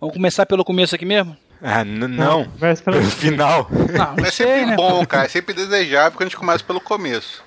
[0.00, 1.36] Vamos começar pelo começo aqui mesmo?
[1.62, 2.48] Ah, não.
[2.56, 3.68] Vai pelo- final.
[3.70, 4.76] Não, não É sei, sempre né?
[4.76, 5.26] bom, cara.
[5.26, 7.42] É sempre desejável que a gente comece pelo começo.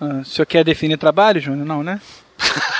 [0.00, 1.66] Ah, o senhor quer definir trabalho, Júnior?
[1.66, 2.00] Não, né?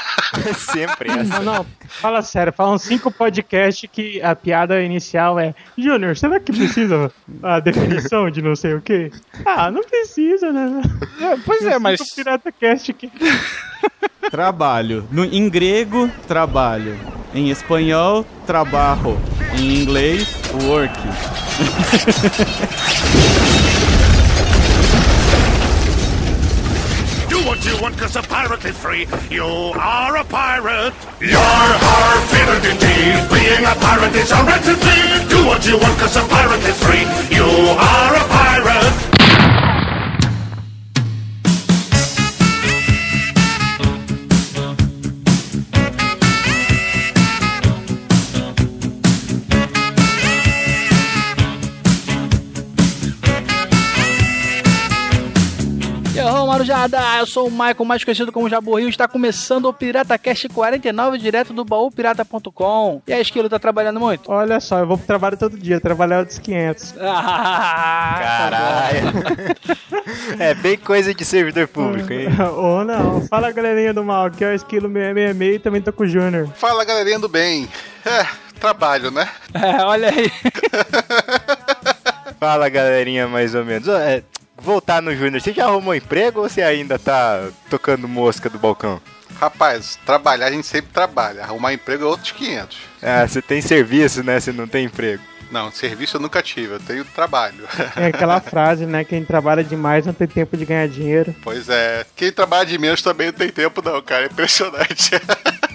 [0.71, 1.41] Sempre essa.
[1.41, 6.53] Não, não, fala sério, falam cinco podcasts que a piada inicial é Júnior, será que
[6.53, 7.11] precisa
[7.43, 9.11] a definição de não sei o quê?
[9.47, 10.83] Ah, não precisa, né?
[11.47, 12.01] pois é, mas.
[12.15, 13.11] Pirata Cast aqui.
[14.31, 15.09] Trabalho.
[15.11, 16.99] No, em grego, trabalho.
[17.37, 19.21] Em espanhol, trabalho.
[19.59, 20.27] Em inglês,
[20.65, 20.95] work.
[27.29, 29.07] Do what you want cause a pirate is free.
[29.31, 29.45] You
[29.75, 30.95] are a pirate.
[31.21, 33.29] You're har fitted indeed.
[33.29, 35.29] Being a pirate is a deed.
[35.29, 37.05] Do what you want cause a pirate is free.
[37.37, 39.16] You are a pirate.
[56.57, 61.19] Marujada, eu sou o Michael, mais conhecido como Jaborrinho, está começando o Pirata Cast 49,
[61.19, 63.03] direto do baúpirata.com.
[63.07, 64.33] E a Esquilo tá trabalhando muito?
[64.33, 66.95] Olha só, eu vou pro trabalho todo dia, trabalhar outros 500.
[66.99, 68.17] Ah,
[68.49, 69.67] Caralho.
[70.39, 72.29] É bem coisa de servidor público, hein?
[72.57, 73.27] Ou não.
[73.27, 76.49] Fala galerinha do mal, aqui é o Esquilo 666 e também tô com o Júnior.
[76.55, 77.69] Fala, galerinha do bem.
[78.05, 78.27] É,
[78.59, 79.29] trabalho, né?
[79.53, 80.31] É, olha aí.
[82.39, 83.89] Fala, galerinha, mais ou menos.
[83.89, 84.23] É,
[84.59, 89.01] voltar no Júnior, você já arrumou emprego ou você ainda tá tocando mosca do balcão?
[89.41, 91.43] Rapaz, trabalhar a gente sempre trabalha.
[91.43, 92.79] Arrumar emprego é outros 500.
[93.03, 94.41] Ah, você tem serviço, né?
[94.41, 95.23] Você não tem emprego.
[95.51, 97.69] Não, serviço eu nunca tive, eu tenho trabalho.
[97.95, 99.05] É aquela frase, né?
[99.05, 101.35] Quem trabalha demais não tem tempo de ganhar dinheiro.
[101.43, 105.11] pois é, quem trabalha de menos também não tem tempo não, cara, é impressionante.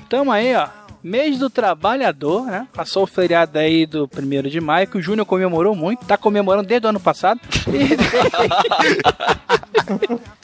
[0.10, 0.68] Tamo aí, ó.
[1.04, 2.68] Mês do Trabalhador, né?
[2.74, 6.06] Passou o feriado aí do 1 de maio, que o Júnior comemorou muito.
[6.06, 7.40] Tá comemorando desde o ano passado.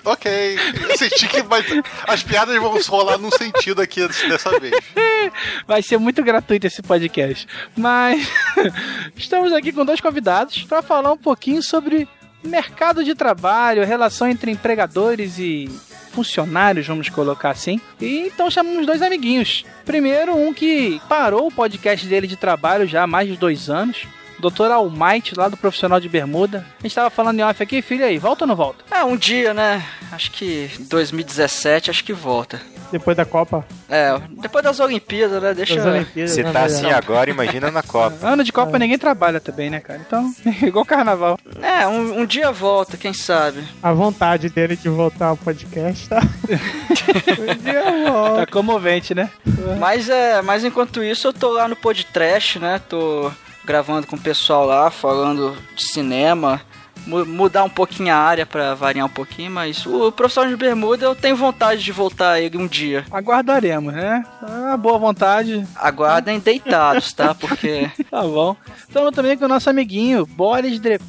[0.03, 0.57] ok,
[0.89, 1.63] eu senti que vai-
[2.07, 4.73] as piadas vão rolar num sentido aqui dessa vez.
[5.67, 7.47] Vai ser muito gratuito esse podcast.
[7.75, 8.27] Mas
[9.15, 12.07] estamos aqui com dois convidados para falar um pouquinho sobre
[12.43, 15.69] mercado de trabalho, relação entre empregadores e
[16.17, 17.79] funcionários, vamos colocar assim.
[18.01, 19.63] E então chamamos dois amiguinhos.
[19.85, 24.07] Primeiro, um que parou o podcast dele de trabalho já há mais de dois anos.
[24.39, 24.71] Dr.
[24.71, 26.65] Almighty, lá do Profissional de Bermuda.
[26.79, 28.83] A gente tava falando em off aqui, filho aí, volta ou não volta?
[28.91, 29.83] É, um dia, né?
[30.11, 32.61] Acho que 2017, acho que volta.
[32.91, 33.65] Depois da Copa.
[33.89, 35.53] É, depois das Olimpíadas, né?
[35.53, 35.75] Deixa.
[35.75, 36.31] Das Olimpíadas.
[36.31, 38.15] Você né, tá assim agora, imagina na Copa.
[38.25, 39.99] Ano de Copa ninguém trabalha também, né, cara?
[40.05, 40.33] Então,
[40.63, 41.37] igual carnaval.
[41.61, 43.63] É, um, um dia volta, quem sabe.
[43.83, 46.21] A vontade dele de voltar ao podcast, tá?
[47.39, 48.45] um dia volta.
[48.45, 49.29] Tá comovente, né?
[49.79, 52.79] Mas é, mas enquanto isso eu tô lá no podcast, né?
[52.87, 53.31] Tô
[53.67, 56.61] gravando com o pessoal lá, falando de cinema.
[57.05, 61.05] Mu- Mudar um pouquinho a área pra variar um pouquinho, mas o profissional de bermuda
[61.05, 63.05] eu tenho vontade de voltar a ele um dia.
[63.11, 64.25] Aguardaremos, né?
[64.41, 65.65] Ah, boa vontade.
[65.75, 67.33] Aguardem deitados, tá?
[67.35, 67.89] Porque.
[68.09, 68.55] Tá bom.
[68.87, 70.99] Estamos também com o nosso amiguinho, Boris Dre...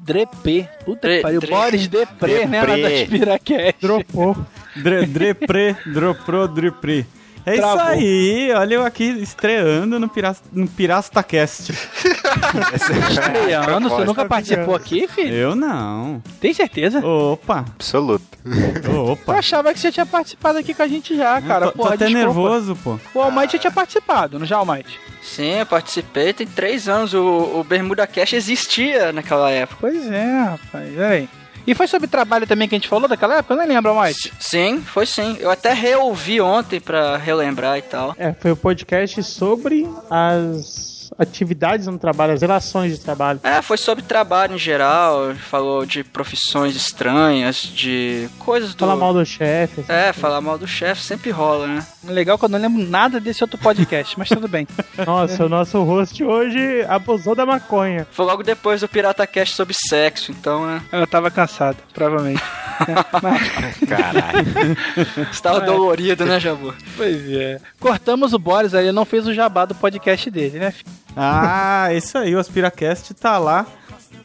[0.00, 0.68] Drepê.
[0.84, 1.40] Puta Dre- que pariu.
[1.40, 2.60] Dre- Boris Depré, né?
[2.62, 2.82] Lá Depré.
[3.00, 3.74] da Spiracast.
[3.82, 4.36] Dropou.
[4.76, 7.06] Dre, drepre, dropro, drepre.
[7.48, 7.76] É Travou.
[7.76, 11.70] isso aí, olha eu aqui estreando no, Pira, no Pirastacast.
[13.08, 15.32] Estreando, você nunca participou aqui, filho?
[15.32, 16.20] Eu não.
[16.40, 16.98] Tem certeza?
[17.06, 18.24] Opa, Absoluto.
[18.84, 19.34] Eu opa.
[19.34, 21.66] achava que você tinha participado aqui com a gente já, cara.
[21.66, 22.26] tô, tô Porra, até desculpa.
[22.26, 22.98] nervoso, pô.
[23.14, 24.98] O Almighty tinha participado, não já, Almighty?
[25.22, 27.14] Sim, eu participei, tem três anos.
[27.14, 29.78] O, o Bermuda Cash existia naquela época.
[29.82, 30.94] Pois é, rapaz.
[30.94, 31.28] Peraí.
[31.66, 33.54] E foi sobre trabalho também que a gente falou daquela época?
[33.54, 34.32] Eu nem lembro, Almighty.
[34.38, 35.36] Sim, foi sim.
[35.40, 38.14] Eu até reouvi ontem pra relembrar e tal.
[38.18, 43.40] É, foi o podcast sobre as atividades no trabalho, as relações de trabalho.
[43.42, 48.80] É, foi sobre trabalho em geral, falou de profissões estranhas, de coisas do...
[48.80, 49.80] Falar mal do chefe.
[49.80, 49.92] assim.
[49.92, 51.86] É, falar mal do chefe sempre rola, né?
[52.04, 54.66] Legal que eu não lembro nada desse outro podcast, mas tudo bem.
[55.06, 58.06] Nossa, o nosso host hoje abusou da maconha.
[58.10, 60.82] Foi logo depois do Pirata Cast sobre sexo, então, né?
[60.92, 62.42] Eu tava cansado, provavelmente.
[63.22, 64.76] Mas- Caralho.
[65.32, 66.74] Você tava dolorido, né, Jabu?
[66.96, 67.60] Pois é.
[67.80, 70.70] Cortamos o Boris aí, ele não fez o jabá do podcast dele, né?
[70.70, 70.90] filho?
[71.16, 73.66] Ah, isso aí, o Aspiracast tá lá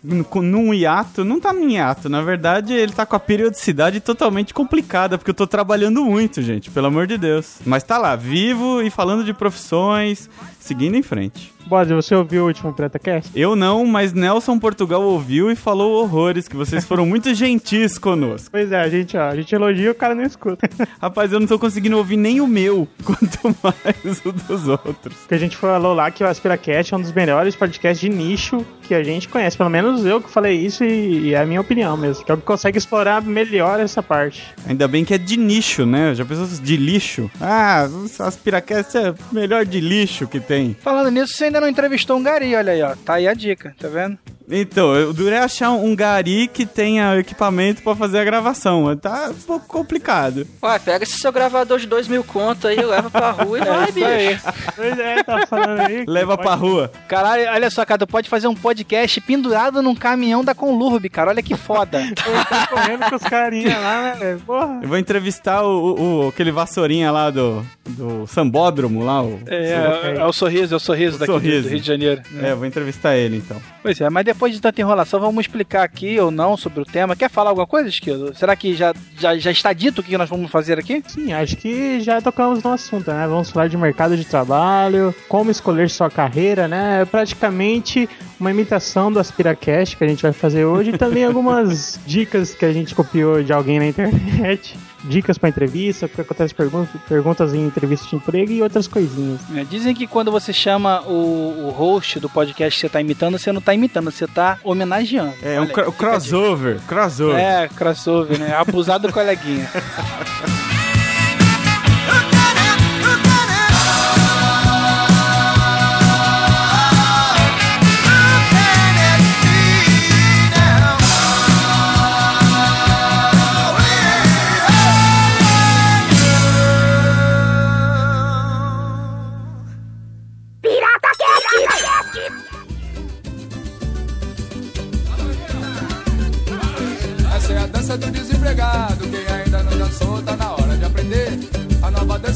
[0.04, 1.24] num hiato.
[1.24, 5.36] Não tá num hiato, na verdade ele tá com a periodicidade totalmente complicada, porque eu
[5.36, 7.60] tô trabalhando muito, gente, pelo amor de Deus.
[7.66, 10.30] Mas tá lá, vivo e falando de profissões,
[10.62, 11.52] seguindo em frente.
[11.66, 13.32] Bode, você ouviu o último PretaCast?
[13.36, 18.50] Eu não, mas Nelson Portugal ouviu e falou horrores, que vocês foram muito gentis conosco.
[18.52, 20.70] Pois é, a gente, ó, a gente elogia e o cara não escuta.
[21.02, 25.16] Rapaz, eu não tô conseguindo ouvir nem o meu, quanto mais o dos outros.
[25.20, 28.66] Porque a gente falou lá que o AspiraCast é um dos melhores podcasts de nicho
[28.92, 29.56] que a gente conhece.
[29.56, 32.26] Pelo menos eu que falei isso e, e é a minha opinião mesmo.
[32.26, 34.44] Que é o que consegue explorar melhor essa parte.
[34.68, 36.14] Ainda bem que é de nicho, né?
[36.14, 37.32] Já pensou de lixo?
[37.40, 37.88] Ah,
[38.20, 40.51] as piracast é o melhor de lixo que tem.
[40.80, 42.96] Falando nisso, você ainda não entrevistou um gari, olha aí, ó.
[42.96, 44.18] Tá aí a dica, tá vendo?
[44.52, 48.96] Então, eu durei achar um gari que tenha equipamento pra fazer a gravação.
[48.98, 50.46] Tá um pouco complicado.
[50.62, 53.86] Ué, pega esse seu gravador de dois mil conto aí, leva pra rua e vai,
[53.86, 54.34] aí.
[54.34, 54.44] bicho.
[54.76, 56.06] Pois é, tá falando aí.
[56.08, 56.92] Leva pode- pra rua.
[57.08, 61.30] Caralho, olha só, cara, tu pode fazer um podcast pendurado num caminhão da Conlurb, cara.
[61.32, 62.02] Olha que foda.
[62.12, 64.40] Eu tô correndo com os carinha lá, né, velho?
[64.42, 64.80] Porra.
[64.82, 69.22] Eu vou entrevistar o, o- o- aquele vassourinha lá do, do Sambódromo lá.
[69.24, 71.64] O, É, é, é o sorriso, é o sorriso O daqui do- sorriso.
[71.64, 72.22] do Rio de Janeiro.
[72.42, 73.58] É, eu vou entrevistar ele então.
[73.84, 77.16] Pois é, mas depois de tanta enrolação, vamos explicar aqui ou não sobre o tema.
[77.16, 78.36] Quer falar alguma coisa, Esquilo?
[78.36, 81.04] Será que já, já, já está dito o que nós vamos fazer aqui?
[81.08, 83.28] Sim, acho que já tocamos no assunto, né?
[83.28, 87.02] Vamos falar de mercado de trabalho, como escolher sua carreira, né?
[87.02, 88.10] É praticamente
[88.40, 92.66] uma imitação do AspiraCast que a gente vai fazer hoje e também algumas dicas que
[92.66, 94.78] a gente copiou de alguém na internet.
[95.04, 99.40] Dicas pra entrevista, o que acontece perguntas, perguntas em entrevista de emprego e outras coisinhas.
[99.56, 103.38] É, dizem que quando você chama o, o host do podcast que você está imitando,
[103.38, 105.34] você não está imitando, você está homenageando.
[105.42, 105.92] É um Olha a dica.
[105.92, 106.80] crossover.
[106.88, 107.40] Crossover.
[107.40, 108.54] É, crossover, né?
[108.54, 109.70] Abusar do coleguinha.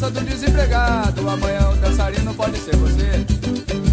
[0.06, 1.30] dança do desempregado.
[1.30, 3.26] Amanhã o dançarino pode ser você.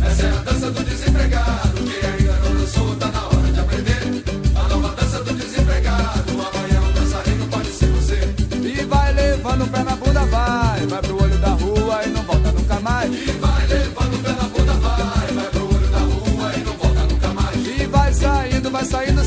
[0.07, 1.73] Essa é a dança do desempregado.
[1.75, 4.25] Quem ainda não dançou, tá na hora de aprender.
[4.55, 6.33] A nova dança do desempregado.
[6.33, 8.35] Amanhã o dançarino pode ser você.
[8.63, 10.87] E vai levando o pé na bunda, vai.
[10.87, 13.11] Vai pro olho da rua e não volta nunca mais.
[13.13, 15.27] E vai levando o pé na bunda, vai.
[15.33, 17.81] Vai pro olho da rua e não volta nunca mais.
[17.81, 19.22] E vai saindo, vai saindo,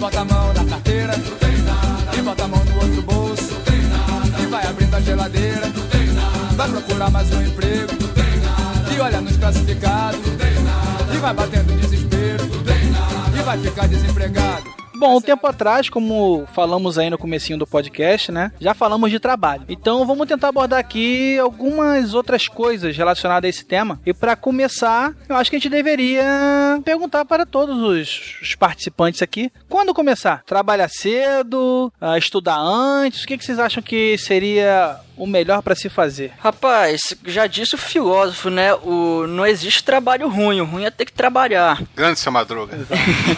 [0.00, 2.16] bota a mão na carteira, não tem nada.
[2.16, 4.42] E bota a mão no outro bolso, não tem nada.
[4.42, 6.56] E vai abrindo a geladeira, não tem nada.
[6.56, 8.94] Vai procurar mais um emprego, não tem nada.
[8.94, 11.14] E olha nos classificados, não tem nada.
[11.14, 13.38] E vai batendo desespero, não tem nada.
[13.38, 14.79] E vai ficar desempregado.
[15.00, 18.52] Bom, um tempo atrás, como falamos aí no comecinho do podcast, né?
[18.60, 19.62] Já falamos de trabalho.
[19.66, 23.98] Então vamos tentar abordar aqui algumas outras coisas relacionadas a esse tema.
[24.04, 29.22] E para começar, eu acho que a gente deveria perguntar para todos os, os participantes
[29.22, 30.42] aqui: quando começar?
[30.44, 31.90] Trabalhar cedo?
[31.98, 33.22] Ah, estudar antes?
[33.22, 36.32] O que, que vocês acham que seria o melhor para se fazer?
[36.38, 38.74] Rapaz, já disse o filósofo, né?
[38.74, 41.78] O, não existe trabalho ruim, o ruim é ter que trabalhar.
[41.94, 42.78] Grande seu Madruga.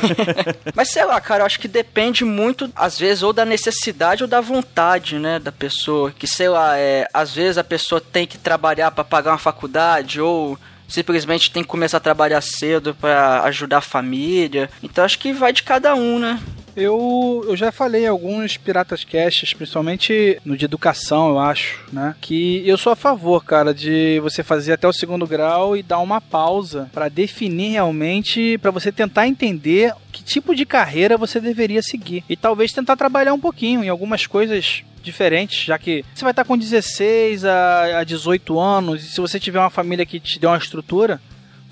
[0.76, 4.28] Mas sei lá, cara, eu acho que depende muito, às vezes, ou da necessidade ou
[4.28, 6.12] da vontade, né, da pessoa.
[6.16, 10.20] Que sei lá, é, às vezes a pessoa tem que trabalhar pra pagar uma faculdade
[10.20, 10.56] ou
[10.92, 14.70] simplesmente tem que começar a trabalhar cedo pra ajudar a família.
[14.82, 16.38] Então acho que vai de cada um, né?
[16.76, 22.14] Eu, eu já falei alguns Piratas Casts, principalmente no de educação, eu acho, né?
[22.20, 25.98] Que eu sou a favor, cara, de você fazer até o segundo grau e dar
[25.98, 31.82] uma pausa pra definir realmente, pra você tentar entender que tipo de carreira você deveria
[31.82, 32.24] seguir.
[32.28, 36.44] E talvez tentar trabalhar um pouquinho em algumas coisas diferentes, já que você vai estar
[36.44, 40.46] com 16 a, a 18 anos, e se você tiver uma família que te dê
[40.46, 41.20] uma estrutura,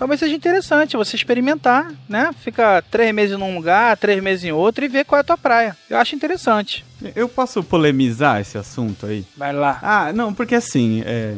[0.00, 2.30] talvez seja interessante você experimentar, né?
[2.42, 5.37] Fica três meses num lugar, três meses em outro e ver qual é a tua
[5.37, 5.76] praia.
[5.90, 6.83] Eu acho interessante.
[7.14, 9.26] Eu posso polemizar esse assunto aí?
[9.37, 9.78] Vai lá.
[9.83, 11.35] Ah, não, porque assim, é,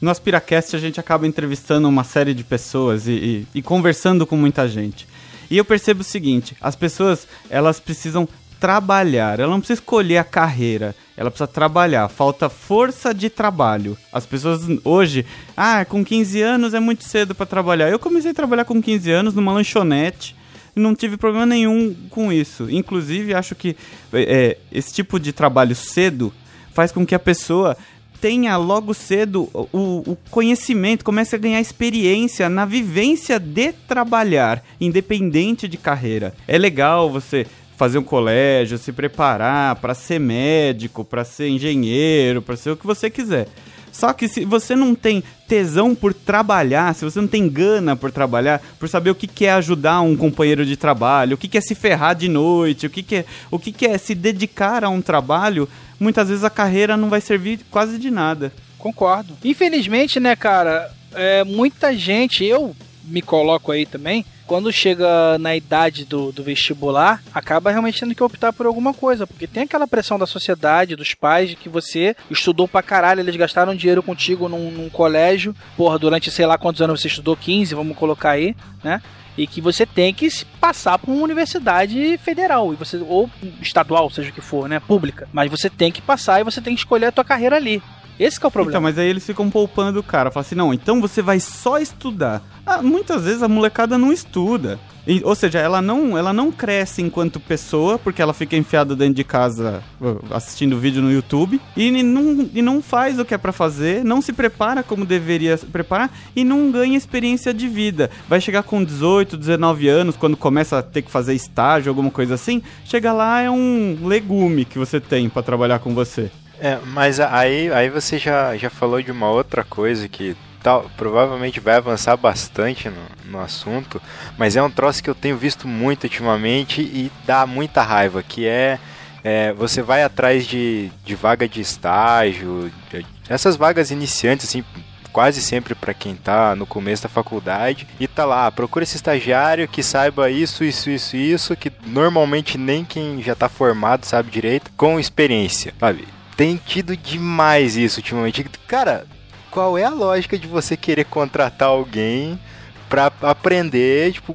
[0.00, 4.34] no Aspiracast a gente acaba entrevistando uma série de pessoas e, e- e conversando com
[4.34, 5.06] muita gente.
[5.50, 8.26] E eu percebo o seguinte, as pessoas, elas precisam
[8.60, 13.96] trabalhar, ela não precisa escolher a carreira, ela precisa trabalhar, falta força de trabalho.
[14.12, 15.24] As pessoas hoje,
[15.56, 17.88] ah, com 15 anos é muito cedo pra trabalhar.
[17.88, 20.36] Eu comecei a trabalhar com 15 anos numa lanchonete,
[20.76, 22.70] não tive problema nenhum com isso.
[22.70, 23.74] Inclusive, acho que
[24.12, 26.32] é, esse tipo de trabalho cedo
[26.72, 27.76] faz com que a pessoa
[28.20, 35.66] tenha logo cedo o, o conhecimento, comece a ganhar experiência na vivência de trabalhar, independente
[35.66, 36.34] de carreira.
[36.46, 37.46] É legal você
[37.80, 42.86] fazer um colégio, se preparar para ser médico, para ser engenheiro, para ser o que
[42.86, 43.48] você quiser.
[43.90, 48.12] Só que se você não tem tesão por trabalhar, se você não tem gana por
[48.12, 51.60] trabalhar, por saber o que, é ajudar um companheiro de trabalho, o que, que é
[51.62, 54.90] se ferrar de noite, o que, que, é, o que, que é se dedicar a
[54.90, 55.66] um trabalho,
[55.98, 58.52] muitas vezes a carreira não vai servir quase de nada.
[58.76, 59.38] Concordo.
[59.42, 66.04] Infelizmente, né, cara, é, muita gente, eu me coloco aí também, quando chega na idade
[66.04, 70.18] do, do vestibular, acaba realmente tendo que optar por alguma coisa, porque tem aquela pressão
[70.18, 74.72] da sociedade, dos pais, de que você estudou pra caralho, eles gastaram dinheiro contigo num,
[74.72, 79.00] num colégio, porra, durante sei lá quantos anos você estudou, 15, vamos colocar aí, né?
[79.38, 80.28] E que você tem que
[80.60, 83.30] passar por uma universidade federal, e você, ou
[83.62, 84.80] estadual, seja o que for, né?
[84.80, 85.28] Pública.
[85.32, 87.80] Mas você tem que passar e você tem que escolher a tua carreira ali.
[88.20, 88.72] Esse é o problema.
[88.72, 90.30] Então, mas aí eles ficam poupando o cara.
[90.30, 92.42] Fala assim, não, então você vai só estudar.
[92.66, 94.78] Ah, muitas vezes a molecada não estuda.
[95.06, 99.14] E, ou seja, ela não, ela não cresce enquanto pessoa, porque ela fica enfiada dentro
[99.14, 103.38] de casa uh, assistindo vídeo no YouTube, e, não, e não faz o que é
[103.38, 108.10] pra fazer, não se prepara como deveria se preparar, e não ganha experiência de vida.
[108.28, 112.34] Vai chegar com 18, 19 anos, quando começa a ter que fazer estágio, alguma coisa
[112.34, 116.30] assim, chega lá é um legume que você tem para trabalhar com você.
[116.60, 121.58] É, mas aí, aí você já, já falou de uma outra coisa que tal, provavelmente
[121.58, 124.00] vai avançar bastante no, no assunto,
[124.36, 128.46] mas é um troço que eu tenho visto muito ultimamente e dá muita raiva, que
[128.46, 128.78] é,
[129.24, 134.62] é você vai atrás de, de vaga de estágio, de, essas vagas iniciantes, assim,
[135.10, 139.66] quase sempre para quem tá no começo da faculdade e tá lá, procura esse estagiário
[139.66, 144.70] que saiba isso, isso, isso, isso, que normalmente nem quem já tá formado sabe direito,
[144.76, 146.06] com experiência, sabe?
[146.40, 148.42] Tem tido demais isso ultimamente.
[148.66, 149.06] Cara,
[149.50, 152.40] qual é a lógica de você querer contratar alguém
[152.88, 154.34] para aprender, tipo,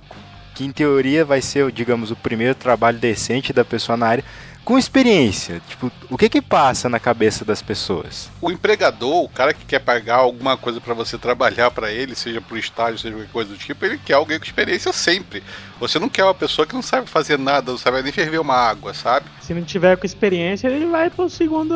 [0.54, 4.24] que em teoria vai ser, digamos, o primeiro trabalho decente da pessoa na área,
[4.66, 5.62] com experiência?
[5.70, 8.32] Tipo, o que que passa na cabeça das pessoas?
[8.42, 12.42] O empregador, o cara que quer pagar alguma coisa para você trabalhar para ele, seja
[12.42, 15.44] pro estágio, seja qualquer coisa do tipo, ele quer alguém com experiência sempre.
[15.80, 18.56] Você não quer uma pessoa que não sabe fazer nada, não sabe nem ferver uma
[18.56, 19.28] água, sabe?
[19.40, 21.76] Se não tiver com experiência, ele vai pro segundo.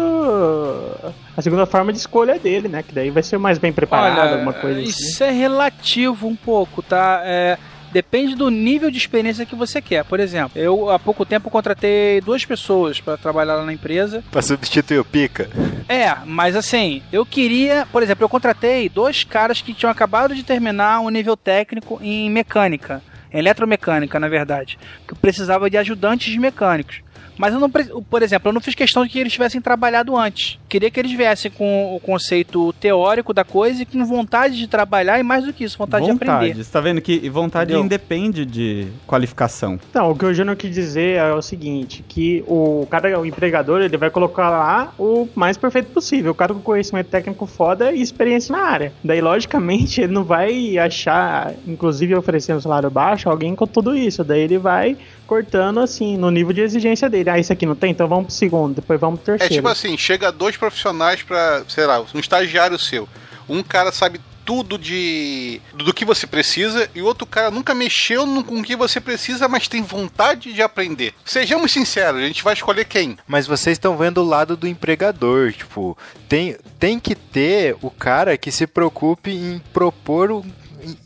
[1.38, 2.81] A segunda forma de escolha dele, né?
[2.81, 4.89] Que daí vai ser mais bem preparado, Olha, alguma coisa assim.
[4.89, 7.22] Isso é relativo um pouco, tá?
[7.24, 7.58] É,
[7.91, 10.03] depende do nível de experiência que você quer.
[10.03, 14.24] Por exemplo, eu há pouco tempo contratei duas pessoas para trabalhar lá na empresa.
[14.31, 15.50] Pra substituir o pica?
[15.88, 20.43] É, mas assim, eu queria, por exemplo, eu contratei dois caras que tinham acabado de
[20.43, 24.77] terminar um nível técnico em mecânica, eletromecânica, na verdade,
[25.08, 27.01] que precisava de ajudantes mecânicos.
[27.39, 30.60] Mas eu não, por exemplo, eu não fiz questão de que eles tivessem trabalhado antes.
[30.67, 35.17] Queria que eles viessem com o conceito teórico da coisa e com vontade de trabalhar
[35.17, 36.55] e mais do que isso, vontade, de aprender.
[36.62, 37.86] Você tá vendo que vontade Entendeu?
[37.86, 39.79] independe de qualificação.
[39.89, 43.81] Então, o que o Júnior quis dizer é o seguinte, que o cara, o empregador,
[43.81, 48.01] ele vai colocar lá o mais perfeito possível, o cara com conhecimento técnico foda e
[48.01, 48.91] experiência na área.
[49.01, 54.25] Daí, logicamente, ele não vai achar, inclusive oferecendo um salário baixo, alguém com tudo isso.
[54.25, 54.98] Daí ele vai
[55.29, 57.29] cortando, assim, no nível de exigência dele.
[57.29, 57.91] Ah, isso aqui não tem?
[57.91, 59.62] Então vamos pro segundo, depois vamos pro É terceiro.
[59.62, 63.07] tipo assim, chega dois profissionais pra, sei lá, um estagiário seu.
[63.48, 68.25] Um cara sabe tudo de do que você precisa e o outro cara nunca mexeu
[68.25, 71.13] no, com o que você precisa, mas tem vontade de aprender.
[71.24, 73.15] Sejamos sinceros, a gente vai escolher quem?
[73.27, 75.95] Mas vocês estão vendo o lado do empregador, tipo,
[76.27, 80.53] tem, tem que ter o cara que se preocupe em propor o em-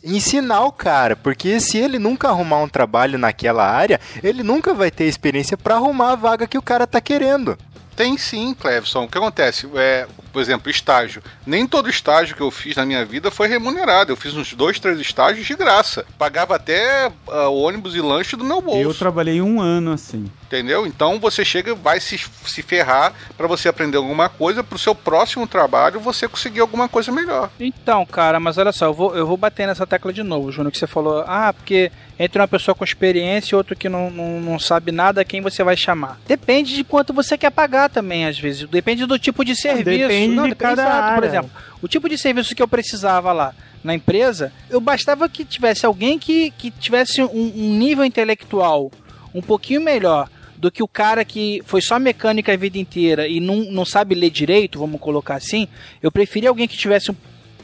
[0.04, 4.92] ensinar o cara, porque se ele nunca arrumar um trabalho naquela área, ele nunca vai
[4.92, 7.58] ter experiência pra arrumar a vaga que o cara tá querendo.
[7.96, 9.04] Tem sim, Clevson.
[9.04, 9.70] O que acontece?
[9.76, 11.22] É, por exemplo, estágio.
[11.46, 14.12] Nem todo estágio que eu fiz na minha vida foi remunerado.
[14.12, 16.04] Eu fiz uns dois, três estágios de graça.
[16.18, 18.82] Pagava até o ônibus e lanche do meu bolso.
[18.82, 20.26] Eu trabalhei um ano assim.
[20.48, 20.86] Entendeu?
[20.86, 24.96] Então você chega e vai se, se ferrar pra você aprender alguma coisa, pro seu
[24.96, 27.50] próximo trabalho você conseguir alguma coisa melhor.
[27.60, 30.72] Então, cara, mas olha só, eu vou, eu vou bater nessa tecla de novo, Júnior,
[30.72, 34.40] que você falou, ah, porque entre uma pessoa com experiência e outro que não, não,
[34.40, 36.20] não sabe nada, quem você vai chamar?
[36.28, 38.68] Depende de quanto você quer pagar também, às vezes.
[38.70, 40.08] Depende do tipo de serviço.
[40.08, 41.28] depende de cada exato, Por área.
[41.28, 41.52] exemplo,
[41.82, 43.54] o tipo de serviço que eu precisava lá
[43.84, 48.92] na empresa, eu bastava que tivesse alguém que, que tivesse um, um nível intelectual
[49.34, 53.42] um pouquinho melhor do que o cara que foi só mecânica a vida inteira e
[53.42, 55.68] não, não sabe ler direito, vamos colocar assim.
[56.02, 57.16] Eu preferia alguém que tivesse um,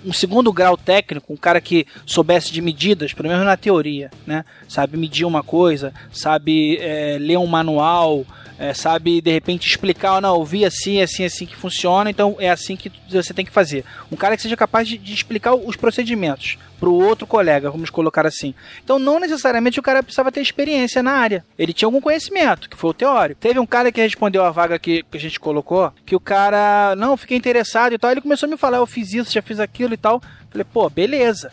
[0.06, 4.44] um segundo grau técnico, um cara que soubesse de medidas, pelo menos na teoria, né?
[4.68, 8.26] Sabe medir uma coisa, sabe é, ler um manual,
[8.60, 12.50] é, sabe de repente explicar ou não, ouvir assim, assim, assim que funciona, então é
[12.50, 13.86] assim que você tem que fazer.
[14.12, 17.90] Um cara que seja capaz de, de explicar os procedimentos para o outro colega, vamos
[17.90, 18.54] colocar assim.
[18.84, 21.46] Então não necessariamente o cara precisava ter experiência na área.
[21.58, 23.40] Ele tinha algum conhecimento, que foi o teórico.
[23.40, 26.96] Teve um cara que respondeu a vaga que, que a gente colocou, que o cara,
[26.98, 29.60] não, fiquei interessado e tal, ele começou a me falar, eu fiz isso, já fiz
[29.60, 30.22] aquilo e tal.
[30.52, 31.52] Falei, pô, beleza.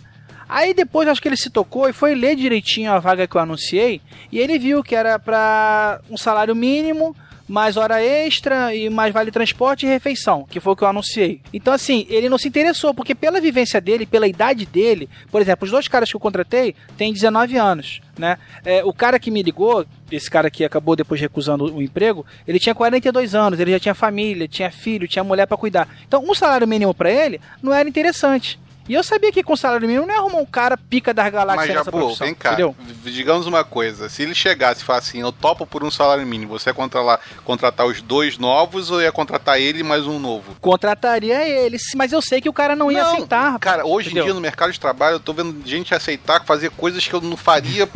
[0.49, 3.41] Aí depois acho que ele se tocou e foi ler direitinho a vaga que eu
[3.41, 4.01] anunciei
[4.31, 7.17] e ele viu que era para um salário mínimo,
[7.49, 11.41] mais hora extra e mais vale transporte e refeição, que foi o que eu anunciei.
[11.53, 15.65] Então assim, ele não se interessou porque pela vivência dele, pela idade dele, por exemplo,
[15.65, 18.39] os dois caras que eu contratei têm 19 anos, né?
[18.65, 22.59] É, o cara que me ligou, esse cara que acabou depois recusando o emprego, ele
[22.59, 25.89] tinha 42 anos, ele já tinha família, tinha filho, tinha mulher para cuidar.
[26.07, 28.59] Então, um salário mínimo para ele não era interessante.
[28.89, 31.33] E eu sabia que com salário mínimo não ia arrumar um cara pica das Mas,
[31.35, 32.53] galáxias nessa Jabu, profissão, vem cá.
[32.53, 32.77] entendeu?
[33.05, 34.09] Digamos uma coisa.
[34.09, 37.21] Se ele chegasse e falasse assim, eu topo por um salário mínimo, você ia contratar,
[37.45, 40.57] contratar os dois novos ou ia contratar ele e mais um novo?
[40.61, 43.59] Contrataria ele, mas eu sei que o cara não ia Não, aceitar.
[43.59, 44.23] Cara, hoje entendeu?
[44.23, 47.21] em dia no mercado de trabalho eu tô vendo gente aceitar fazer coisas que eu
[47.21, 47.89] não faria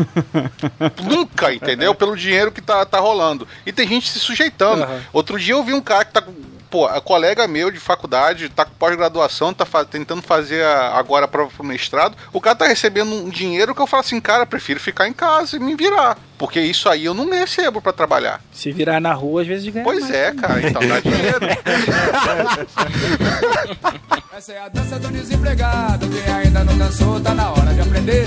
[1.03, 1.95] nunca, entendeu?
[1.95, 3.47] Pelo dinheiro que tá, tá rolando.
[3.65, 4.83] E tem gente se sujeitando.
[4.85, 5.01] Aham.
[5.13, 6.23] Outro dia eu vi um cara que tá.
[6.71, 11.25] Pô, a colega meu de faculdade, tá com pós-graduação, tá fa- tentando fazer a- agora
[11.25, 12.17] a prova pro mestrado.
[12.33, 15.57] O cara tá recebendo um dinheiro que eu falo assim, cara, prefiro ficar em casa
[15.57, 16.17] e me virar.
[16.41, 18.41] Porque isso aí eu não recebo pra trabalhar.
[18.51, 20.15] Se virar na rua, às vezes ganha Pois mais.
[20.15, 21.39] é, cara, então dá dinheiro.
[24.35, 26.09] Essa é a dança do desempregado.
[26.09, 28.25] Quem ainda não dançou, tá na hora de aprender.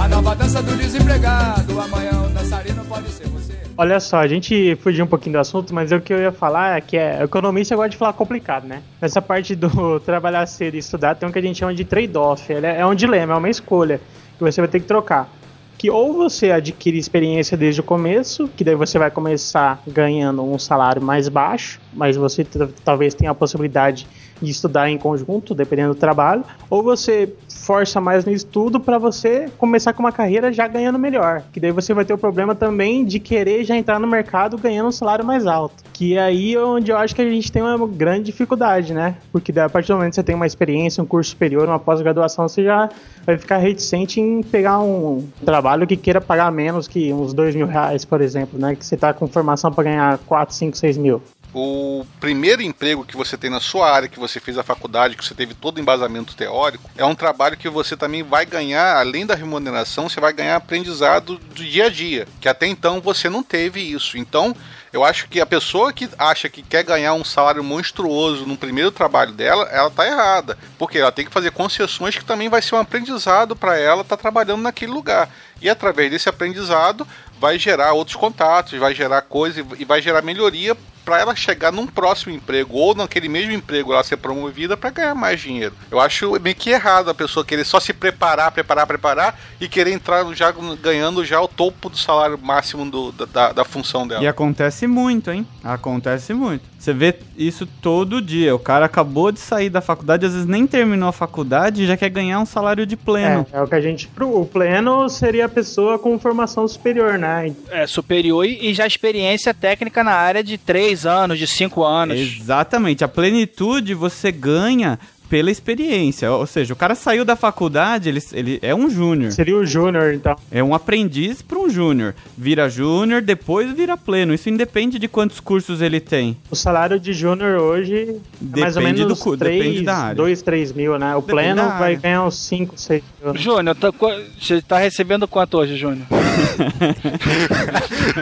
[0.00, 1.80] A nova dança do desempregado.
[1.80, 3.54] Amanhã o dançarino pode ser você.
[3.76, 6.78] Olha só, a gente fugiu um pouquinho do assunto, mas o que eu ia falar
[6.78, 8.82] é que é, economista gosta de falar complicado, né?
[9.02, 12.52] Nessa parte do trabalhar cedo e estudar, tem o que a gente chama de trade-off.
[12.52, 14.00] É é um dilema, é uma escolha
[14.36, 15.28] que você vai ter que trocar.
[15.78, 20.58] Que ou você adquire experiência desde o começo, que daí você vai começar ganhando um
[20.58, 22.44] salário mais baixo, mas você
[22.84, 24.04] talvez tenha a possibilidade
[24.40, 29.50] de estudar em conjunto, dependendo do trabalho, ou você força mais no estudo para você
[29.58, 33.04] começar com uma carreira já ganhando melhor, que daí você vai ter o problema também
[33.04, 36.90] de querer já entrar no mercado ganhando um salário mais alto, que é aí onde
[36.90, 39.16] eu acho que a gente tem uma grande dificuldade, né?
[39.32, 41.78] Porque daí, a partir do momento que você tem uma experiência, um curso superior, uma
[41.78, 42.88] pós-graduação, você já
[43.26, 47.66] vai ficar reticente em pegar um trabalho que queira pagar menos que uns dois mil
[47.66, 48.74] reais, por exemplo, né?
[48.74, 51.22] Que você tá com formação para ganhar 4, 5, 6 mil.
[51.54, 55.24] O primeiro emprego que você tem na sua área, que você fez a faculdade, que
[55.24, 59.24] você teve todo o embasamento teórico, é um trabalho que você também vai ganhar, além
[59.24, 63.42] da remuneração, você vai ganhar aprendizado do dia a dia, que até então você não
[63.42, 64.18] teve isso.
[64.18, 64.54] Então,
[64.92, 68.90] eu acho que a pessoa que acha que quer ganhar um salário monstruoso no primeiro
[68.90, 72.74] trabalho dela, ela tá errada, porque ela tem que fazer concessões que também vai ser
[72.74, 75.28] um aprendizado para ela estar trabalhando naquele lugar.
[75.60, 77.06] E através desse aprendizado
[77.38, 80.76] vai gerar outros contatos, vai gerar coisas e vai gerar melhoria
[81.08, 85.14] para ela chegar num próximo emprego ou naquele mesmo emprego ela ser promovida para ganhar
[85.14, 85.72] mais dinheiro.
[85.90, 89.92] Eu acho meio que errado a pessoa querer só se preparar, preparar, preparar e querer
[89.92, 94.22] entrar já ganhando já o topo do salário máximo do- da, da, função dela.
[94.22, 95.46] E acontece muito, hein?
[95.64, 96.68] Acontece muito.
[96.78, 98.54] Você vê isso todo dia.
[98.54, 101.96] O cara acabou de sair da faculdade, às vezes nem terminou a faculdade e já
[101.96, 103.46] quer ganhar um salário de pleno.
[103.52, 104.08] É, é o que a gente.
[104.20, 107.52] O pleno seria a pessoa com formação superior, né?
[107.70, 110.56] É, superior e já experiência técnica na área de
[110.98, 112.16] 3 anos, de 5 anos.
[112.18, 113.04] Exatamente.
[113.04, 116.30] A plenitude você ganha pela experiência.
[116.32, 119.32] Ou seja, o cara saiu da faculdade, ele, ele é um júnior.
[119.32, 120.36] Seria o júnior, então.
[120.50, 122.14] É um aprendiz para um júnior.
[122.36, 124.32] Vira júnior, depois vira pleno.
[124.34, 126.36] Isso independe de quantos cursos ele tem.
[126.50, 128.14] O salário de júnior hoje é
[128.60, 130.14] mais ou Depende menos do cu- 3, depende da área.
[130.14, 131.14] 2, 3 mil, né?
[131.16, 133.32] O Depende pleno vai ganhar uns 5, 6 mil.
[133.34, 133.40] né?
[133.40, 133.92] Júnior, tá
[134.40, 136.06] você tá recebendo quanto hoje, Júnior?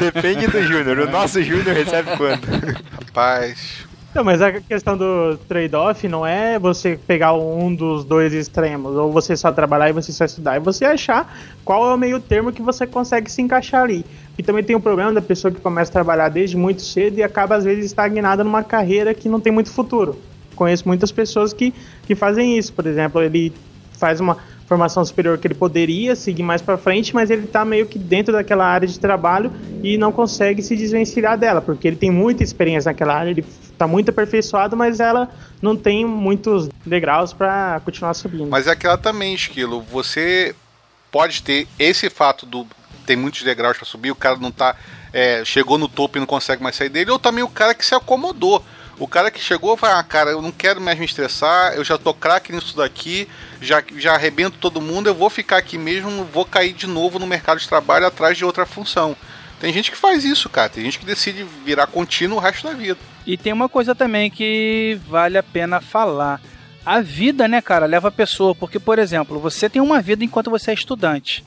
[0.01, 0.99] Depende do Júnior.
[1.01, 2.47] O nosso Júnior recebe quanto?
[2.92, 3.86] Rapaz,
[4.17, 9.13] Não, mas a questão do trade-off não é você pegar um dos dois extremos, ou
[9.13, 12.51] você só trabalhar e você só estudar, é você achar qual é o meio termo
[12.51, 14.07] que você consegue se encaixar ali.
[14.39, 17.23] E também tem o problema da pessoa que começa a trabalhar desde muito cedo e
[17.23, 20.19] acaba às vezes estagnada numa carreira que não tem muito futuro.
[20.55, 21.75] Conheço muitas pessoas que,
[22.07, 23.53] que fazem isso, por exemplo, ele
[23.99, 27.87] faz uma formação superior que ele poderia seguir mais para frente, mas ele tá meio
[27.87, 29.53] que dentro daquela área de trabalho
[29.83, 33.45] e não consegue se desvencilhar dela, porque ele tem muita experiência naquela área, ele
[33.79, 35.31] tá muito aperfeiçoado, mas ela
[35.63, 38.49] não tem muitos degraus para continuar subindo.
[38.49, 39.83] mas é aquela também, Esquilo.
[39.83, 40.55] Você
[41.11, 42.67] pode ter esse fato do
[43.07, 44.75] tem muitos degraus para subir, o cara não tá
[45.13, 47.87] é, chegou no topo e não consegue mais sair dele, ou também o cara que
[47.87, 48.63] se acomodou.
[48.99, 51.99] O cara que chegou falou, ah, cara, eu não quero mais me estressar, eu já
[51.99, 53.29] tô craque nisso daqui,
[53.61, 57.27] já, já arrebento todo mundo, eu vou ficar aqui mesmo, vou cair de novo no
[57.27, 59.15] mercado de trabalho atrás de outra função.
[59.61, 60.69] Tem gente que faz isso, cara.
[60.69, 62.99] Tem gente que decide virar contínuo o resto da vida.
[63.27, 66.41] E tem uma coisa também que vale a pena falar.
[66.85, 68.55] A vida, né, cara, leva a pessoa.
[68.55, 71.43] Porque, por exemplo, você tem uma vida enquanto você é estudante.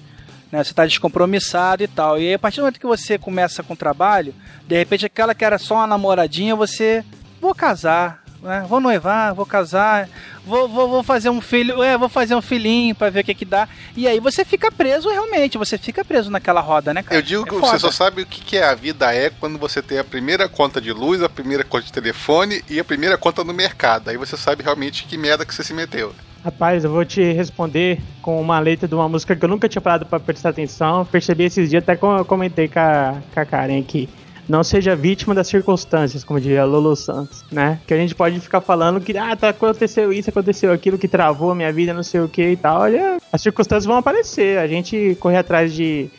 [0.51, 2.19] Né, você está descompromissado e tal.
[2.19, 4.33] E aí, a partir do momento que você começa com o trabalho,
[4.67, 7.05] de repente aquela que era só uma namoradinha, você.
[7.41, 8.65] Vou casar, né?
[8.67, 10.09] Vou noivar, vou casar,
[10.45, 13.33] vou, vou, vou fazer um filho, é, vou fazer um filhinho para ver o que
[13.33, 13.67] que dá.
[13.95, 17.15] E aí você fica preso realmente, você fica preso naquela roda, né, cara?
[17.17, 17.67] Eu digo É que foda.
[17.73, 20.47] você só sabe o que, que é a vida é quando você tem a primeira
[20.49, 24.09] conta de luz, a primeira conta de telefone e a primeira conta no mercado.
[24.09, 26.13] Aí você sabe realmente que merda que você se meteu.
[26.43, 29.81] Rapaz, eu vou te responder com uma letra de uma música que eu nunca tinha
[29.81, 31.05] parado pra prestar atenção.
[31.05, 34.07] Percebi esses dias, até comentei com a, com a Karen aqui.
[34.49, 37.79] Não seja vítima das circunstâncias, como diria Lolo Santos, né?
[37.85, 41.51] Que a gente pode ficar falando que, ah, tá, aconteceu isso, aconteceu aquilo, que travou
[41.51, 42.81] a minha vida, não sei o que e tal.
[42.81, 44.57] Olha, as circunstâncias vão aparecer.
[44.57, 46.09] A gente correr atrás de,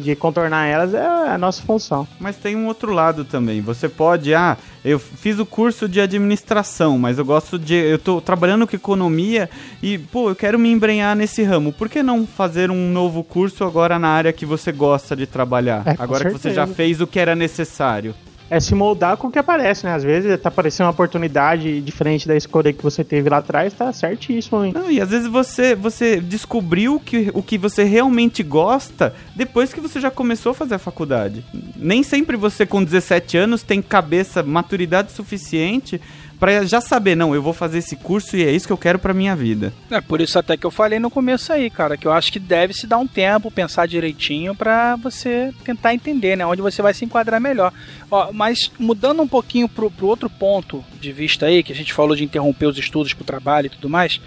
[0.00, 2.06] de contornar elas é a nossa função.
[2.18, 3.60] Mas tem um outro lado também.
[3.60, 7.74] Você pode, ah, eu fiz o curso de administração, mas eu gosto de.
[7.74, 9.48] Eu tô trabalhando com economia
[9.82, 11.72] e, pô, eu quero me embrenhar nesse ramo.
[11.72, 15.82] Por que não fazer um novo curso agora na área que você gosta de trabalhar?
[15.86, 18.14] É, agora que você já fez o que era necessário.
[18.50, 19.94] É se moldar com o que aparece, né?
[19.94, 23.92] Às vezes tá aparecendo uma oportunidade diferente da escolha que você teve lá atrás, tá
[23.92, 24.72] certíssimo, hein?
[24.74, 29.80] Não, e às vezes você, você descobriu que, o que você realmente gosta depois que
[29.80, 31.44] você já começou a fazer a faculdade.
[31.76, 36.00] Nem sempre você com 17 anos tem cabeça, maturidade suficiente
[36.40, 38.98] pra já saber, não, eu vou fazer esse curso e é isso que eu quero
[38.98, 39.72] pra minha vida.
[39.90, 42.40] É por isso até que eu falei no começo aí, cara, que eu acho que
[42.40, 46.94] deve se dar um tempo, pensar direitinho pra você tentar entender, né, onde você vai
[46.94, 47.72] se enquadrar melhor.
[48.10, 51.92] Ó, mas mudando um pouquinho pro, pro outro ponto de vista aí, que a gente
[51.92, 54.20] falou de interromper os estudos pro trabalho e tudo mais,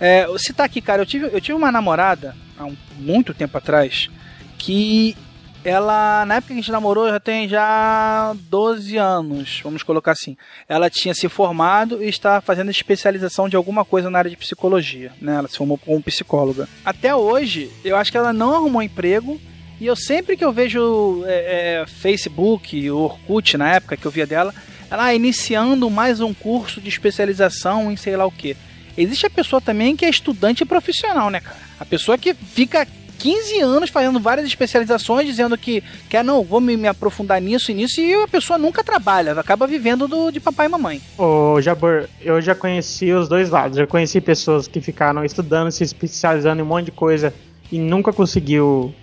[0.00, 4.10] é, citar aqui, cara, eu tive, eu tive uma namorada há um, muito tempo atrás
[4.58, 5.16] que
[5.64, 10.36] ela, na época que a gente namorou, já tem já 12 anos, vamos colocar assim.
[10.68, 15.12] Ela tinha se formado e está fazendo especialização de alguma coisa na área de psicologia,
[15.20, 15.36] né?
[15.36, 16.68] Ela se formou como psicóloga.
[16.84, 19.40] Até hoje, eu acho que ela não arrumou emprego
[19.80, 24.26] e eu sempre que eu vejo é, é, Facebook, Orkut, na época que eu via
[24.26, 24.54] dela,
[24.90, 28.56] ela iniciando mais um curso de especialização em sei lá o que.
[28.96, 31.58] Existe a pessoa também que é estudante profissional, né, cara?
[31.80, 32.86] A pessoa que fica
[33.18, 37.74] 15 anos fazendo várias especializações, dizendo que quer, não, vou me, me aprofundar nisso e
[37.74, 41.00] nisso, e a pessoa nunca trabalha, acaba vivendo do, de papai e mamãe.
[41.18, 43.78] Ô, Jabor, eu já conheci os dois lados.
[43.78, 47.32] Já conheci pessoas que ficaram estudando, se especializando em um monte de coisa
[47.70, 48.94] e nunca conseguiu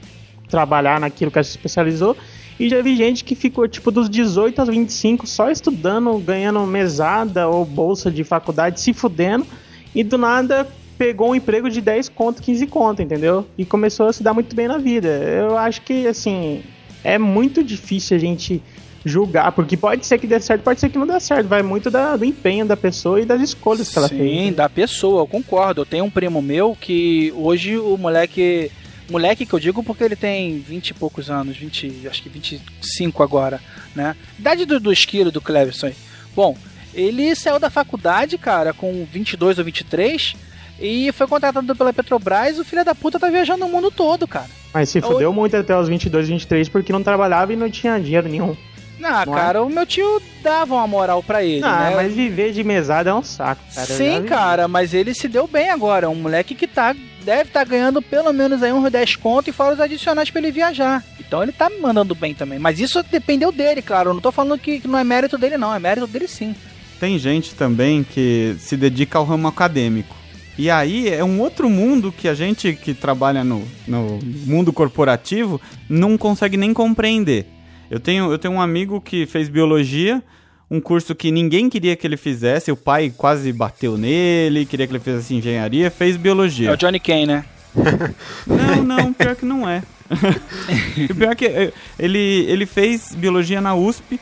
[0.50, 2.16] trabalhar naquilo que ela se especializou.
[2.60, 7.48] E já vi gente que ficou, tipo, dos 18 aos 25 só estudando, ganhando mesada
[7.48, 9.48] ou bolsa de faculdade, se fudendo,
[9.96, 10.68] e do nada
[11.02, 13.48] pegou um emprego de 10 conto, 15 conto, entendeu?
[13.58, 15.08] E começou a se dar muito bem na vida.
[15.08, 16.62] Eu acho que, assim,
[17.04, 18.62] é muito difícil a gente
[19.04, 21.48] julgar, porque pode ser que dê certo, pode ser que não dê certo.
[21.48, 24.56] Vai muito da- do empenho da pessoa e das escolhas que ela Sim, fez.
[24.56, 25.82] da pessoa, eu concordo.
[25.82, 28.72] Eu tenho um primo meu que hoje o moleque.
[29.10, 33.24] Moleque que eu digo porque ele tem 20 e poucos anos, 20, acho que 25
[33.24, 33.60] agora,
[33.96, 34.16] né?
[34.38, 35.92] Idade do, do esquilo do Cleverson.
[36.36, 36.56] Bom,
[36.94, 40.36] ele saiu da faculdade, cara, com 22 ou 23
[40.82, 42.58] e foi contratado pela Petrobras.
[42.60, 44.50] O filho da puta tá viajando o mundo todo, cara.
[44.74, 48.28] Mas se fudeu muito até os 22, 23 porque não trabalhava e não tinha dinheiro
[48.28, 48.56] nenhum.
[49.00, 49.38] Não, Não é?
[49.40, 51.96] cara, o meu tio dava uma moral pra ele, Ah, né?
[51.96, 53.88] mas viver de mesada é um saco, cara.
[53.88, 56.08] Sim, cara, mas ele se deu bem agora.
[56.08, 59.74] Um moleque que tá deve estar ganhando pelo menos aí uns 10 conto e fora
[59.74, 61.04] os adicionais pra ele viajar.
[61.20, 62.60] Então ele tá me mandando bem também.
[62.60, 64.12] Mas isso dependeu dele, claro.
[64.12, 65.74] Eu não tô falando que que não é mérito dele, não.
[65.74, 66.56] É mérito dele sim.
[67.00, 70.16] Tem gente também que se dedica ao ramo acadêmico.
[70.58, 75.60] E aí é um outro mundo que a gente que trabalha no, no mundo corporativo
[75.90, 77.46] não consegue nem compreender.
[77.90, 80.22] Eu tenho, eu tenho um amigo que fez biologia,
[80.70, 84.94] um curso que ninguém queria que ele fizesse, o pai quase bateu nele, queria que
[84.94, 86.72] ele fizesse engenharia, fez É biologia.
[86.72, 87.46] o Johnny Kane, né?
[88.46, 89.82] Não, não, pior que não é.
[91.10, 94.20] o pior que é, ele, ele fez biologia na USP,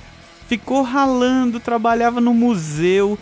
[0.50, 3.18] ficou ralando, trabalhava no museu.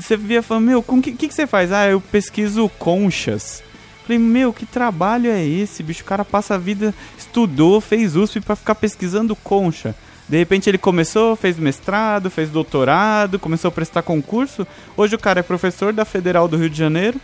[0.00, 1.70] Você via falando, meu, o que, que, que você faz?
[1.70, 3.62] Ah, eu pesquiso conchas.
[4.02, 6.02] Falei, meu, que trabalho é esse, bicho?
[6.02, 9.94] O cara passa a vida, estudou, fez USP pra ficar pesquisando concha.
[10.26, 14.66] De repente ele começou, fez mestrado, fez doutorado, começou a prestar concurso.
[14.96, 17.20] Hoje o cara é professor da Federal do Rio de Janeiro,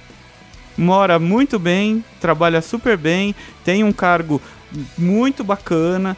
[0.77, 4.43] mora muito bem, trabalha super bem, tem um cargo
[4.99, 6.17] muito bacana.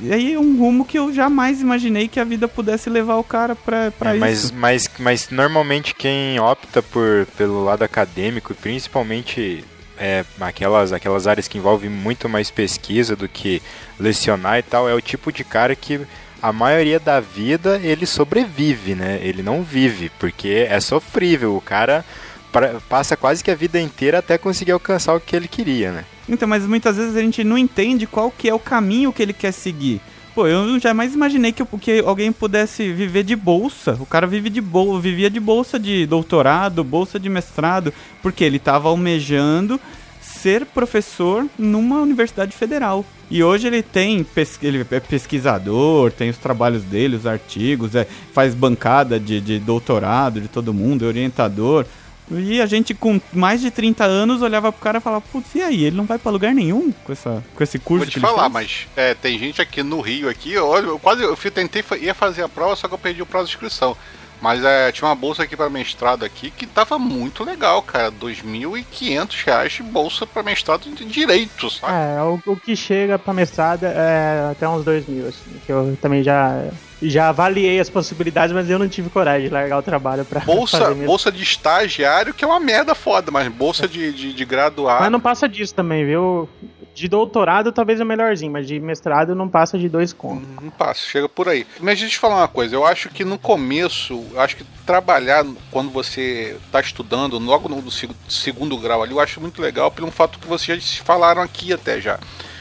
[0.00, 3.24] E aí é um rumo que eu jamais imaginei que a vida pudesse levar o
[3.24, 4.54] cara pra, pra É, mas, isso.
[4.54, 9.64] mas, mas normalmente quem opta por, pelo lado acadêmico, principalmente
[9.98, 13.60] é, aquelas, aquelas áreas que envolvem muito mais pesquisa do que
[13.98, 16.00] lecionar e tal, é o tipo de cara que
[16.42, 19.18] a maioria da vida ele sobrevive, né?
[19.22, 21.54] Ele não vive, porque é sofrível.
[21.54, 22.04] O cara
[22.52, 26.04] pra- passa quase que a vida inteira até conseguir alcançar o que ele queria, né?
[26.28, 29.32] Então, mas muitas vezes a gente não entende qual que é o caminho que ele
[29.32, 30.00] quer seguir.
[30.34, 33.96] Pô, eu jamais imaginei que, que alguém pudesse viver de bolsa.
[33.98, 38.58] O cara vive de bol vivia de bolsa de doutorado, bolsa de mestrado, porque ele
[38.58, 39.80] estava almejando
[40.20, 43.04] ser professor numa universidade federal.
[43.28, 44.24] E hoje ele tem,
[44.62, 50.40] ele é pesquisador, tem os trabalhos dele, os artigos, é, faz bancada de, de doutorado
[50.40, 51.84] de todo mundo, é orientador.
[52.30, 55.60] E a gente com mais de 30 anos olhava pro cara e falava, putz, e
[55.62, 55.84] aí?
[55.84, 58.86] Ele não vai pra lugar nenhum com, essa, com esse curso Vou te falar, mas
[58.96, 62.42] é, tem gente aqui no Rio aqui, olha, eu quase eu fui- tentei ia fazer
[62.42, 63.96] a prova, só que eu perdi o prazo de inscrição.
[64.42, 68.10] Mas é, tinha uma bolsa aqui para mestrado aqui que tava muito legal, cara.
[68.10, 71.92] 2.500 reais de bolsa para mestrado de direito, sabe?
[71.92, 75.94] É, o, o que chega pra mestrado é até uns dois mil, assim, que eu
[76.00, 76.64] também já,
[77.02, 80.78] já avaliei as possibilidades, mas eu não tive coragem de largar o trabalho pra Bolsa,
[81.06, 85.02] bolsa de estagiário, que é uma merda foda, mas bolsa de, de, de graduado.
[85.02, 86.48] Mas não passa disso também, viu?
[86.92, 90.46] De doutorado talvez é melhorzinho, mas de mestrado não passa de dois contos.
[90.60, 91.64] Não passa, chega por aí.
[91.78, 94.64] Mas deixa eu te falar uma coisa, eu acho que no começo, eu acho que
[94.84, 99.62] trabalhar quando você está estudando, logo no do seg- segundo grau ali, eu acho muito
[99.62, 102.18] legal pelo fato que vocês já falaram aqui até já.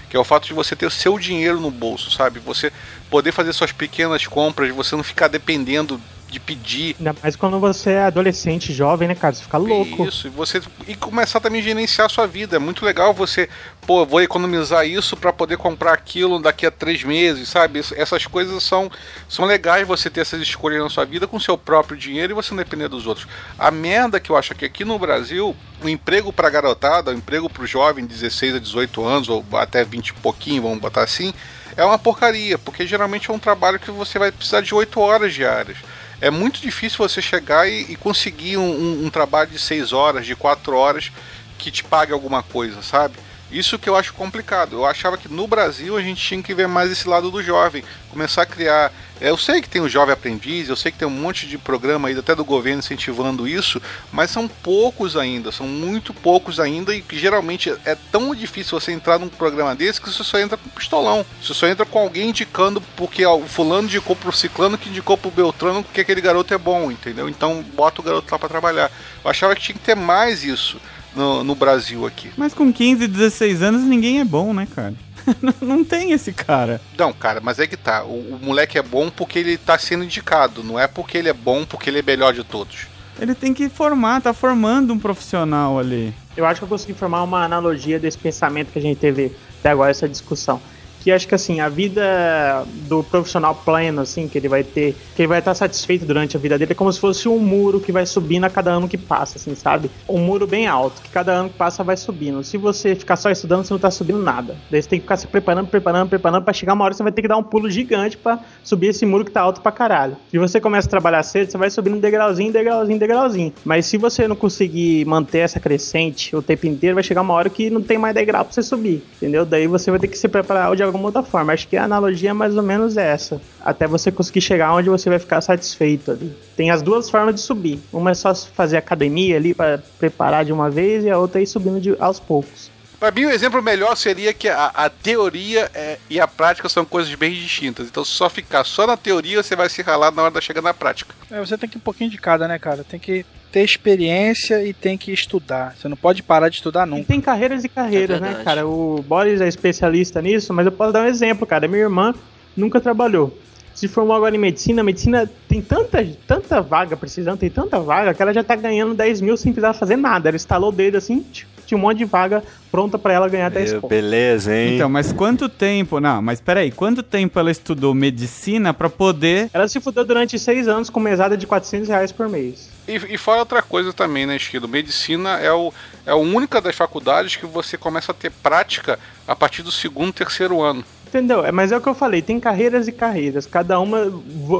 [0.09, 2.39] Que é o fato de você ter o seu dinheiro no bolso, sabe?
[2.39, 2.73] Você
[3.09, 7.91] poder fazer suas pequenas compras, você não ficar dependendo de pedir Ainda mais quando você
[7.91, 9.33] é adolescente, jovem, né, cara?
[9.33, 10.05] Você fica louco.
[10.05, 12.55] isso, e você e começar também a gerenciar a sua vida.
[12.55, 13.49] É muito legal você,
[13.85, 17.81] pô, vou economizar isso para poder comprar aquilo daqui a três meses, sabe?
[17.95, 18.91] Essas coisas são,
[19.27, 22.53] são legais você ter essas escolhas na sua vida com seu próprio dinheiro e você
[22.53, 23.27] não depender dos outros.
[23.57, 27.13] A merda que eu acho é que aqui no Brasil, o emprego pra garotada, o
[27.13, 31.03] emprego pro jovem de 16 a 18 anos, ou até 20 e pouquinho, vamos botar
[31.03, 31.33] assim,
[31.77, 35.33] é uma porcaria, porque geralmente é um trabalho que você vai precisar de 8 horas
[35.33, 35.77] diárias
[36.21, 40.25] é muito difícil você chegar e, e conseguir um, um- um trabalho de 6 horas,
[40.25, 41.11] de 4 horas,
[41.57, 43.15] que te pague alguma coisa, sabe?
[43.51, 44.77] Isso que eu acho complicado.
[44.77, 47.83] Eu achava que no Brasil a gente tinha que ver mais esse lado do jovem,
[48.09, 48.91] começar a criar.
[49.19, 51.57] é, Eu sei que tem o jovem aprendiz, eu sei que tem um monte de
[51.57, 53.81] programa aí até do governo incentivando isso,
[54.11, 58.91] mas são poucos ainda, são muito poucos ainda e que geralmente é tão difícil você
[58.91, 61.25] entrar num programa desse que você só entra com pistolão.
[61.41, 65.31] Você só entra com alguém indicando porque o fulano indicou pro ciclano que indicou pro
[65.31, 67.27] Beltrano que aquele garoto é bom, entendeu?
[67.27, 68.91] Então bota o garoto lá pra trabalhar.
[69.23, 70.79] Eu achava que tinha que ter mais isso
[71.15, 72.31] no, no Brasil aqui.
[72.37, 74.93] Mas com 15, 16 anos ninguém é bom, né, cara?
[75.61, 76.79] Não- tem esse cara.
[76.97, 78.03] Não, cara, mas é que tá.
[78.03, 81.33] O, o moleque é bom porque ele tá sendo indicado, não é porque ele é
[81.33, 82.87] bom, porque ele é melhor de todos.
[83.19, 86.13] Ele tem que formar, tá formando um profissional ali.
[86.37, 89.69] Eu acho que eu consegui formar uma analogia desse pensamento que a gente teve até
[89.69, 90.61] agora, essa discussão.
[90.99, 95.21] Que acho que assim, a vida do profissional pleno, assim, que ele vai ter, que
[95.21, 97.91] ele vai estar satisfeito durante a vida dele, é como se fosse um muro que
[97.91, 99.89] vai subindo a cada ano que passa, assim, sabe?
[100.07, 102.43] Um muro bem alto, que cada ano que passa vai subindo.
[102.43, 104.55] Se você ficar só estudando, você não tá subindo nada.
[104.69, 107.11] Daí você tem que ficar se preparando, preparando, preparando, pra chegar uma hora você vai
[107.11, 110.17] ter que dar um pulo gigante pra subir esse muro que tá alto pra caralho.
[110.33, 113.53] E você começa a trabalhar cedo, você vai subindo degrauzinho, degrauzinho, degrauzinho.
[113.63, 117.49] Mas se você não conseguir manter essa crescente o tempo inteiro, vai chegar uma hora
[117.49, 119.45] que não tem mais degrau pra você subir, entendeu?
[119.45, 121.53] Daí você vai ter que se preparar de alguma outra forma.
[121.53, 123.41] Acho que a analogia é mais ou menos essa.
[123.63, 126.33] Até você conseguir chegar onde você vai ficar satisfeito ali.
[126.55, 127.79] Tem as duas formas de subir.
[127.93, 131.43] Uma é só fazer academia ali para preparar de uma vez e a outra é
[131.43, 132.69] ir subindo de- aos poucos.
[132.99, 136.83] Pra mim, o exemplo melhor seria que a, a teoria é- e a prática são
[136.83, 137.87] coisas bem distintas.
[137.87, 140.67] Então, se só ficar só na teoria, você vai se ralar na hora da chegada
[140.67, 141.15] na prática.
[141.31, 142.83] É, você tem que ir um pouquinho de cada, né, cara?
[142.83, 145.75] Tem que ter experiência e tem que estudar.
[145.79, 147.05] Você não pode parar de estudar E nunca.
[147.05, 148.67] tem carreiras e carreiras, É né, cara?
[148.67, 151.67] O Boris é especialista nisso, mas eu posso dar um exemplo, cara.
[151.67, 152.13] Minha irmã
[152.55, 153.35] nunca trabalhou.
[153.79, 158.21] Se formou agora em medicina, medicina tem tanta, tanta vaga precisando, tem tanta vaga que
[158.21, 160.27] ela já tá ganhando 10 mil sem precisar fazer nada.
[160.27, 161.25] Ela instalou o dedo assim,
[161.65, 163.95] tinha um monte de vaga pronta pra ela ganhar 10 Meu, pontos.
[163.95, 164.75] beleza, hein?
[164.75, 166.01] Então, mas quanto tempo.
[166.01, 169.49] Não, mas peraí, quanto tempo ela estudou medicina pra poder.
[169.53, 172.69] Ela se fudeu durante seis anos com mesada de 400 reais por mês.
[172.85, 174.67] E, e fora outra coisa também, né, Esquido?
[174.67, 175.71] Medicina é, o,
[176.05, 180.11] é a única das faculdades que você começa a ter prática a partir do segundo,
[180.11, 180.83] terceiro ano.
[181.09, 181.43] Entendeu?
[181.43, 183.47] É, mas é o que eu falei, tem carreiras e carreiras.
[183.47, 184.13] Cada uma,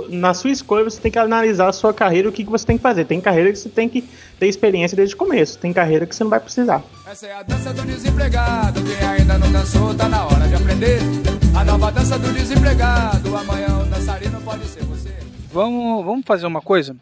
[0.10, 2.76] na sua escolha, você tem que analisar a sua carreira, o que, que você tem
[2.76, 3.06] que fazer.
[3.06, 4.02] Tem carreira que você tem que
[4.40, 5.60] ter experiência desde o começo.
[5.60, 6.84] Tem carreira que você não vai precisar.
[7.06, 8.82] Essa é a dança do desempregado.
[8.84, 11.00] Quem ainda não dançou, tá na hora de aprender.
[11.56, 13.36] A nova dança do desempregado.
[13.38, 15.14] Amanhã o dançarino pode ser você.
[15.54, 16.96] Vamos, vamos fazer uma coisa?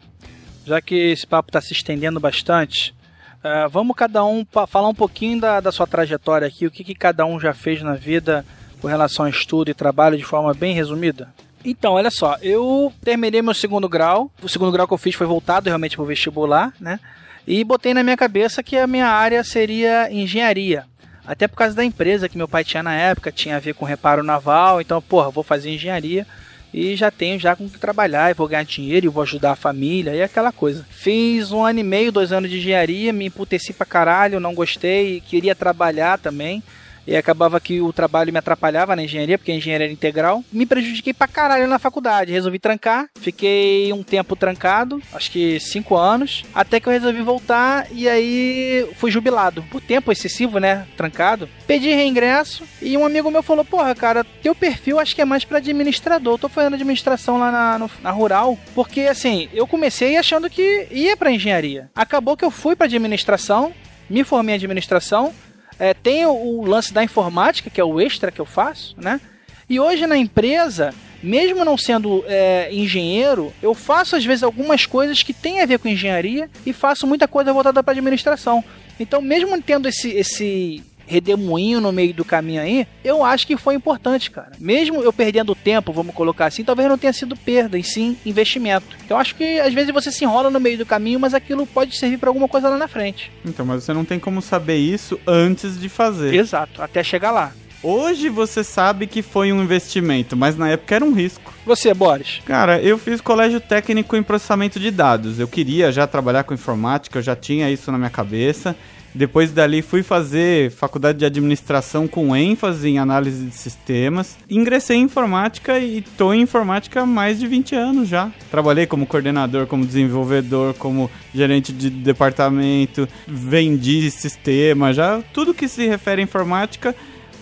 [0.66, 2.94] Já que esse papo está se estendendo bastante,
[3.42, 6.94] Ah, vamos cada um falar um pouquinho da, da sua trajetória aqui, o que, que
[6.94, 8.44] cada um já fez na vida
[8.80, 11.32] com relação a estudo e trabalho de forma bem resumida?
[11.64, 14.30] Então, olha só, eu terminei meu segundo grau.
[14.42, 17.00] O segundo grau que eu fiz foi voltado realmente para o vestibular, né?
[17.46, 20.84] E botei na minha cabeça que a minha área seria engenharia.
[21.26, 23.84] Até por causa da empresa que meu pai tinha na época, tinha a ver com
[23.84, 24.80] reparo naval.
[24.80, 26.26] Então, porra, vou fazer engenharia
[26.72, 29.52] e já tenho já com o que trabalhar, e vou ganhar dinheiro, e vou ajudar
[29.52, 30.86] a família e aquela coisa.
[30.90, 35.20] Fiz um ano e meio, dois anos de engenharia, me emputeci pra caralho, não gostei,
[35.20, 36.62] queria trabalhar também.
[37.08, 40.44] E acabava que o trabalho me atrapalhava na engenharia, porque a engenharia era integral.
[40.52, 42.30] Me prejudiquei pra caralho na faculdade.
[42.32, 43.06] Resolvi trancar.
[43.18, 46.44] Fiquei um tempo trancado, acho que cinco anos.
[46.54, 49.62] Até que eu resolvi voltar e aí fui jubilado.
[49.70, 50.86] Por tempo excessivo, né?
[50.98, 51.48] Trancado.
[51.66, 55.44] Pedi reingresso e um amigo meu falou: Porra, cara, teu perfil acho que é mais
[55.46, 56.34] pra administrador.
[56.34, 58.58] Eu tô fazendo administração lá na, no- na rural.
[58.74, 61.88] Porque assim, eu comecei achando que ia pra engenharia.
[61.94, 63.72] Acabou que eu fui pra administração,
[64.10, 65.32] me formei em administração.
[65.78, 69.20] É, tem o, lance da informática, que é o extra que eu faço, né?
[69.68, 75.22] E hoje na empresa, mesmo não sendo é, engenheiro, eu faço às vezes algumas coisas
[75.22, 78.64] que têm a ver com engenharia e faço muita coisa voltada para administração.
[78.98, 83.74] Então, mesmo tendo esse, esse redemoinho no meio do caminho aí, eu acho que foi
[83.74, 84.52] importante, cara.
[84.58, 88.96] Mesmo eu perdendo tempo, vamos colocar assim, talvez não tenha sido perda, e sim investimento.
[89.04, 91.96] Então, acho que às vezes você se enrola no meio do caminho, mas aquilo pode
[91.96, 93.32] servir para alguma coisa lá na frente.
[93.44, 96.34] Então, mas você não tem como saber isso antes de fazer.
[96.34, 97.52] Exato, até chegar lá.
[97.80, 101.54] Hoje você sabe que foi um investimento, mas na época era um risco.
[101.64, 102.40] Você, Boris?
[102.44, 105.38] Cara, eu fiz colégio técnico em processamento de dados.
[105.38, 108.74] Eu queria já trabalhar com informática, eu já tinha isso na minha cabeça.
[109.14, 114.36] Depois dali fui fazer faculdade de administração com ênfase em análise de sistemas.
[114.48, 118.30] Ingressei em informática e tô em informática há mais de 20 anos já.
[118.50, 125.86] Trabalhei como coordenador, como desenvolvedor, como gerente de departamento, vendi sistema, já tudo que se
[125.86, 126.94] refere à informática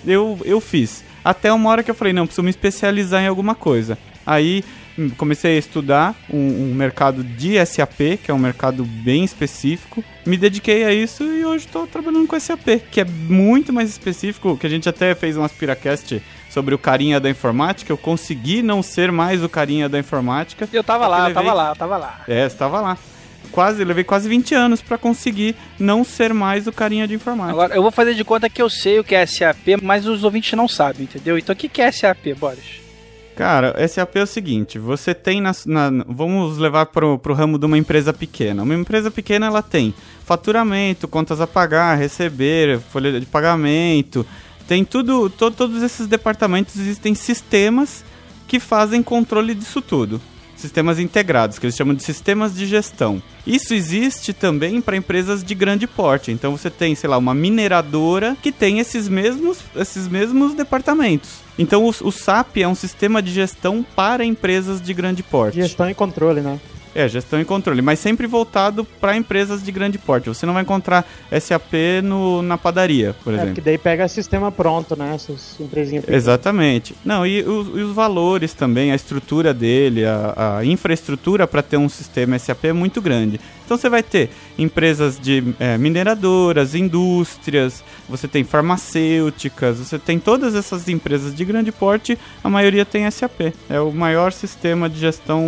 [0.07, 1.05] eu, eu fiz.
[1.25, 3.99] Até uma hora que eu falei, não, preciso me especializar em alguma coisa.
[4.25, 4.65] Aí
[5.17, 10.03] comecei a estudar um, um mercado de SAP, que é um mercado bem específico.
[10.25, 14.57] Me dediquei a isso e hoje estou trabalhando com SAP, que é muito mais específico,
[14.57, 17.93] que a gente até fez um Aspiracast sobre o carinha da informática.
[17.93, 20.69] Eu consegui não ser mais o carinha da informática.
[20.73, 22.21] Eu tava lá, eu levei- tava lá, eu tava lá.
[22.27, 22.99] É, você tava lá.
[23.53, 27.53] Quase, levei quase 20 anos para conseguir não ser mais o carinha de informática.
[27.53, 30.25] Agora, eu vou fazer de conta que eu sei o que é SAP, mas os
[30.25, 31.39] ouvintes não sabem, entendeu?
[31.39, 32.86] Então, o que é SAP, Boris?
[33.37, 37.67] Cara, SAP é o seguinte, você tem na, na- vamos levar pro, pro ramo de
[37.67, 38.63] uma empresa pequena.
[38.63, 39.93] Uma empresa pequena ela tem
[40.25, 44.27] faturamento, contas a pagar, receber, folha de pagamento,
[44.67, 48.03] tem tudo, to- todos esses departamentos existem sistemas
[48.49, 50.19] que fazem controle disso tudo.
[50.57, 53.23] Sistemas integrados, que eles chamam de sistemas de gestão.
[53.47, 56.33] Isso existe também para empresas de grande porte.
[56.33, 61.47] Então você tem, sei lá, uma mineradora que tem esses mesmos, esses mesmos departamentos.
[61.59, 65.57] Então o, o SAP é um sistema de gestão para empresas de grande porte.
[65.57, 66.59] Gestão e controle, né?
[66.97, 70.29] É, gestão e controle, mas sempre voltado para empresas de grande porte.
[70.29, 71.05] Você não vai encontrar
[71.41, 73.55] SAP no, na padaria, por É, exemplo.
[73.55, 75.15] porque daí pega sistema pronto, né?
[75.15, 76.23] Essas empresinhas pequenas.
[76.25, 76.95] Exatamente.
[77.05, 81.77] Não, e os, e os valores também, a estrutura dele, a, a infraestrutura para ter
[81.77, 83.39] um sistema SAP é muito grande.
[83.67, 90.55] Então você vai ter empresas de eh, mineradoras, indústrias, você tem farmacêuticas, você tem todas
[90.55, 93.53] essas empresas de grande porte, a maioria tem SAP.
[93.69, 95.43] É o maior sistema de gestão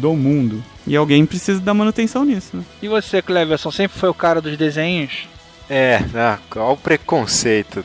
[0.00, 0.62] do mundo.
[0.88, 2.64] E alguém precisa dar manutenção nisso, né?
[2.82, 5.28] E você, Cleverson, sempre foi o cara dos desenhos?
[5.68, 7.84] É, ah, olha o preconceito.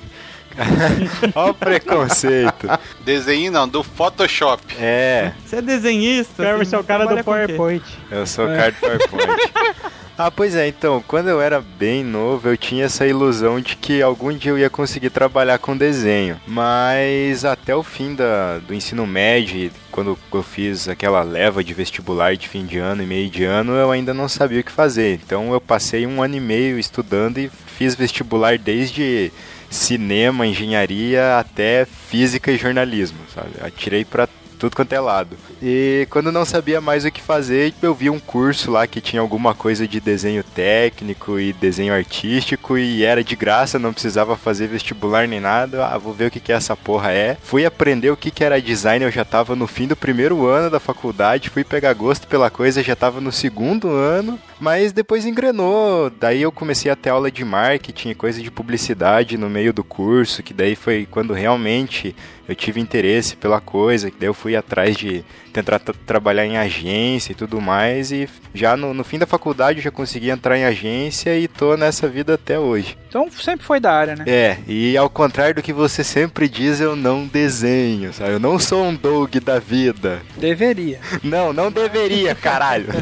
[1.36, 2.68] olha o preconceito.
[3.04, 4.64] Desenho não, do Photoshop.
[4.80, 6.58] É, Você é desenhista?
[6.58, 7.24] Você ser o cara do?
[7.24, 7.84] PowerPoint.
[8.10, 9.54] eu sou o cara do PowerPoint.
[10.16, 14.00] Ah, pois é, então, quando eu era bem novo, eu tinha essa ilusão de que
[14.00, 16.40] algum dia eu ia conseguir trabalhar com desenho.
[16.46, 22.36] Mas até o fim da, do ensino médio, quando eu fiz aquela leva de vestibular
[22.36, 25.20] de fim de ano e meio de ano, eu ainda não sabia o que fazer.
[25.26, 29.32] Então eu passei um ano e meio estudando e fiz vestibular desde
[29.68, 33.50] cinema, engenharia até física e jornalismo, sabe?
[33.62, 34.28] Atirei pra
[34.64, 35.36] tudo quanto é lado.
[35.62, 39.22] E quando não sabia mais o que fazer, eu vi um curso lá que tinha
[39.22, 44.68] alguma coisa de desenho técnico e desenho artístico e era de graça, não precisava fazer
[44.68, 45.86] vestibular nem nada.
[45.86, 47.36] Ah, vou ver o que que essa porra é.
[47.44, 50.70] Fui aprender o que que era design, eu já tava no fim do primeiro ano
[50.70, 56.10] da faculdade, fui pegar gosto pela coisa, já tava no segundo ano, mas depois engrenou.
[56.10, 60.42] Daí eu comecei a ter aula de marketing, coisa de publicidade no meio do curso,
[60.42, 62.16] que daí foi quando realmente
[62.48, 66.46] eu tive interesse pela coisa, que daí eu fui fui atrás de tentar tra- trabalhar
[66.46, 68.12] em agência e tudo mais.
[68.12, 71.76] E já no, no fim da faculdade eu já consegui entrar em agência e tô
[71.76, 72.98] nessa vida até hoje.
[73.10, 74.24] Então sempre foi da área, né?
[74.28, 78.32] É, e ao contrário do que você sempre diz, eu não desenho, sabe?
[78.34, 80.22] Eu não sou um Doug da vida.
[80.38, 81.00] Deveria.
[81.24, 82.88] Não, não deveria, caralho.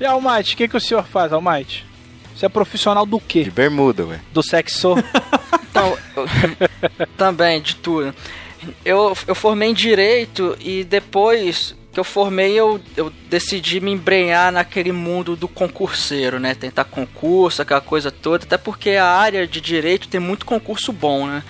[0.00, 1.84] E Almighty, o que, que o senhor faz, Almighty?
[2.34, 3.50] Você é profissional do De quê?
[3.50, 4.20] bermuda, ué.
[4.32, 4.94] Do sexo?
[5.70, 6.26] Então, eu-
[7.16, 8.12] também, de tudo.
[8.84, 14.52] Eu, eu formei em Direito e depois que eu formei, eu, eu decidi me embrenhar
[14.52, 16.54] naquele mundo do concurseiro, né?
[16.54, 18.44] Tentar concurso, aquela coisa toda.
[18.44, 21.42] Até porque a área de Direito tem muito concurso bom, né?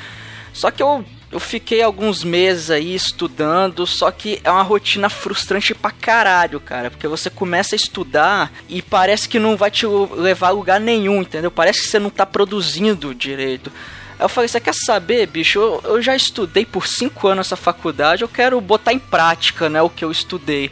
[0.53, 5.75] Só que eu, eu fiquei alguns meses aí estudando, só que é uma rotina frustrante
[5.75, 6.91] pra caralho, cara.
[6.91, 11.21] Porque você começa a estudar e parece que não vai te levar a lugar nenhum,
[11.21, 11.51] entendeu?
[11.51, 13.71] Parece que você não tá produzindo direito.
[14.19, 15.59] Aí eu falei, você quer saber, bicho?
[15.59, 19.81] Eu, eu já estudei por cinco anos essa faculdade, eu quero botar em prática, né,
[19.81, 20.71] o que eu estudei.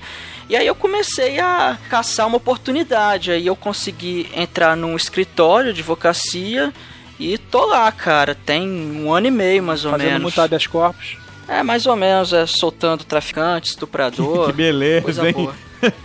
[0.48, 3.32] E aí eu comecei a caçar uma oportunidade.
[3.32, 6.72] Aí eu consegui entrar num escritório de advocacia
[7.18, 8.34] e tô lá, cara.
[8.34, 10.22] Tem um ano e meio, mais ou Fazendo menos.
[10.22, 11.16] muito habeas corpus.
[11.48, 14.46] É, mais ou menos, é soltando traficante, estuprador.
[14.50, 15.32] Que beleza, coisa hein?
[15.34, 15.54] boa.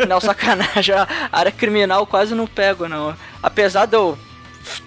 [0.07, 3.15] Não, sacanagem, a área criminal quase não pego, não.
[3.41, 4.17] Apesar de eu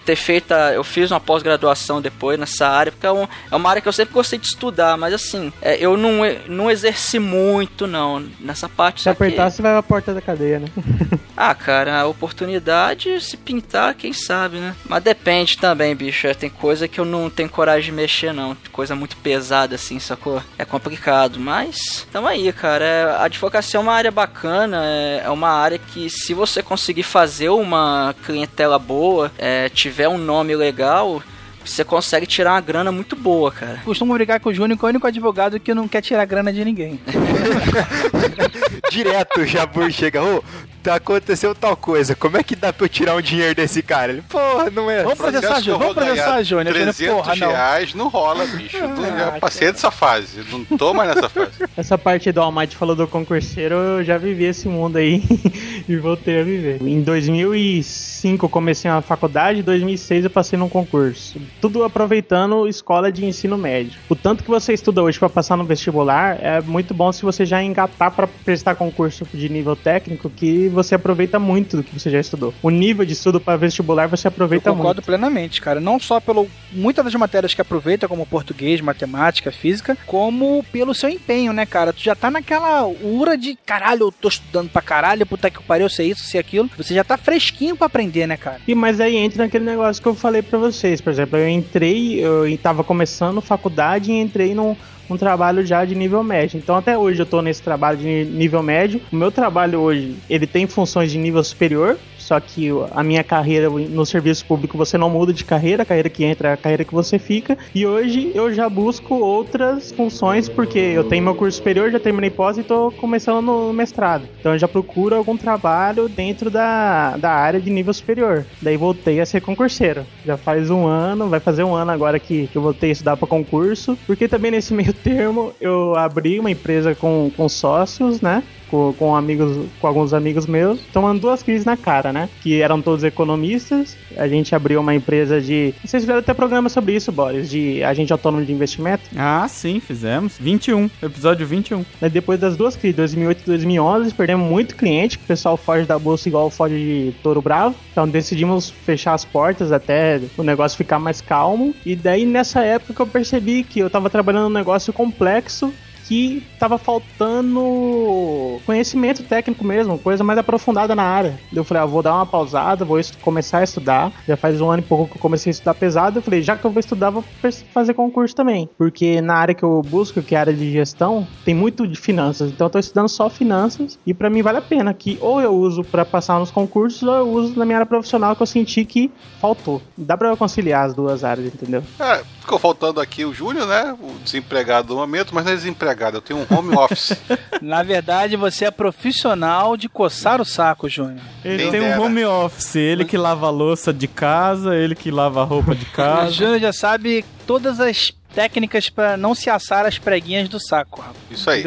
[0.05, 3.71] ter feito, a- eu fiz uma pós-graduação depois nessa área, porque é, um- é uma
[3.71, 7.87] área que eu sempre gostei de estudar, mas assim, é, eu não, não exerci muito,
[7.87, 9.01] não, nessa parte.
[9.01, 10.69] Se que- apertar, você vai pra porta da cadeia, né?
[11.37, 14.75] ah, cara, a oportunidade, se pintar, quem sabe, né?
[14.89, 16.27] Mas depende também, bicho.
[16.27, 18.57] é, Tem coisa que eu não tenho coragem de mexer, não.
[18.73, 20.43] Coisa muito pesada, assim, sacou?
[20.59, 21.39] É complicado.
[21.41, 22.85] Mas, tamo aí, cara.
[22.85, 24.83] É, A advocacia é uma área bacana.
[24.85, 30.19] É é uma área que, se você conseguir fazer uma clientela boa, é, tiver um
[30.19, 31.23] nome legal.
[31.65, 33.81] Você consegue tirar uma grana muito boa, cara.
[33.85, 36.53] Costumo brigar com o Júnior, que é o único advogado que não quer tirar grana
[36.53, 37.01] de ninguém.
[38.91, 40.45] Direto o Jabur chega, ô,
[40.91, 44.13] aconteceu tal coisa, como é que dá pra eu tirar um dinheiro desse cara?
[44.13, 45.03] Ele, porra, não é.
[45.03, 45.79] Vamos processar, que eu Júnior.
[45.81, 46.75] Vamos processar, Júnior.
[46.75, 47.49] Júnior, 300 porra, não.
[47.49, 48.77] reais não rola, bicho.
[48.85, 50.41] Eu não- já Ah, passei dessa fase.
[50.51, 51.51] Não tô mais nessa fase.
[51.77, 55.23] Essa parte do Almighty falou do concurseiro, eu já vivi esse mundo aí
[55.89, 56.81] e voltei a viver.
[56.83, 61.41] Em 2005 eu comecei a faculdade, em 2006 eu passei num concurso.
[61.61, 63.99] Tudo aproveitando escola de ensino médio.
[64.09, 67.45] O tanto que você estuda hoje para passar no vestibular é muito bom se você
[67.45, 72.11] já engatar para prestar concurso de nível técnico, que você aproveita muito do que você
[72.11, 72.53] já estudou.
[72.63, 75.07] O nível de estudo para vestibular você Eu aproveita concordo muito.
[75.07, 75.81] plenamente, cara.
[75.81, 81.09] Não só pelo muitas das matérias que aproveita, como português, matemática, física, como pelo seu
[81.09, 81.93] empenho, né, cara?
[81.93, 85.87] Tu já tá naquela ura de caralho, eu tô estudando pra caralho, puta que pariu,
[85.87, 86.69] eu sei isso, sei aquilo.
[86.77, 88.61] Você já tá fresquinho pra aprender, né, cara?
[88.67, 92.21] E mas aí entra naquele negócio que eu falei pra vocês, por exemplo, eu entrei,
[92.21, 94.77] eu tava começando faculdade e entrei num,
[95.09, 96.59] num trabalho já de nível médio.
[96.59, 99.01] Então até hoje eu tô nesse trabalho de nível médio.
[99.13, 103.69] O meu trabalho hoje, ele tem funções de nível superior, só que a minha carreira
[103.69, 106.83] no serviço público você não muda de carreira, a carreira que entra é a carreira
[106.83, 107.57] que você fica.
[107.75, 112.31] E hoje eu já busco outras funções, porque eu tenho meu curso superior, já terminei
[112.31, 114.27] pós e tô começando no mestrado.
[114.41, 118.47] Então eu já procuro algum trabalho dentro da, da área de nível superior.
[118.63, 120.07] Daí voltei a ser concurseiro.
[120.25, 123.29] Já faz um ano, vai fazer um ano agora que eu voltei a estudar para
[123.29, 128.43] concurso, porque também nesse meio termo eu abri uma empresa com, com sócios, né?
[128.75, 132.29] Com, com amigos, com alguns amigos meus, tomando duas crises na cara, né?
[132.43, 133.97] Que eram todos economistas.
[134.17, 135.73] A gente abriu uma empresa de.
[135.85, 139.05] Vocês fizeram até programa sobre isso, Boris, de agente autônomo de investimento.
[139.17, 140.37] Ah, sim, fizemos.
[140.41, 141.85] 21, episódio 21.
[142.01, 145.87] Mas depois das duas crises, 2008 e 2011, perdemos muito cliente, que o pessoal foge
[145.87, 147.77] da bolsa igual foge de touro bravo.
[147.93, 151.75] Então decidimos fechar as portas até o negócio ficar mais calmo.
[151.87, 155.73] E daí nessa época que eu percebi que eu tava trabalhando num negócio complexo
[156.07, 161.39] que tava faltando conhecimento técnico mesmo, coisa mais aprofundada na área.
[161.53, 164.13] Eu falei, ah, vou dar uma pausada, vou começar a estudar.
[164.27, 166.19] Já faz um ano e pouco que eu comecei a estudar pesado.
[166.19, 167.25] Eu falei, já que eu vou estudar, vou
[167.73, 168.69] fazer concurso também.
[168.77, 171.99] Porque na área que eu busco, que é a área de gestão, tem muito de
[171.99, 172.51] finanças.
[172.51, 174.93] Então eu tô estudando só finanças e pra mim vale a pena.
[174.93, 178.37] Que ou eu uso pra passar nos concursos, ou eu uso na minha área profissional
[178.37, 179.81] que eu senti que faltou.
[179.97, 181.83] Dá eu conciliar as duas áreas, entendeu?
[181.99, 183.97] É, ficou faltando aqui o Júnior, né?
[184.01, 187.17] O desempregado do momento, mas não é desempregado, eu tenho um home office.
[187.63, 191.21] Na verdade, você é profissional de coçar o saco, Júnior.
[191.45, 192.01] Ele tem um dera.
[192.01, 195.85] home office, ele que lava a louça de casa, ele que lava a roupa de
[195.87, 196.31] O casa.
[196.31, 201.17] Júnior já sabe todas as técnicas pra não se assar as preguinhas do saco, rapaz.
[201.31, 201.65] Isso aí.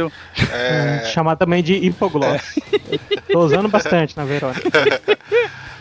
[0.52, 2.60] É, Chamar também de hipogloss.
[3.32, 4.70] Tô usando bastante na Verônica.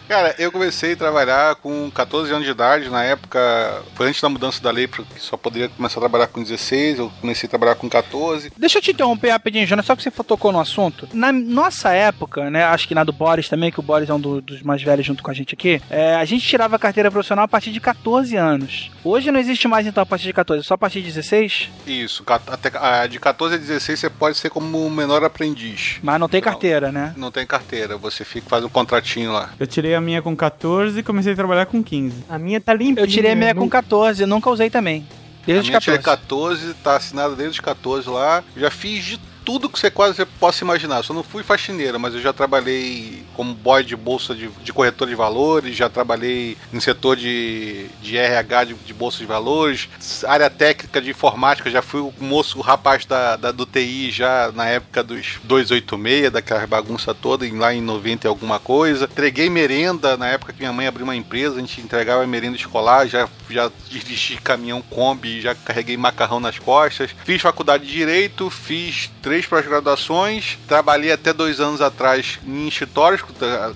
[0.08, 4.28] Cara, eu comecei a trabalhar com 14 anos de idade, na época, foi antes da
[4.28, 7.74] mudança da lei, porque só poderia começar a trabalhar com 16, eu comecei a trabalhar
[7.74, 8.52] com 14.
[8.56, 11.08] Deixa eu te interromper rapidinho, Jonas, só que você tocou no assunto.
[11.12, 14.20] Na nossa época, né, acho que na do Boris também, que o Boris é um
[14.20, 17.10] do- dos mais velhos junto com a gente aqui, é, a gente tirava a carteira
[17.10, 18.90] profissional a partir de 14 anos.
[19.02, 22.24] Hoje não existe mais então a partir de 14, só a partir de 16, Isso,
[22.28, 25.98] até, de 14 a 16 você pode ser como menor aprendiz.
[26.02, 27.12] mas não tem carteira, né?
[27.16, 29.50] Não tem carteira, você fica faz um contratinho lá.
[29.58, 32.24] Eu tirei a minha com 14 e comecei a trabalhar com 15.
[32.28, 33.04] A minha tá limpinha.
[33.04, 35.06] Eu tirei a minha com 14, eu nunca usei também.
[35.42, 36.62] A Desde os minha tirei 14.
[36.62, 38.44] 14, tá assinada desde os 14 lá.
[38.56, 41.02] Já fiz de tudo que você quase possa imaginar.
[41.04, 45.08] Só não fui faxineira, mas eu já trabalhei como boy de bolsa de, de corretor
[45.08, 49.88] de valores, já trabalhei em setor de, de RH de, de bolsa de valores,
[50.26, 54.50] área técnica de informática, já fui o moço, o rapaz da, da- do TI já
[54.52, 59.04] na época dos 286, daquela bagunça toda, lá em 90 e alguma coisa.
[59.04, 63.06] Entreguei merenda na época que minha mãe abriu uma empresa, a gente entregava merenda escolar,
[63.06, 67.10] já, já dirigi caminhão Kombi, já carreguei macarrão nas costas.
[67.24, 73.22] Fiz faculdade de Direito, fiz três pós-graduações, trabalhei até dois anos atrás em escritórios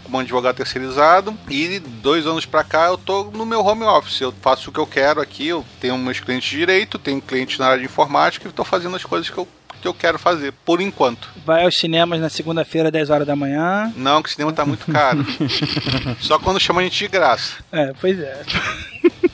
[0.05, 4.21] como advogado terceirizado e dois anos pra cá eu tô no meu home office.
[4.21, 7.59] Eu faço o que eu quero aqui, eu tenho meus clientes de direito, tenho clientes
[7.59, 9.47] na área de informática e tô fazendo as coisas que eu,
[9.81, 11.29] que eu quero fazer, por enquanto.
[11.45, 13.93] Vai aos cinemas na segunda-feira, 10 horas da manhã.
[13.97, 15.25] Não, que o cinema tá muito caro.
[16.21, 17.57] Só quando chama a gente de graça.
[17.73, 18.43] É, pois é.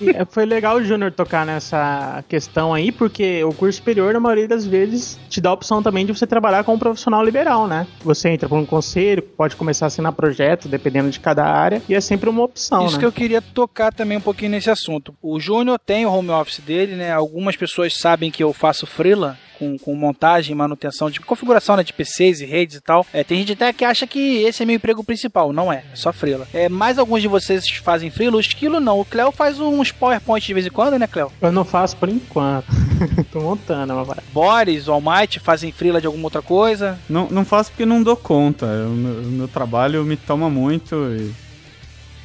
[0.01, 4.21] E, é, Foi legal o Júnior tocar nessa questão aí, porque o curso superior, na
[4.21, 7.87] maioria das vezes, te dá a opção também de você trabalhar como profissional liberal, né?
[8.03, 11.95] Você entra por um conselho, pode começar a assinar projeto, dependendo de cada área, e
[11.95, 13.01] é sempre uma opção, Isso né?
[13.01, 15.15] que eu queria tocar também um pouquinho nesse assunto.
[15.23, 17.13] O Júnior tem o home office dele, né?
[17.13, 19.39] Algumas pessoas sabem que eu faço freela.
[19.59, 23.07] Com, com montagem e manutenção de configuração né, de PCs e redes e tal.
[23.13, 25.53] É, tem gente até que acha que esse é meu emprego principal.
[25.53, 26.47] Não é, é só freela.
[26.53, 29.01] É, mais alguns de vocês fazem freela, o Esquilo não.
[29.01, 31.33] O Cleo faz uns PowerPoint de vez em quando, né, Cleo?
[31.41, 32.67] Eu não faço por enquanto.
[33.33, 34.17] Tô montando, mas vai.
[34.33, 36.99] Boris, o Almighty fazem freela de alguma outra coisa.
[37.09, 38.67] Não, não faço porque não dou conta.
[38.67, 41.46] O meu, o meu trabalho me toma muito e.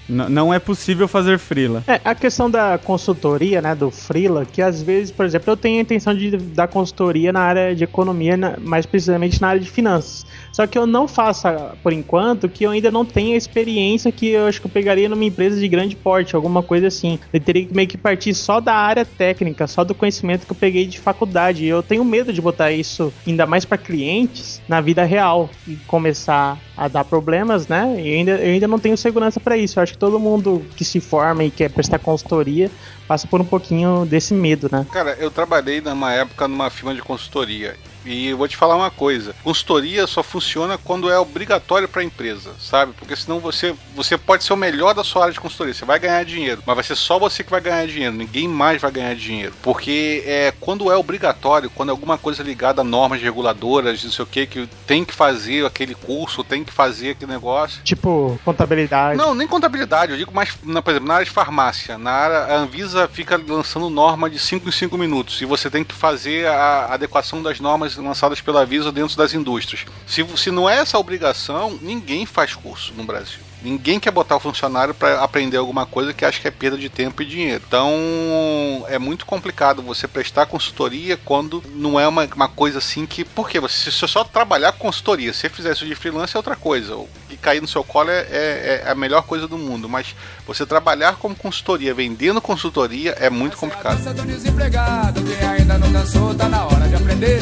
[0.10, 1.84] n- Não é possível fazer frila.
[1.88, 5.80] É, a questão da consultoria, né, do freela, que às vezes, por exemplo, eu tenho
[5.80, 9.70] a intenção de dar consultoria na área de economia, na- mais precisamente na área de
[9.70, 10.26] finanças.
[10.52, 14.12] Só que eu não faço, ah, por enquanto, que eu ainda não tenho a experiência
[14.12, 17.20] que eu acho que eu pegaria numa empresa de grande porte, alguma coisa assim.
[17.32, 20.56] Eu teria que meio que partir só da área técnica, só do conhecimento que eu
[20.56, 21.66] peguei de faculdade.
[21.66, 26.60] Eu tenho medo de botar isso, ainda mais para clientes, na vida real e começar
[26.76, 28.02] a dar problemas, né?
[28.02, 29.80] E ainda, eu ainda não tenho segurança para isso.
[29.80, 32.70] Eu acho que todo mundo que se forma e quer prestar consultoria
[33.08, 34.86] passa por um pouquinho desse medo, né?
[34.92, 37.76] Cara, eu trabalhei numa época numa firma de consultoria.
[38.06, 42.06] E eu vou te falar uma coisa: consultoria só funciona quando é obrigatório para a
[42.06, 42.94] empresa, sabe?
[42.94, 46.00] Porque senão você, você pode ser o melhor da sua área de consultoria, você vai
[46.00, 49.16] ganhar dinheiro, mas vai ser só você que vai ganhar dinheiro, ninguém mais vai ganhar
[49.16, 49.54] dinheiro.
[49.62, 54.24] Porque é, quando é obrigatório, quando é alguma coisa ligada a normas reguladoras, não sei
[54.24, 57.82] o que, que tem que fazer aquele curso, tem que fazer aquele negócio.
[57.84, 59.18] Tipo, contabilidade.
[59.18, 61.98] Não, nem contabilidade, eu digo mais, na, por exemplo, na área de farmácia.
[61.98, 65.84] Na área, a Anvisa fica lançando norma de 5 em 5 minutos e você tem
[65.84, 69.86] que fazer a adequação das normas lançadas pela Anvisa dentro das indústrias.
[70.06, 73.40] Se, se não é essa obrigação, ninguém faz curso no Brasil.
[73.64, 76.90] Ninguém quer botar o funcionário para aprender alguma coisa que acha que é perda de
[76.90, 77.64] tempo e dinheiro.
[77.68, 83.24] Então é muito complicado você prestar consultoria quando não é uma, uma coisa assim que.
[83.24, 83.60] Por quê?
[83.60, 86.56] Você, se você só trabalhar com consultoria, se você fizer isso de freelance é outra
[86.56, 86.98] coisa.
[87.42, 89.90] Cair no seu colo é, é- é a melhor coisa do mundo.
[89.90, 90.16] Mas
[90.46, 93.98] você trabalhar como consultoria, vendendo consultoria, é muito A complicado.
[93.98, 97.40] dança do desempregado, quem ainda não dançou, tá na hora de aprender.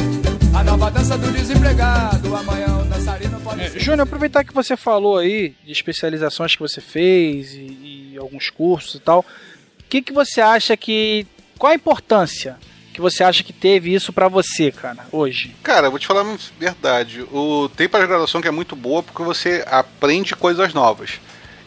[0.54, 3.78] A nova dança do desempregado, amanhã o dançarino pode É, ser.
[3.80, 8.94] Júnior, aproveitar que você falou aí de especializações que você fez e, e alguns cursos
[8.96, 11.26] e tal, o que, que você acha que.
[11.58, 12.56] Qual a importância
[13.00, 15.56] que você acha que teve isso pra você, cara, hoje?
[15.62, 17.22] Cara, eu vou te falar a verdade.
[17.32, 21.12] O, tem pós-graduação que é muito boa porque você aprende coisas novas.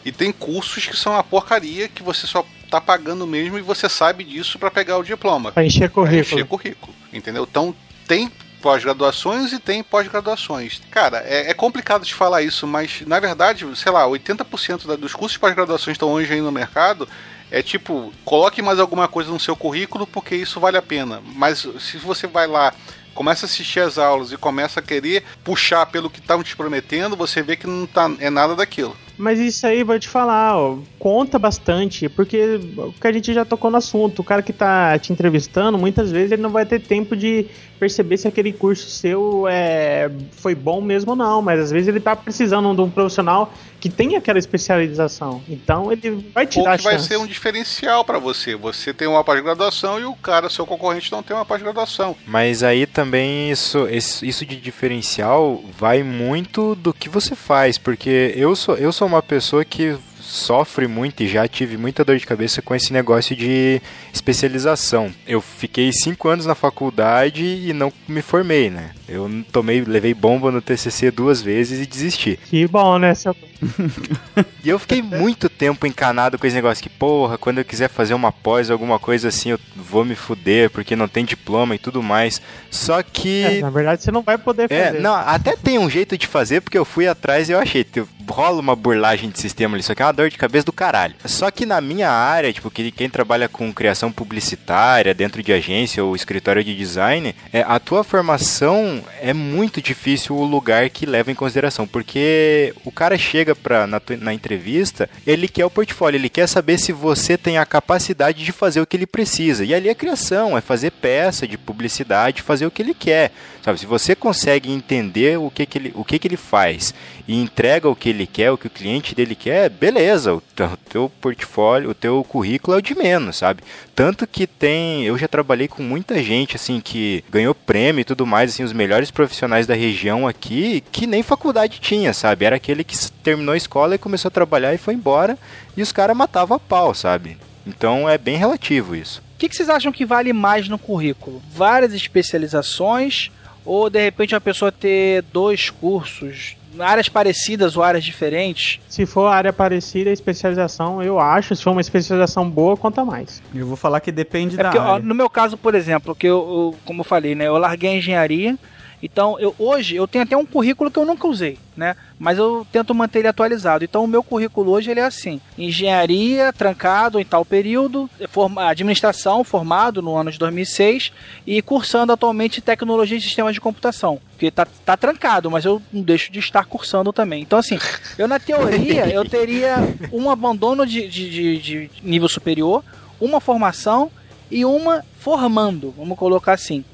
[0.04, 3.88] E tem cursos que são uma porcaria que você só tá pagando mesmo e você
[3.88, 5.50] sabe disso para pegar o diploma.
[5.52, 6.20] Pra encher Pra currículo.
[6.40, 6.94] encher currículo.
[7.12, 7.46] Entendeu?
[7.50, 7.74] Então
[8.06, 8.30] tem
[8.60, 10.80] pós-graduações e tem pós-graduações.
[10.90, 15.12] Cara, é, é complicado de falar isso, mas na verdade, sei lá, 80% da- dos
[15.14, 17.08] cursos de pós-graduações estão hoje aí no mercado.
[17.54, 21.22] É tipo, coloque mais alguma coisa no seu currículo porque isso vale a pena.
[21.36, 22.74] Mas se você vai lá,
[23.14, 27.14] começa a assistir as aulas e começa a querer puxar pelo que estavam te prometendo,
[27.14, 28.96] você vê que não tá, é nada daquilo.
[29.16, 32.60] Mas isso aí, vou te falar, ó, conta bastante, porque
[33.00, 36.32] que a gente já tocou no assunto, o cara que tá te entrevistando, muitas vezes
[36.32, 37.46] ele não vai ter tempo de
[37.78, 42.00] perceber se aquele curso seu é, foi bom mesmo ou não, mas às vezes ele
[42.00, 45.42] tá precisando de um profissional que tem aquela especialização.
[45.46, 48.56] Então ele vai te Ou dar que vai ser um diferencial pra você.
[48.56, 52.16] Você tem uma pós-graduação e o cara, seu concorrente, não tem uma pós-graduação.
[52.26, 58.56] Mas aí também isso, isso de diferencial vai muito do que você faz, porque eu
[58.56, 62.62] sou, eu sou uma pessoa que sofre muito e já tive muita dor de cabeça
[62.62, 63.80] com esse negócio de
[64.12, 65.12] especialização.
[65.26, 68.90] Eu fiquei cinco anos na faculdade e não me formei, né?
[69.08, 72.38] Eu tomei, levei bomba no TCC duas vezes e desisti.
[72.46, 73.36] Que bom, né, seu...
[74.64, 78.14] E eu fiquei muito tempo encanado com esse negócio que, porra, quando eu quiser fazer
[78.14, 82.02] uma pós, alguma coisa assim, eu vou me fuder, porque não tem diploma e tudo
[82.02, 82.40] mais.
[82.70, 83.42] Só que.
[83.42, 85.00] É, na verdade, você não vai poder É, fazer.
[85.00, 87.86] não, até tem um jeito de fazer, porque eu fui atrás e eu achei.
[88.26, 91.14] Rola uma burlagem de sistema ali, isso aqui é uma dor de cabeça do caralho.
[91.26, 96.02] Só que na minha área, tipo, que quem trabalha com criação publicitária dentro de agência
[96.02, 101.30] ou escritório de design, é, a tua formação é muito difícil o lugar que leva
[101.30, 106.28] em consideração, porque o cara chega pra, na, na entrevista, ele quer o portfólio, ele
[106.28, 109.64] quer saber se você tem a capacidade de fazer o que ele precisa.
[109.64, 113.32] E ali é criação, é fazer peça de publicidade, fazer o que ele quer.
[113.62, 116.92] Sabe, se você consegue entender o que, que, ele, o que, que ele faz
[117.26, 120.76] e entrega o que ele quer, o que o cliente dele quer, beleza, o o
[120.76, 123.62] teu portfólio, o teu currículo é o de menos, sabe?
[123.94, 128.26] Tanto que tem, eu já trabalhei com muita gente assim que ganhou prêmio e tudo
[128.26, 132.44] mais, assim, os melhores profissionais da região aqui, que nem faculdade tinha, sabe?
[132.44, 135.38] Era aquele que terminou a escola e começou a trabalhar e foi embora,
[135.76, 137.38] e os caras matavam a pau, sabe?
[137.66, 139.22] Então é bem relativo isso.
[139.34, 141.42] O que, que vocês acham que vale mais no currículo?
[141.52, 143.30] Várias especializações
[143.64, 148.80] ou de repente uma pessoa ter dois cursos, áreas parecidas ou áreas diferentes?
[148.88, 153.42] Se for área parecida, especialização, eu acho, se for uma especialização boa, conta mais.
[153.54, 155.04] Eu vou falar que depende É da porque, ó, área.
[155.06, 156.36] no meu caso, por exemplo, que eu,
[156.74, 158.56] eu- como eu falei, né, eu larguei a engenharia,
[159.04, 161.94] então eu hoje eu tenho até um currículo que eu nunca usei, né?
[162.18, 163.84] Mas eu tento manter ele atualizado.
[163.84, 169.44] Então o meu currículo hoje ele é assim: engenharia trancado em tal período, forma- administração
[169.44, 171.12] formado no ano de 2006
[171.46, 174.20] e cursando atualmente tecnologia e sistemas de computação.
[174.30, 177.42] Porque tá, tá trancado, mas eu não deixo de estar cursando também.
[177.42, 177.78] Então assim,
[178.16, 179.76] eu na teoria eu teria
[180.12, 182.82] um abandono de, de, de- de nível superior,
[183.20, 184.10] uma formação
[184.50, 186.84] e uma formando, vamos colocar assim.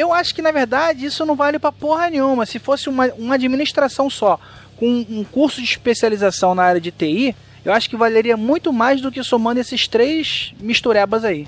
[0.00, 2.46] Eu acho que na verdade isso não vale pra porra nenhuma.
[2.46, 4.40] Se fosse uma, uma administração só,
[4.76, 9.02] com um curso de especialização na área de TI, eu acho que valeria muito mais
[9.02, 11.46] do que somando esses três misturebas aí.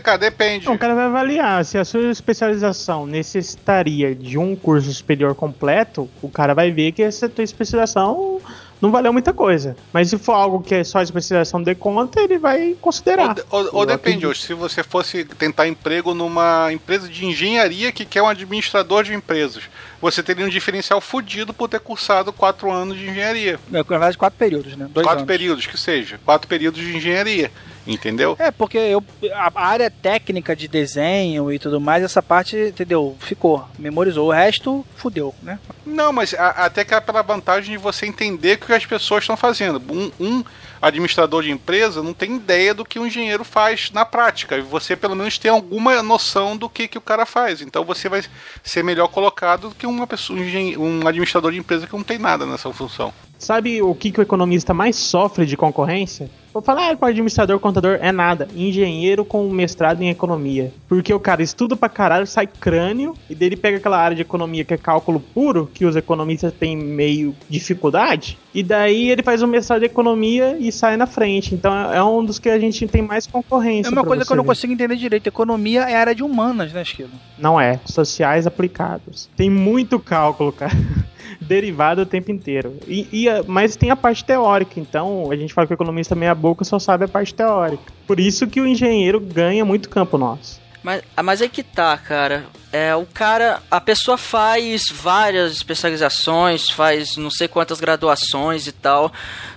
[0.00, 0.64] Cara, depende.
[0.64, 6.08] Então, o cara vai avaliar se a sua especialização necessitaria de um curso superior completo,
[6.22, 8.40] o cara vai ver que essa tua especialização
[8.80, 9.76] não valeu muita coisa.
[9.92, 13.36] Mas se for algo que é só especialização de conta, ele vai considerar.
[13.50, 18.04] Ou, ou- ou depende, hoje, se você fosse tentar emprego numa empresa de engenharia que
[18.04, 19.64] quer um administrador de empresas,
[20.00, 23.58] você teria um diferencial fudido por ter cursado quatro anos de engenharia.
[23.68, 24.88] Na verdade, quatro períodos, né?
[24.92, 25.26] Dois quatro anos.
[25.26, 26.20] períodos, que seja.
[26.24, 27.50] Quatro períodos de engenharia.
[27.88, 28.36] Entendeu?
[28.38, 33.16] É, porque eu, a área técnica de desenho e tudo mais, essa parte, entendeu?
[33.18, 34.28] Ficou, memorizou.
[34.28, 35.58] O resto, fudeu, né?
[35.86, 39.22] Não, mas a- até que é pela vantagem de você entender o que as pessoas
[39.24, 39.80] estão fazendo.
[39.90, 40.44] Um, um
[40.82, 44.56] administrador de empresa não tem ideia do que um engenheiro faz na prática.
[44.58, 47.62] E você, pelo menos, tem alguma noção do que, que o cara faz.
[47.62, 48.22] Então você vai
[48.62, 52.18] ser melhor colocado do que uma pessoa, um, um administrador de empresa que não tem
[52.18, 53.12] nada nessa função.
[53.38, 56.28] Sabe o que, que o economista mais sofre de concorrência?
[56.58, 58.48] Vou falar, ah, com administrador, contador, é nada.
[58.52, 60.72] Engenheiro com mestrado em economia.
[60.88, 64.64] Porque o cara estuda pra caralho, sai crânio, e dele pega aquela área de economia
[64.64, 69.46] que é cálculo puro, que os economistas têm meio dificuldade, e daí ele faz um
[69.46, 71.54] mestrado em economia e sai na frente.
[71.54, 73.88] Então é um dos que a gente tem mais concorrência.
[73.88, 74.48] É uma coisa que eu não ver.
[74.48, 75.28] consigo entender direito.
[75.28, 77.12] Economia é área de humanas, né, Esquilo?
[77.38, 79.30] Não é, sociais aplicados.
[79.36, 80.72] Tem muito cálculo, cara.
[81.40, 82.76] Derivado o tempo inteiro.
[82.86, 86.14] E, e a- mas tem a parte teórica, então a gente fala que o economista
[86.14, 87.92] meia boca só sabe a parte teórica.
[88.06, 90.60] Por isso que o engenheiro ganha muito campo nosso.
[90.82, 92.46] Mas, ah, mas aí que tá, cara.
[92.72, 99.12] É, o cara, a pessoa faz várias especializações, faz não sei quantas graduações e tal.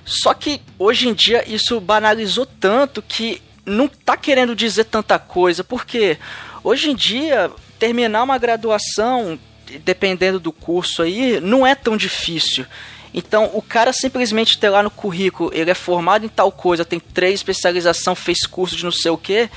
[0.06, 5.64] Só que hoje em dia isso banalizou tanto que não tá querendo dizer tanta coisa.
[5.64, 6.18] Porque
[6.64, 9.38] hoje em dia terminar uma graduação,
[9.80, 12.66] dependendo do curso aí, não é tão difícil.
[13.14, 17.00] Então, o cara simplesmente ter lá no currículo, ele é formado em tal coisa, tem
[17.00, 19.50] três especialização, fez curso de não sei o que.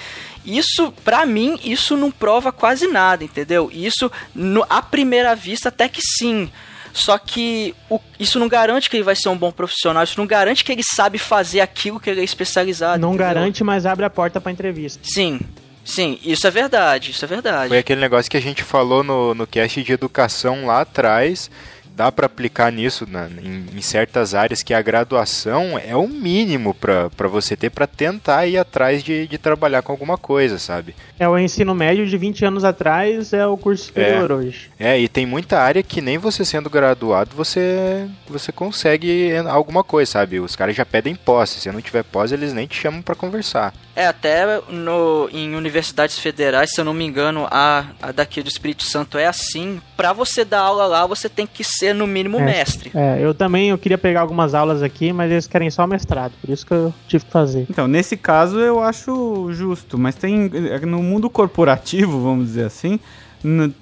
[0.45, 3.71] Isso, pra mim, isso não prova quase nada, entendeu?
[3.73, 6.51] Isso, no, à primeira vista, até que sim.
[6.93, 10.27] Só que o- isso não garante que ele vai ser um bom profissional, isso não
[10.27, 13.01] garante que ele sabe fazer aquilo que ele é especializado.
[13.01, 13.27] Não entendeu?
[13.35, 15.01] garante, mas abre a porta pra entrevista.
[15.05, 15.41] Sim,
[15.85, 17.69] sim, isso é verdade, isso é verdade.
[17.69, 21.51] Foi aquele negócio que a gente falou no, no cast de educação lá atrás.
[21.97, 26.75] Dá pra aplicar nisso na- em, em certas áreas que a graduação é o mínimo
[26.75, 30.93] pra pra você ter pra tentar ir atrás de, de trabalhar com alguma coisa, sabe?
[31.21, 34.71] É o ensino médio de 20 anos atrás, é o curso superior hoje.
[34.77, 40.11] É, e tem muita área que nem você sendo graduado você você consegue alguma coisa,
[40.11, 40.41] sabe?
[40.41, 41.61] Os caras já pedem posse.
[41.61, 43.73] Se não tiver posse, eles nem te chamam pra conversar.
[43.97, 48.49] É, até no, em universidades federais, se eu não me engano, a, a daqui do
[48.49, 49.81] Espírito Santo é assim.
[49.97, 52.45] Pra você dar aula lá, você tem que ser no mínimo É.
[52.45, 52.91] mestre.
[52.95, 56.51] É, eu também eu queria pegar algumas aulas aqui, mas eles querem só mestrado, por
[56.51, 57.67] isso que eu tive que fazer.
[57.71, 60.51] Então, nesse caso eu acho justo, mas tem
[60.83, 62.99] no mundo corporativo, vamos dizer assim,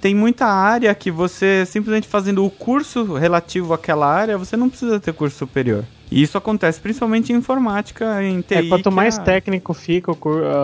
[0.00, 4.98] tem muita área que você simplesmente fazendo o curso relativo àquela área, você não precisa
[5.00, 5.84] ter curso superior.
[6.12, 8.54] E isso acontece principalmente em informática, em TI.
[8.54, 10.12] É, quanto que mais a- técnico fica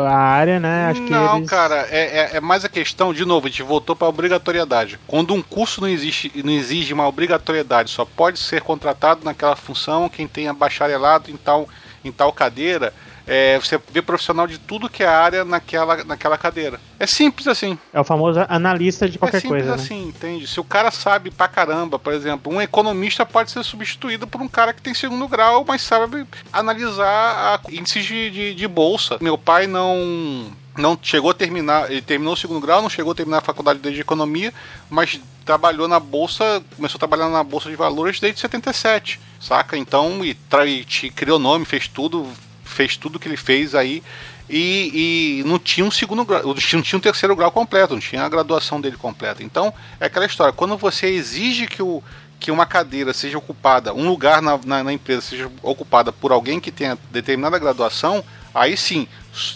[0.07, 0.89] a área, né?
[0.91, 1.49] Acho que não, eles...
[1.49, 4.99] cara, é, é, é mais a questão, de novo, a gente voltou para obrigatoriedade.
[5.07, 10.07] Quando um curso não existe, não exige uma obrigatoriedade, só pode ser contratado naquela função
[10.11, 11.67] quem tenha bacharelado em tal,
[12.05, 12.93] em tal cadeira,
[13.29, 16.81] é, você vê profissional de tudo que é área naquela, naquela cadeira.
[16.99, 17.79] É simples assim.
[17.93, 19.83] É o famoso analista de é qualquer simples coisa, né?
[19.83, 20.47] assim, entende?
[20.47, 24.49] Se o cara sabe pra caramba, por exemplo, um economista pode ser substituído por um
[24.49, 29.19] cara que tem segundo grau, mas sabe analisar índices de, de, de bolsa.
[29.21, 33.15] Meu pai não não chegou a terminar, ele terminou o segundo grau, não chegou a
[33.15, 34.55] terminar a faculdade de economia,
[34.89, 39.77] mas trabalhou na bolsa, começou a trabalhar na bolsa de valores desde 77, saca?
[39.77, 40.37] Então, e,
[41.03, 42.29] e criou nome, fez tudo,
[42.79, 44.05] fez tudo que ele fez aí
[44.49, 48.23] e, e não tinha um segundo grau, não tinha um terceiro grau completo, não tinha
[48.23, 49.43] a graduação dele completa.
[49.43, 52.01] Então, é aquela história, quando você exige que o
[52.39, 56.61] que uma cadeira seja ocupada, um lugar na, na, na empresa seja ocupada por alguém
[56.61, 58.25] que tenha determinada graduação,
[58.55, 59.09] aí sim,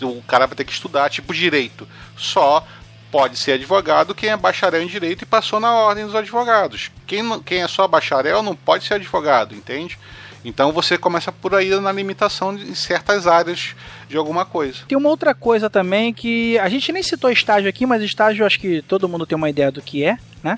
[0.03, 1.87] o cara vai ter que estudar, tipo direito.
[2.17, 2.67] Só
[3.13, 6.91] pode ser advogado quem é bacharel em direito e passou na ordem dos advogados.
[7.07, 9.97] Quem, quem é só bacharel não pode ser advogado, entende?
[10.45, 13.75] Então você começa por aí na limitação de- em certas áreas
[14.09, 14.81] de alguma coisa.
[14.89, 18.59] Tem uma outra coisa também que a gente nem citou estágio aqui, mas estágio acho
[18.59, 20.57] que todo mundo tem uma ideia do que é, né?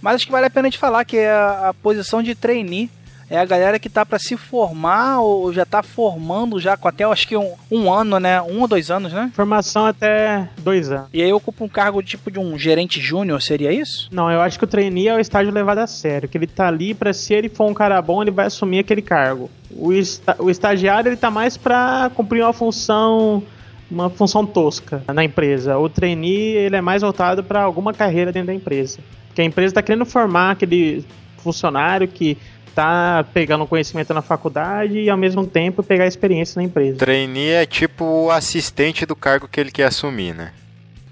[0.00, 2.90] Mas acho que vale a pena gente falar que é a, a posição de trainee.
[3.28, 7.02] É a galera que tá para se formar ou já tá formando já com até
[7.04, 8.40] acho que um, um ano, né?
[8.40, 9.30] Um ou dois anos, né?
[9.34, 11.08] Formação até dois anos.
[11.12, 14.08] E aí ocupa um cargo tipo de um gerente júnior, seria isso?
[14.12, 16.68] Não, eu acho que o trainee é o estágio levado a sério, que ele tá
[16.68, 19.50] ali pra se ele for um cara bom, ele vai assumir aquele cargo.
[19.70, 23.42] O, esta- o estagiário, ele tá mais pra cumprir uma função
[23.90, 25.78] uma função tosca na empresa.
[25.78, 28.98] O trainee, ele é mais voltado pra alguma carreira dentro da empresa.
[29.28, 31.04] Porque a empresa tá querendo formar aquele
[31.38, 32.36] funcionário que
[32.76, 36.98] tá pegando conhecimento na faculdade e ao mesmo tempo pegar experiência na empresa.
[36.98, 40.52] Trainee é tipo o assistente do cargo que ele quer assumir, né?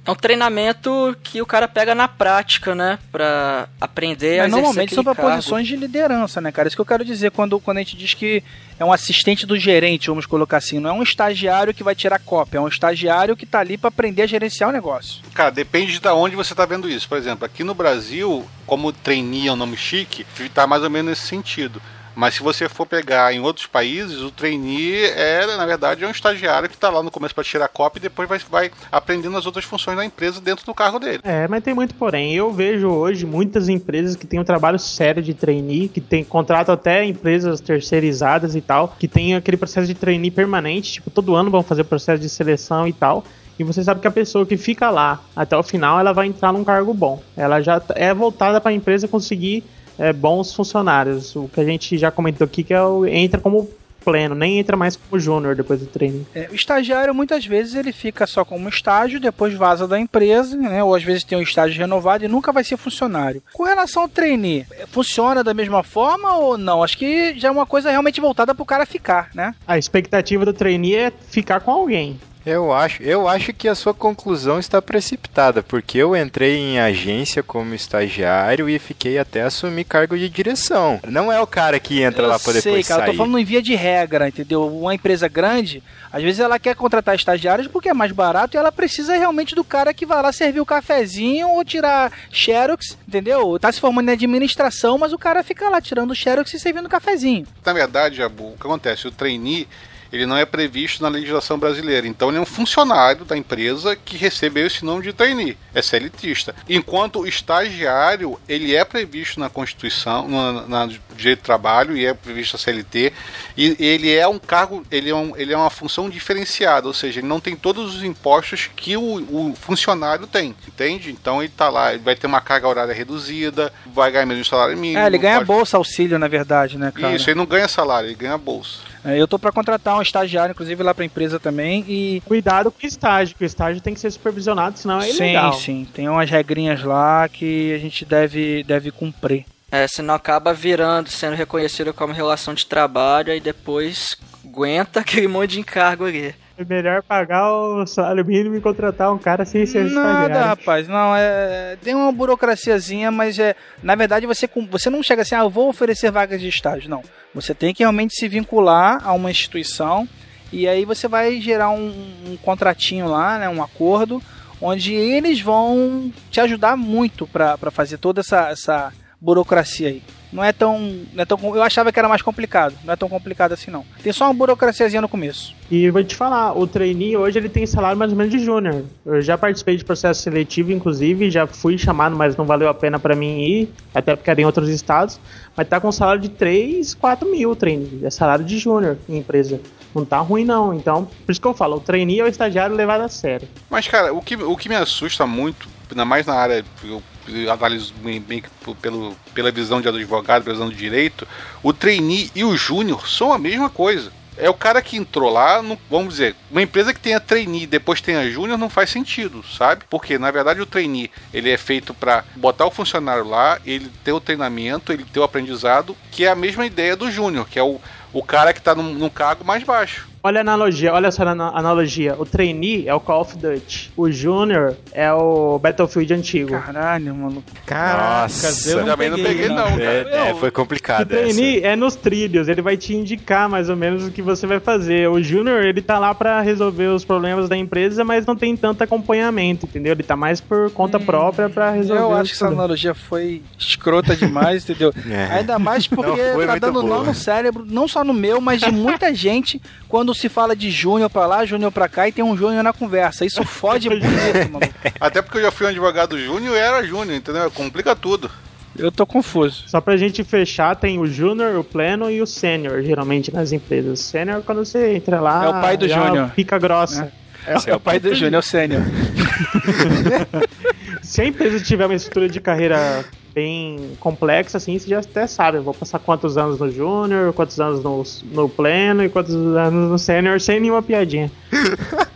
[0.06, 2.98] É um treinamento que o cara pega na prática, né?
[3.10, 5.22] Pra aprender a Mas exercer normalmente são cargo.
[5.22, 6.68] posições de liderança, né, cara?
[6.68, 8.42] Isso que eu quero dizer quando, quando a gente diz que
[8.78, 10.78] é um assistente do gerente, vamos colocar assim.
[10.78, 13.88] Não é um estagiário que vai tirar cópia, é um estagiário que tá ali para
[13.88, 15.22] aprender a gerenciar o negócio.
[15.32, 17.08] Cara, depende de onde você está vendo isso.
[17.08, 21.10] Por exemplo, aqui no Brasil, como trainee é um nome chique, tá mais ou menos
[21.10, 21.80] nesse sentido.
[22.14, 26.10] Mas se você for pegar em outros países, o trainee é, na verdade, é um
[26.10, 29.46] estagiário que está lá no começo para tirar cópia e depois vai, vai aprendendo as
[29.46, 31.20] outras funções da empresa dentro do cargo dele.
[31.24, 32.34] É, mas tem muito porém.
[32.34, 36.70] Eu vejo hoje muitas empresas que têm um trabalho sério de trainee, que tem contrato
[36.70, 41.50] até empresas terceirizadas e tal, que tem aquele processo de trainee permanente, tipo, todo ano
[41.50, 43.24] vão fazer processo de seleção e tal.
[43.58, 46.52] E você sabe que a pessoa que fica lá até o final, ela vai entrar
[46.52, 47.22] num cargo bom.
[47.36, 49.62] Ela já é voltada para a empresa conseguir
[49.98, 51.34] é, bons funcionários.
[51.36, 53.68] O que a gente já comentou aqui que é o, entra como
[54.04, 56.26] pleno, nem entra mais como júnior depois do trainee.
[56.34, 60.84] É, o estagiário, muitas vezes, ele fica só como estágio, depois vaza da empresa, né?
[60.84, 63.42] Ou às vezes tem um estágio renovado e nunca vai ser funcionário.
[63.52, 66.82] Com relação ao trainee, é, funciona da mesma forma ou não?
[66.82, 69.54] Acho que já é uma coisa realmente voltada pro cara ficar, né?
[69.66, 72.20] A expectativa do trainee é ficar com alguém.
[72.46, 77.42] Eu acho, eu acho que a sua conclusão está precipitada, porque eu entrei em agência
[77.42, 81.00] como estagiário e fiquei até assumir cargo de direção.
[81.08, 83.12] Não é o cara que entra eu lá pra sei, depois cara, eu sair.
[83.12, 84.66] tô falando em via de regra, entendeu?
[84.66, 85.82] Uma empresa grande,
[86.12, 89.64] às vezes ela quer contratar estagiários porque é mais barato e ela precisa realmente do
[89.64, 93.58] cara que vai lá servir o cafezinho ou tirar xerox, entendeu?
[93.58, 97.46] Tá se formando em administração, mas o cara fica lá tirando xerox e servindo cafezinho.
[97.64, 99.08] Na verdade, Jabu, o que acontece?
[99.08, 99.66] O trainee,
[100.14, 102.06] ele não é previsto na legislação brasileira.
[102.06, 106.54] Então ele é um funcionário da empresa que recebeu esse nome de trainee, é CLTista.
[106.68, 112.14] Enquanto o estagiário, ele é previsto na Constituição, na, na direito do trabalho e é
[112.14, 113.12] previsto a CLT,
[113.56, 117.20] e ele é um cargo, ele é, um, ele é uma função diferenciada, ou seja,
[117.20, 121.10] ele não tem todos os impostos que o, o funcionário tem, entende?
[121.10, 124.76] Então ele tá lá, ele vai ter uma carga horária reduzida, vai ganhar menos salário
[124.76, 125.00] mínimo.
[125.02, 127.14] É, ele ganha pode- bolsa auxílio, na verdade, né, cara?
[127.16, 128.78] Isso, ele não ganha salário, ele ganha bolsa.
[129.04, 132.22] É, eu tô pra contratar um estagiário, inclusive, lá pra empresa também, e...
[132.24, 135.52] Cuidado com o estágio, que o estágio tem que ser supervisionado, senão é sim, ilegal.
[135.52, 139.44] sim, tem umas regrinhas lá que a gente deve, deve cumprir.
[139.70, 145.50] É, senão acaba virando, sendo reconhecido como relação de trabalho e depois aguenta aquele monte
[145.50, 146.34] de encargo ali.
[146.56, 150.46] É melhor pagar o salário mínimo e contratar um cara sem ser Nada, estagiário.
[150.46, 151.76] rapaz, não, é.
[151.82, 153.56] Tem uma burocraciazinha, mas é.
[153.82, 156.88] Na verdade, você, você não chega assim, ah, eu vou oferecer vagas de estágio.
[156.88, 157.02] Não.
[157.34, 160.08] Você tem que realmente se vincular a uma instituição
[160.52, 161.92] e aí você vai gerar um,
[162.28, 163.48] um contratinho lá, né?
[163.48, 164.22] Um acordo,
[164.60, 170.02] onde eles vão te ajudar muito pra fazer toda essa, essa burocracia aí.
[170.34, 170.80] Não é tão.
[171.12, 171.38] Não é tão.
[171.54, 172.74] Eu achava que era mais complicado.
[172.84, 173.86] Não é tão complicado assim, não.
[174.02, 175.54] Tem só uma burocraciazinha no começo.
[175.70, 178.82] E vou te falar, o trainee hoje ele tem salário mais ou menos de júnior.
[179.06, 182.98] Eu já participei de processo seletivo, inclusive, já fui chamado, mas não valeu a pena
[182.98, 185.20] pra mim ir, até porque era em outros estados.
[185.56, 188.00] Mas tá com salário de 3, 4 mil o trainee.
[188.02, 189.60] É salário de júnior em empresa.
[189.94, 190.74] Não tá ruim não.
[190.74, 193.46] Então, por isso que eu falo, o trainee é o estagiário levado a sério.
[193.70, 197.00] Mas, cara, o que, o que me assusta muito, ainda mais na área, eu
[197.50, 198.42] analiso bem,
[198.80, 201.26] pelo, pela visão de advogado, pela visão do direito,
[201.62, 204.12] o trainee e o júnior são a mesma coisa.
[204.36, 208.00] É o cara que entrou lá, vamos dizer, uma empresa que tenha trainee e depois
[208.00, 209.84] tenha júnior não faz sentido, sabe?
[209.88, 214.12] Porque na verdade o trainee ele é feito para botar o funcionário lá, ele ter
[214.12, 217.62] o treinamento, ele ter o aprendizado, que é a mesma ideia do júnior, que é
[217.62, 217.80] o,
[218.12, 220.13] o cara que está num, num cargo mais baixo.
[220.26, 222.14] Olha a analogia, olha essa ana- analogia.
[222.18, 223.92] O trainee é o Call of Duty.
[223.94, 226.50] O júnior é o Battlefield antigo.
[226.50, 227.44] Caralho, mano.
[227.66, 229.82] Caracas, eu eu não também não peguei, peguei, não, cara.
[229.82, 231.20] É, é, foi O complicado essa.
[231.34, 234.58] trainee é nos trilhos, ele vai te indicar mais ou menos o que você vai
[234.60, 235.10] fazer.
[235.10, 238.82] O júnior, ele tá lá pra resolver os problemas da empresa, mas não tem tanto
[238.82, 239.92] acompanhamento, entendeu?
[239.92, 244.16] Ele tá mais por conta própria pra resolver Eu acho que essa analogia foi escrota
[244.16, 244.90] demais, entendeu?
[245.10, 245.34] É.
[245.40, 248.70] Ainda mais porque Não, tá dando nó no cérebro, não só no meu, mas de
[248.72, 252.36] muita gente, quando se fala de Júnior pra lá, Júnior pra cá e tem um
[252.36, 253.24] Júnior na conversa.
[253.24, 254.66] Isso fode bonito, mano.
[255.00, 257.50] Até porque eu já fui um advogado júnior e era júnior, entendeu?
[257.50, 258.30] Complica tudo.
[258.76, 259.68] Eu tô confuso.
[259.68, 264.00] Só pra gente fechar, tem o júnior, o pleno e o sênior, geralmente nas empresas.
[264.00, 265.44] Sênior, quando você entra lá.
[265.44, 266.30] É o pai do júnior.
[266.34, 267.12] Fica grossa.
[267.46, 268.82] Esse é o pai do Júnior, é o sênior.
[271.02, 273.04] Se a empresa tiver uma estrutura de carreira
[273.34, 275.58] bem complexa, assim, você já até sabe.
[275.58, 279.90] Eu vou passar quantos anos no júnior, quantos anos no, no pleno e quantos anos
[279.90, 281.30] no sênior, sem nenhuma piadinha.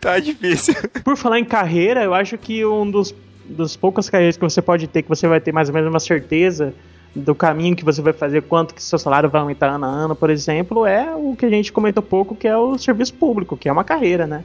[0.00, 0.74] Tá difícil.
[1.04, 3.14] Por falar em carreira, eu acho que um dos,
[3.44, 6.00] dos poucas carreiras que você pode ter, que você vai ter mais ou menos uma
[6.00, 6.74] certeza
[7.14, 10.16] do caminho que você vai fazer, quanto que seu salário vai aumentar ano a ano,
[10.16, 13.68] por exemplo, é o que a gente comentou pouco, que é o serviço público, que
[13.68, 14.42] é uma carreira, né?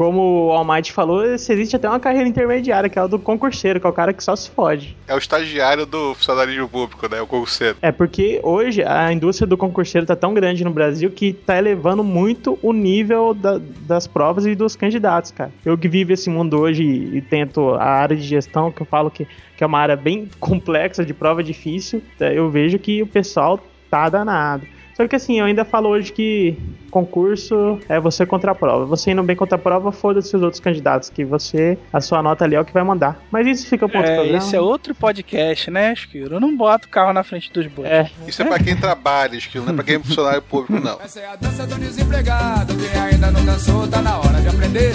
[0.00, 3.86] Como o Almighty falou, existe até uma carreira intermediária, que é a do concurseiro, que
[3.86, 4.96] é o cara que só se fode.
[5.06, 7.20] É o estagiário do funcionalismo público, né?
[7.20, 7.76] O concurseiro.
[7.82, 12.02] É porque hoje a indústria do concurseiro tá tão grande no Brasil que tá elevando
[12.02, 15.52] muito o nível da- das provas e dos candidatos, cara.
[15.66, 18.86] Eu que vivo esse mundo hoje e, e tento a área de gestão, que eu
[18.86, 22.32] falo que, que é uma área bem complexa, de prova difícil, tá?
[22.32, 24.66] eu vejo que o pessoal tá danado.
[25.00, 26.58] Só que assim, eu ainda falo hoje que
[26.90, 28.84] concurso é você contra a prova.
[28.84, 32.44] Você indo bem contra a prova, foda-se os outros candidatos, que você, a sua nota
[32.44, 33.18] ali é o que vai mandar.
[33.30, 34.38] Mas isso fica pro outro É, programa.
[34.38, 36.34] esse é outro podcast, né, Esquiro?
[36.34, 37.88] Eu não boto o carro na frente dos bois.
[37.90, 38.10] É.
[38.28, 40.98] Isso é pra quem trabalha, Esquilo, não é pra quem é funcionário público, não.
[41.02, 42.74] Essa é a dança do desempregado.
[42.76, 44.92] Quem ainda não dançou, tá na hora de aprender.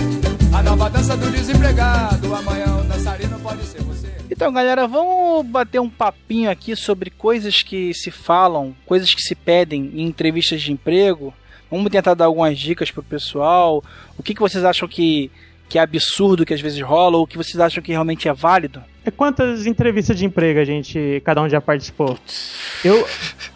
[0.55, 2.33] A nova dança do desempregado.
[2.33, 4.09] Amanhã o dançarino pode ser você.
[4.31, 9.35] Então, galera, vamos bater um papinho aqui sobre coisas que se falam, coisas que se
[9.35, 11.33] pedem em entrevistas de emprego.
[11.69, 13.83] Vamos tentar dar algumas dicas pro pessoal.
[14.17, 15.29] O que, que vocês acham que,
[15.67, 18.33] que é absurdo que às vezes rola, ou o que vocês acham que realmente é
[18.33, 18.81] válido?
[19.03, 22.17] É quantas entrevistas de emprego a gente, cada um já participou?
[22.81, 23.05] Eu,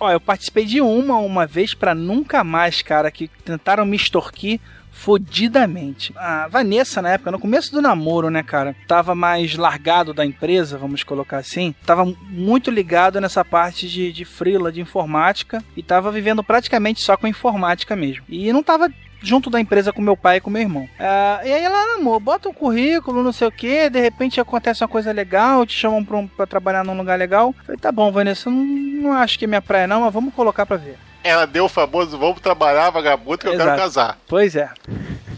[0.02, 4.60] Ó, eu participei de uma uma vez pra nunca mais, cara, que tentaram me extorquir
[5.00, 6.14] fodidamente.
[6.18, 10.78] A Vanessa, na época, no começo do namoro, né, cara, tava mais largado da empresa,
[10.78, 16.12] vamos colocar assim, tava muito ligado nessa parte de, de freela, de informática, e tava
[16.12, 18.24] vivendo praticamente só com informática mesmo.
[18.30, 18.92] E não tava
[19.22, 20.88] junto da empresa com meu pai e com meu irmão.
[21.00, 24.82] Ah, e aí ela, amor, bota um currículo, não sei o que, de repente acontece
[24.84, 27.54] uma coisa legal, te chamam pra, um- pra trabalhar num lugar legal.
[27.66, 30.66] Falei, tá bom, Vanessa, não, não acho que é minha praia não, mas vamos colocar
[30.66, 30.98] pra ver.
[31.24, 34.18] Ela deu o famoso vamos trabalhar, vagabundo, que eu quero casar.
[34.28, 34.70] Pois é.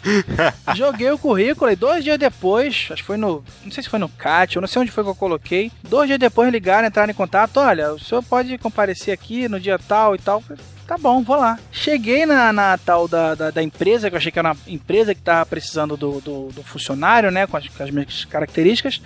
[0.75, 3.43] Joguei o currículo e dois dias depois, acho que foi no.
[3.63, 5.71] Não sei se foi no CAT, eu não sei onde foi que eu coloquei.
[5.83, 7.57] Dois dias depois ligaram, entraram em contato.
[7.57, 10.41] Olha, o senhor pode comparecer aqui no dia tal e tal.
[10.41, 11.57] Falei, Tá bom, vou lá.
[11.71, 15.15] Cheguei na, na tal da, da, da empresa, que eu achei que era uma empresa
[15.15, 17.47] que tava precisando do, do, do funcionário, né?
[17.47, 19.01] Com as, com as minhas características.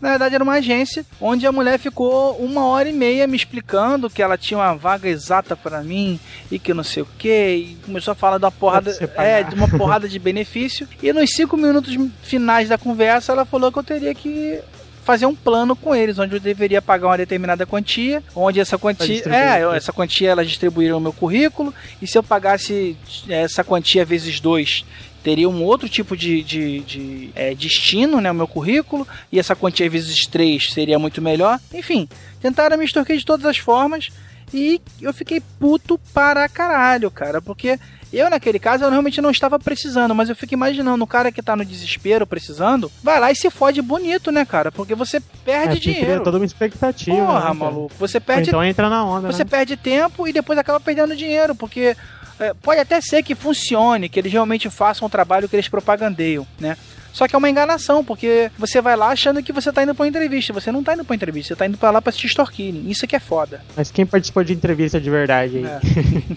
[0.00, 4.08] Na verdade, era uma agência onde a mulher ficou uma hora e meia me explicando
[4.08, 6.20] que ela tinha uma vaga exata para mim
[6.50, 7.28] e que não sei o que.
[7.28, 10.88] E começou a falar de uma porrada, é, de uma porrada de benefício.
[11.02, 14.60] E nos cinco minutos finais da conversa, ela falou que eu teria que
[15.08, 19.22] fazer um plano com eles, onde eu deveria pagar uma determinada quantia, onde essa quantia,
[19.24, 21.72] é, essa quantia elas distribuíram o meu currículo,
[22.02, 22.94] e se eu pagasse
[23.26, 24.84] é, essa quantia vezes dois,
[25.22, 29.54] teria um outro tipo de, de, de, é, destino, né, o meu currículo, e essa
[29.56, 31.58] quantia vezes três seria muito melhor.
[31.74, 32.08] Enfim,
[32.40, 34.08] tentaram me extorquir de todas as formas,
[34.54, 37.78] e eu fiquei puto para caralho, cara, porque
[38.10, 41.42] eu, naquele caso, eu realmente não estava precisando, mas eu fico imaginando o cara que
[41.42, 44.72] tá no desespero, precisando, vai lá e se fode bonito, né, cara?
[44.72, 46.24] Porque você É, perde porque cria dinheiro.
[46.24, 47.14] toda uma expectativa.
[47.14, 47.92] Porra, né, maluco.
[47.98, 49.50] Você perde, Então entra na onda, você né?
[49.50, 51.94] perde tempo e depois acaba perdendo dinheiro, porque
[52.40, 56.46] é, pode até ser que funcione, que eles realmente façam o trabalho que eles propagandeiam,
[56.58, 56.76] né?
[57.12, 60.04] Só que é uma enganação, porque você vai lá achando que você tá indo pra
[60.04, 60.52] uma entrevista.
[60.52, 62.88] Você não tá indo pra uma entrevista, você tá indo pra lá pra te extorquirem.
[62.88, 63.60] Isso que é foda.
[63.76, 65.64] Mas quem participou de entrevista de verdade aí?
[65.64, 65.80] É.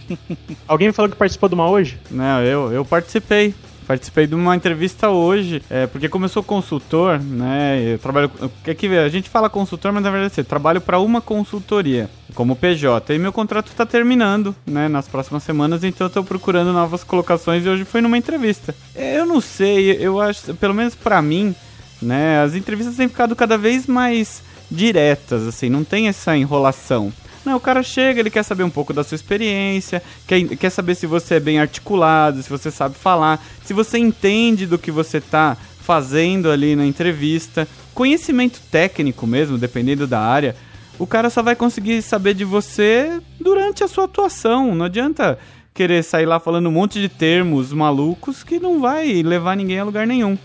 [0.68, 2.00] Alguém me falou que participou de uma hoje?
[2.10, 3.54] Não, eu, eu participei.
[3.86, 8.32] Participei de uma entrevista hoje, é, porque como eu sou consultor, né, eu trabalho,
[8.66, 12.56] é que a gente fala consultor, mas na verdade eu trabalho para uma consultoria, como
[12.56, 17.04] PJ, e meu contrato está terminando, né, nas próximas semanas, então eu tô procurando novas
[17.04, 18.76] colocações e hoje foi numa entrevista.
[18.96, 21.56] Eu não sei, eu acho, pelo menos para mim,
[22.02, 27.12] né, as entrevistas têm ficado cada vez mais diretas, assim, não tem essa enrolação.
[27.44, 30.96] Não, o cara chega, ele quer saber um pouco da sua experiência, quer, quer saber
[30.96, 35.20] se você é bem articulado, se você sabe falar, se você entende do que você
[35.20, 37.68] tá fazendo ali na entrevista.
[37.94, 40.56] Conhecimento técnico mesmo, dependendo da área,
[41.00, 44.76] o cara só vai conseguir saber de você durante a sua atuação.
[44.76, 45.38] Não adianta
[45.74, 49.84] querer sair lá falando um monte de termos malucos que não vai levar ninguém a
[49.84, 50.38] lugar nenhum.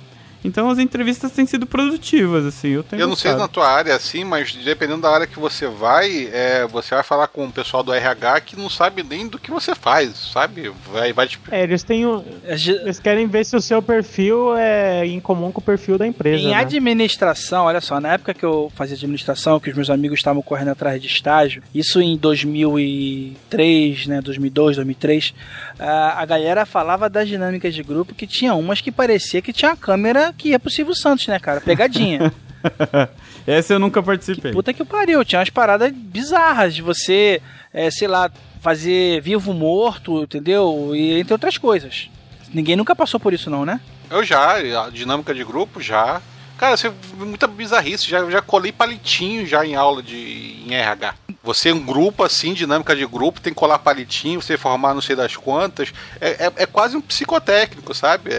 [0.46, 3.94] Então as entrevistas têm sido produtivas, assim, eu tenho Eu não sei na tua área
[3.94, 7.82] assim, mas dependendo da área que você vai, é, você vai falar com o pessoal
[7.82, 10.72] do RH que não sabe nem do que você faz, sabe?
[10.92, 11.38] Vai, vai te...
[11.50, 15.50] É, eles têm um- É, Eles querem ver se o seu perfil é em comum
[15.50, 16.42] com o perfil da empresa.
[16.42, 16.54] Em né?
[16.54, 20.68] administração, olha só, na época que eu fazia administração, que os meus amigos estavam correndo
[20.70, 25.34] atrás de estágio, isso em 2003, né, 2002, 2003,
[25.78, 29.72] a, a galera falava das dinâmicas de grupo que tinha umas que parecia que tinha
[29.72, 31.60] a câmera que ia pro Silvio Santos, né, cara?
[31.60, 32.32] Pegadinha.
[33.46, 34.52] Essa eu nunca participei.
[34.52, 37.40] Puta que pariu, tinha umas paradas bizarras de você,
[37.72, 38.30] é, sei lá,
[38.60, 40.90] fazer vivo morto, entendeu?
[40.94, 42.10] E entre outras coisas.
[42.52, 43.80] Ninguém nunca passou por isso não, né?
[44.10, 46.20] Eu já, a dinâmica de grupo já.
[46.58, 51.14] Cara, você muita bizarrice, já, já colei palitinho já em aula de em RH.
[51.44, 55.14] Você um grupo assim, dinâmica de grupo, tem que colar palitinho, você formar não sei
[55.14, 55.92] das quantas.
[56.20, 58.32] É, é, é quase um psicotécnico, sabe?
[58.32, 58.36] É,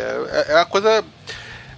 [0.48, 1.06] é- é uma coisa.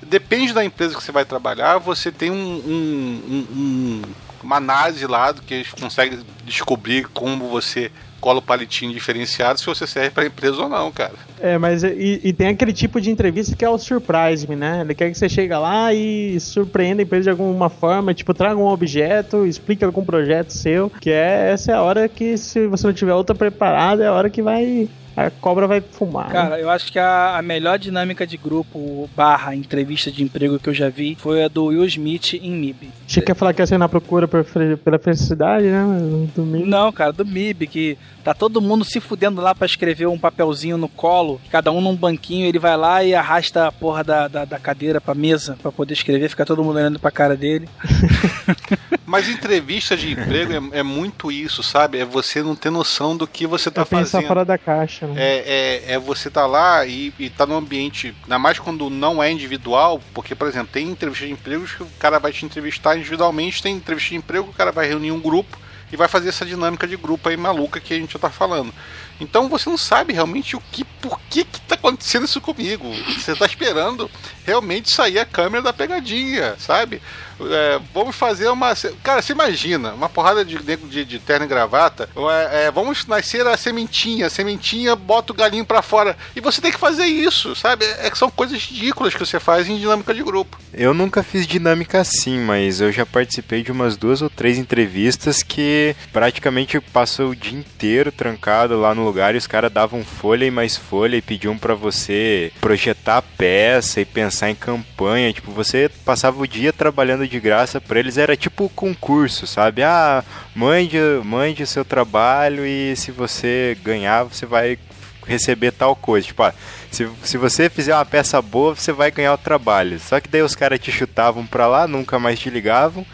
[0.10, 4.02] Depende da empresa que você vai trabalhar, você tem um, um- um- um-
[4.44, 9.66] uma análise lá do que eles conseguem descobrir como você cola o palitinho diferenciado, se
[9.66, 11.14] você serve para empresa ou não, cara.
[11.40, 14.82] É, mas e, e tem aquele tipo de entrevista que é o surprise me, né?
[14.82, 18.60] Ele quer que você chegue lá e surpreenda a empresa de alguma forma, tipo, traga
[18.60, 22.88] um objeto, explique algum projeto seu, que é essa é a hora que se você
[22.88, 24.90] não tiver outra preparada, é a hora que vai
[25.28, 26.28] a cobra vai fumar.
[26.28, 26.34] né?
[26.34, 30.70] Cara, eu acho que a, a melhor dinâmica de grupo barra entrevista de emprego que
[30.70, 32.90] eu já vi foi a do Will Smith em MIB.
[33.08, 35.84] Achei que ia falar que ia ser na procura pela felicidade, né?
[35.86, 36.66] Mas Domingo.
[36.66, 40.78] Não, cara, do MIB, que tá todo mundo se fudendo lá pra escrever um papelzinho
[40.78, 44.46] no colo, cada um num banquinho, ele vai lá e arrasta a porra da, da,
[44.46, 47.68] da cadeira pra mesa pra poder escrever, fica todo mundo olhando pra cara dele.
[49.10, 51.98] Mas entrevista de emprego é, é muito isso, sabe?
[51.98, 54.28] É você não ter noção do que você tá É pensar fazendo.
[54.28, 55.08] fora da caixa.
[55.08, 55.16] Né?
[55.18, 59.22] É, é, é você tá lá e, e tá no ambiente, ainda mais quando não
[59.22, 62.96] é individual, porque, por exemplo, tem entrevista de empregos que o cara vai te entrevistar
[62.96, 65.58] individualmente, tem entrevista de emprego que o cara vai reunir um grupo
[65.92, 68.72] e vai fazer essa dinâmica de grupo aí maluca que a gente já tá falando.
[69.20, 72.90] Então você não sabe realmente o que, por que que tá acontecendo isso comigo.
[73.18, 74.10] Você tá esperando
[74.46, 77.02] realmente sair a câmera da pegadinha, sabe?
[77.42, 78.74] É, vamos fazer uma.
[79.02, 82.10] Cara, você imagina, uma porrada de de, de terno e gravata.
[82.16, 86.18] É, é, vamos nascer a sementinha, a sementinha bota o galinho pra fora.
[86.36, 87.86] E você tem que fazer isso, sabe?
[87.86, 90.60] É que são coisas ridículas que você faz em dinâmica de grupo.
[90.74, 95.42] Eu nunca fiz dinâmica assim, mas eu já participei de umas duas ou três entrevistas
[95.42, 100.46] que praticamente passou o dia inteiro trancado lá no lugar e os caras davam folha
[100.46, 105.34] e mais folha e pediam para você projetar a peça e pensar em campanha.
[105.34, 109.84] Tipo, você passava o dia trabalhando de graça para eles, era tipo concurso, sabe?
[109.84, 110.24] Ah,
[110.56, 114.78] mande, mande seu trabalho e se você ganhar, você vai
[115.26, 116.28] receber tal coisa.
[116.28, 116.54] Tipo, ah,
[116.92, 120.00] se, se você fizer uma peça boa, você vai ganhar o trabalho.
[120.00, 123.06] Só que daí os caras te chutavam pra lá, nunca mais te ligavam.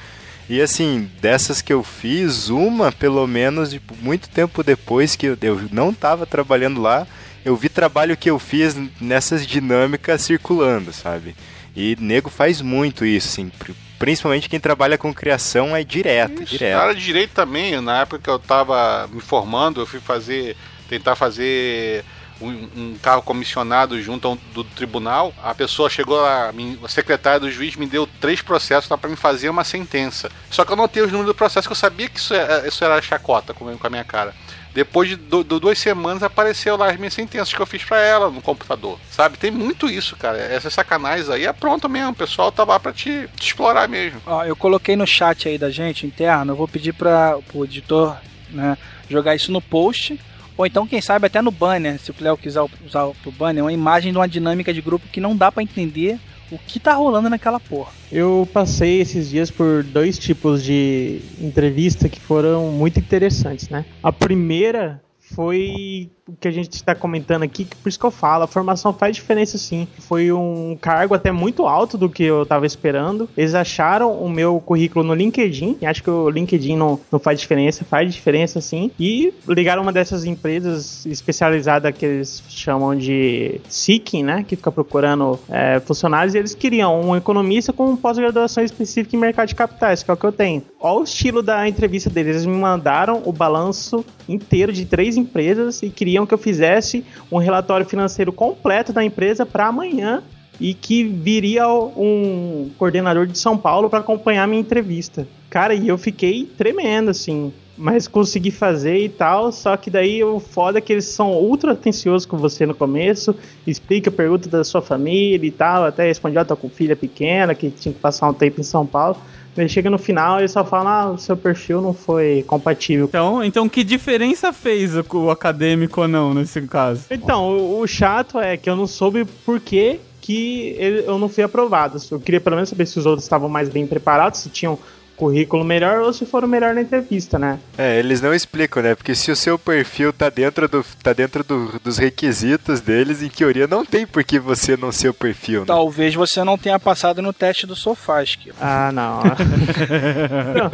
[0.50, 5.38] E assim, dessas que eu fiz, uma, pelo menos, tipo, muito tempo depois que eu,
[5.41, 7.08] eu não tava trabalhando lá,
[7.43, 11.36] eu vi trabalho que eu fiz nessas dinâmicas circulando, sabe?
[11.76, 13.52] E nego faz muito isso, assim.
[13.98, 16.76] Principalmente quem trabalha com criação é direto, Isso, direto.
[16.78, 20.56] Na área de direito também, na época que eu tava me formando, eu fui fazer.
[20.88, 22.04] tentar fazer
[22.42, 25.34] um, um carro comissionado junto ao, do tribunal.
[25.44, 29.16] A pessoa chegou lá, me- a secretária do juiz me deu três processos para me
[29.16, 30.30] fazer uma sentença.
[30.50, 32.68] Só que eu não tenho os números do processo, que eu sabia que isso era,
[32.68, 34.34] isso era chacota com, com a minha cara.
[34.74, 37.98] Depois de du- du- duas semanas apareceu lá as minhas sentenças que eu fiz pra
[38.02, 39.00] ela no computador.
[39.10, 39.38] Sabe?
[39.38, 40.38] Tem muito isso, cara.
[40.38, 42.10] Essas sacanagens aí é pronto mesmo.
[42.12, 44.22] O pessoal tá lá pra te, te explorar mesmo.
[44.26, 48.18] Ó, eu coloquei no chat aí da gente, interno, eu vou pedir para o editor
[48.50, 48.78] né,
[49.10, 50.20] jogar isso no post.
[50.58, 53.74] Ou então, quem sabe, até no banner, se o Léo quiser usar pro banner, uma
[53.74, 56.20] imagem de uma dinâmica de grupo que não dá pra entender
[56.51, 57.91] o que tá rolando naquela porra.
[58.12, 63.86] Eu passei esses dias por dois tipos de entrevista que foram muito interessantes, né?
[64.01, 65.01] A primeira
[65.34, 68.91] foi que a gente está comentando aqui, que por isso que eu falo, a formação
[68.91, 69.88] faz diferença sim.
[69.99, 73.30] Foi um cargo até muito alto do que eu estava esperando.
[73.38, 77.39] Eles acharam o meu currículo no LinkedIn, e acho que o LinkedIn não, não faz
[77.39, 78.89] diferença, faz diferença sim.
[78.99, 84.45] E ligaram uma dessas empresas especializadas que eles chamam de Seeking, né?
[84.47, 89.49] Que fica procurando é, funcionários, e eles queriam um economista com pós-graduação específica em mercado
[89.49, 90.63] de capitais, que é o que eu tenho.
[90.80, 92.36] Olha o estilo da entrevista deles.
[92.36, 97.39] Eles me mandaram o balanço inteiro de três empresas e queriam que eu fizesse um
[97.39, 100.22] relatório financeiro completo da empresa para amanhã
[100.61, 105.28] e que viria um coordenador de São Paulo para acompanhar minha entrevista.
[105.49, 110.39] Cara, e eu fiquei tremendo assim, mas consegui fazer e tal, só que daí o
[110.39, 113.36] foda é que eles são ultra atenciosos com você no começo,
[113.68, 117.70] explica, pergunta da sua família e tal, até respondi, ó, tô com filha pequena que
[117.70, 119.18] tinha que passar um tempo em São Paulo.
[119.58, 123.06] Ele chega no final e só fala, ah, o seu perfil não foi compatível.
[123.06, 127.06] Então, então que diferença fez o, o acadêmico ou não nesse caso?
[127.10, 131.43] Então, o, o chato é que eu não soube por que, que eu não fui
[131.43, 131.97] aprovado.
[132.12, 134.78] Eu queria pelo menos saber se os outros estavam mais bem preparados, se tinham
[135.16, 137.59] currículo melhor ou se foram melhor na entrevista, né?
[137.78, 138.95] É, eles não explicam, né?
[138.95, 143.30] Porque se o seu perfil tá dentro, do, tá dentro do- dos requisitos deles, em
[143.30, 145.66] teoria não tem por que você não ser o perfil, né?
[145.68, 148.51] Talvez você não tenha passado no teste do Sofasque.
[148.59, 149.22] Ah, não.
[150.55, 150.72] não.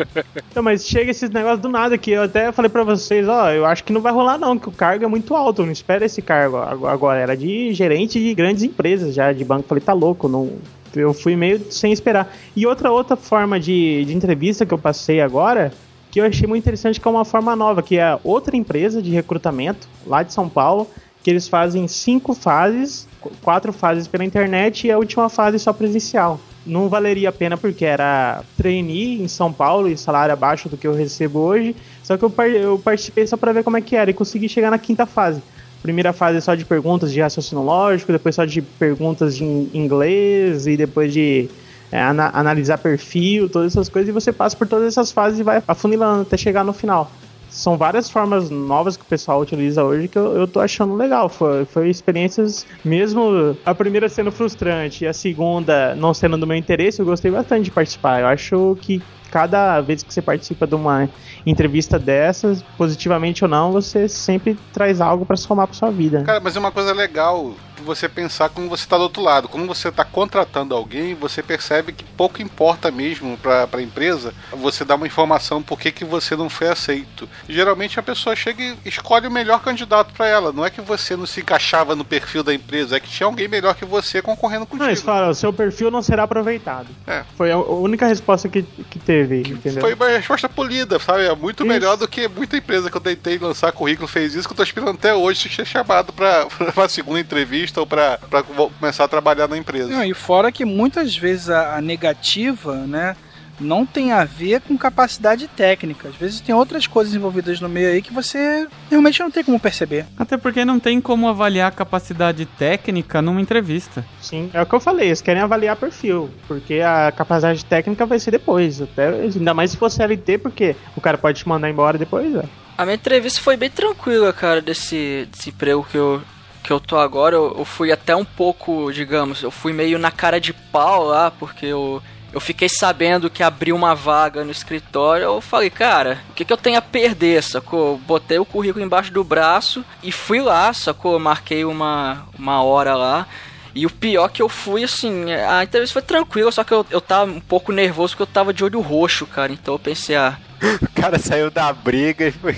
[0.56, 3.66] Não, mas chega esses negócios do nada que eu até falei pra vocês, ó, eu
[3.66, 6.22] acho que não vai rolar não, que o cargo é muito alto, não espera esse
[6.22, 6.58] cargo.
[6.58, 9.68] Agora agora era de gerente de grandes empresas já, de banco.
[9.68, 10.52] Falei, tá louco, não...
[10.96, 12.34] Eu fui meio sem esperar.
[12.56, 15.72] E outra outra forma de, de entrevista que eu passei agora,
[16.10, 19.10] que eu achei muito interessante, que é uma forma nova, que é outra empresa de
[19.12, 20.90] recrutamento, lá de São Paulo,
[21.24, 25.72] que eles fazem cinco fases, qu- quatro fases pela internet e a última fase só
[25.72, 26.40] presencial.
[26.66, 30.86] Não valeria a pena porque era trainee em São Paulo e salário abaixo do que
[30.86, 31.76] eu recebo hoje.
[32.04, 34.70] Só que eu, eu participei só para ver como é que era e consegui chegar
[34.70, 35.42] na quinta fase.
[35.82, 39.70] Primeira fase é só de perguntas de raciocínio lógico, depois só de perguntas de in-
[39.74, 41.50] inglês e depois de
[41.92, 45.44] é, ana- analisar perfil, todas essas coisas, e você passa por todas essas fases e
[45.44, 47.12] vai afunilando até chegar no final.
[47.50, 51.28] São várias formas novas que o pessoal utiliza hoje que eu, eu tô achando legal.
[51.28, 56.56] Foi, foi experiências, mesmo a primeira sendo frustrante e a segunda não sendo do meu
[56.56, 58.22] interesse, eu gostei bastante de participar.
[58.22, 59.02] Eu acho que
[59.32, 61.10] cada vez que você participa de uma
[61.46, 66.22] entrevista dessas, positivamente ou não, você sempre traz algo para somar pra sua vida.
[66.24, 69.48] Cara, mas é uma coisa legal você pensar como você tá do outro lado.
[69.48, 74.86] Como você tá contratando alguém, você percebe que pouco importa mesmo pra, pra empresa você
[74.86, 77.28] dar uma informação por que, que você não foi aceito.
[77.48, 80.52] Geralmente a pessoa chega e escolhe o melhor candidato pra ela.
[80.52, 83.48] Não é que você não se encaixava no perfil da empresa, é que tinha alguém
[83.48, 84.84] melhor que você concorrendo contigo.
[84.84, 86.88] Não, eles falaram, o seu perfil não será aproveitado.
[87.08, 87.24] É.
[87.36, 89.82] Foi a única resposta que, que teve, entendeu?
[89.82, 91.26] Foi uma resposta polida, sabe?
[91.26, 91.72] É muito Isso.
[91.72, 94.64] melhor do que muita empresa que eu tentei lançar currículo fez isso, que eu tô
[94.64, 99.08] esperando até hoje ser chamado pra, pra segunda entrevista ou pra, pra vo- começar a
[99.08, 99.90] trabalhar na empresa.
[99.90, 103.16] Não, e fora que muitas vezes a, a negativa, né?
[103.60, 106.08] não tem a ver com capacidade técnica.
[106.10, 109.60] Às vezes tem outras coisas envolvidas no meio aí que você realmente não tem como
[109.60, 110.08] perceber.
[110.18, 114.04] Até porque não tem como avaliar a capacidade técnica numa entrevista.
[114.20, 118.18] Sim, é o que eu falei, eles querem avaliar perfil, porque a capacidade técnica vai
[118.18, 122.00] ser depois, até, ainda mais se for CLT, porque o cara pode te mandar embora
[122.00, 122.44] depois, é.
[122.76, 126.20] A minha entrevista foi bem tranquila, cara, desse, desse emprego que eu,
[126.64, 127.36] que eu tô agora.
[127.36, 131.32] Eu, eu fui até um pouco, digamos, eu fui meio na cara de pau lá,
[131.32, 132.02] porque eu,
[132.34, 135.26] eu fiquei sabendo que abriu uma vaga no escritório.
[135.26, 137.98] Eu falei, cara, o que, que eu tenho a perder, sacou?
[137.98, 141.20] Botei o currículo embaixo do braço e fui lá, sacou?
[141.20, 143.28] Marquei uma, uma hora lá.
[143.74, 147.00] E o pior que eu fui, assim, a entrevista foi tranquila, só que eu, eu
[147.00, 149.54] tava um pouco nervoso porque eu tava de olho roxo, cara.
[149.54, 150.38] Então eu pensei, ah,
[150.82, 152.56] O cara saiu da briga e foi.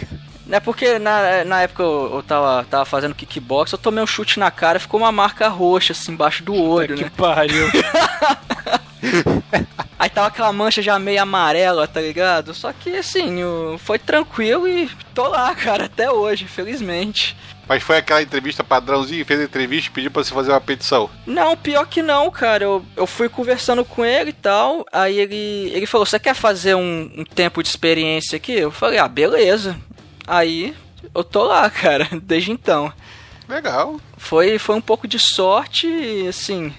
[0.54, 4.40] É porque na, na época eu, eu tava, tava fazendo kickbox, eu tomei um chute
[4.40, 7.12] na cara, ficou uma marca roxa assim embaixo do olho, que né?
[7.18, 7.68] pariu.
[9.98, 12.54] Aí tava aquela mancha já meio amarela, tá ligado?
[12.54, 13.40] Só que assim,
[13.80, 17.36] foi tranquilo e tô lá, cara, até hoje, felizmente.
[17.68, 21.10] Mas foi aquela entrevista padrãozinho, fez a entrevista e pediu pra você fazer uma petição.
[21.26, 22.66] Não, pior que não, cara.
[22.66, 24.86] Eu, eu fui conversando com ele e tal.
[24.92, 28.52] Aí ele, ele falou: Você quer fazer um, um tempo de experiência aqui?
[28.52, 29.76] Eu falei: Ah, beleza.
[30.28, 30.76] Aí
[31.14, 32.92] eu tô lá, cara, desde então.
[33.48, 34.00] Legal.
[34.18, 36.74] Foi, foi um pouco de sorte e, assim,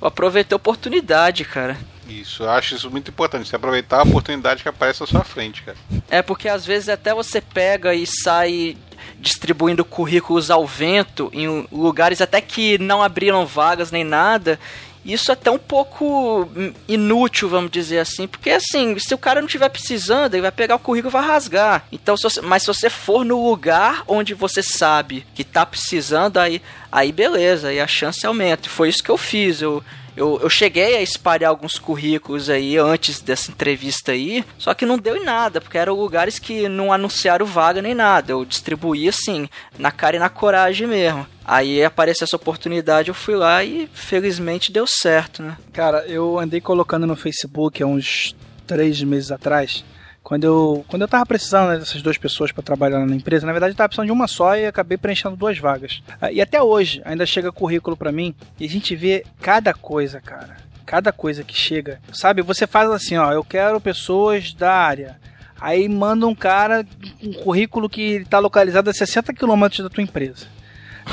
[0.00, 1.78] eu aproveitei a oportunidade, cara.
[2.08, 3.48] Isso, eu acho isso muito importante.
[3.48, 5.78] Você aproveitar a oportunidade que aparece na sua frente, cara.
[6.10, 8.76] É porque às vezes até você pega e sai
[9.18, 14.58] distribuindo currículos ao vento em lugares até que não abriram vagas nem nada.
[15.04, 19.40] Isso é até um pouco hum, inútil, vamos dizer assim, porque assim, se o cara
[19.40, 21.84] não estiver precisando, ele vai pegar o currículo e vai rasgar.
[21.90, 26.36] Então, se você- mas se você for no lugar onde você sabe que tá precisando,
[26.38, 26.60] aí,
[26.92, 28.68] aí beleza, aí a chance aumenta.
[28.68, 29.62] Foi isso que eu fiz.
[29.62, 29.82] Eu,
[30.16, 34.98] eu, eu cheguei a espalhar alguns currículos aí antes dessa entrevista aí, só que não
[34.98, 38.32] deu em nada, porque eram lugares que não anunciaram vaga nem nada.
[38.32, 39.48] Eu distribuí assim,
[39.78, 41.26] na cara e na coragem mesmo.
[41.50, 45.56] Aí apareceu essa oportunidade, eu fui lá e felizmente deu certo, né?
[45.72, 48.36] Cara, eu andei colocando no Facebook há uns
[48.68, 49.84] três meses atrás.
[50.22, 53.50] Quando eu, quando eu tava precisando né, dessas duas pessoas para trabalhar na empresa, na
[53.50, 56.00] verdade eu tava precisando de uma só e acabei preenchendo duas vagas.
[56.20, 60.20] Ah, E até hoje ainda chega currículo para mim e a gente vê cada coisa,
[60.20, 60.56] cara.
[60.86, 62.00] Cada coisa que chega.
[62.12, 65.18] Sabe, você faz assim, ó, eu quero pessoas da área.
[65.60, 66.86] Aí manda um cara
[67.20, 70.59] um currículo que tá localizado a 60 quilômetros da tua empresa.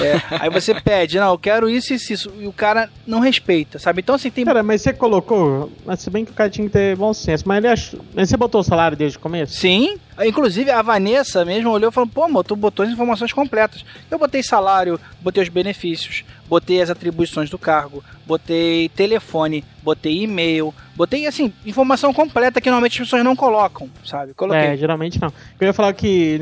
[0.02, 2.34] É, aí você pede, não, eu quero isso e isso, isso.
[2.40, 4.02] E o cara não respeita, sabe?
[4.02, 4.46] Então, assim, tem.
[4.46, 7.44] Cara, mas você colocou, mas se bem que o cara tinha que ter bom senso,
[7.48, 9.54] mas ele achou, mas você botou o salário desde o começo?
[9.54, 9.98] Sim.
[10.26, 13.86] Inclusive, a Vanessa mesmo olhou e falou: pô, amor, tu botou as informações completas.
[14.10, 20.74] Eu botei salário, botei os benefícios, botei as atribuições do cargo, botei telefone, botei e-mail,
[20.96, 24.34] botei, assim, informação completa que normalmente as pessoas não colocam, sabe?
[24.34, 24.62] Coloquei.
[24.62, 25.32] É, geralmente não.
[25.60, 26.40] Eu ia falar que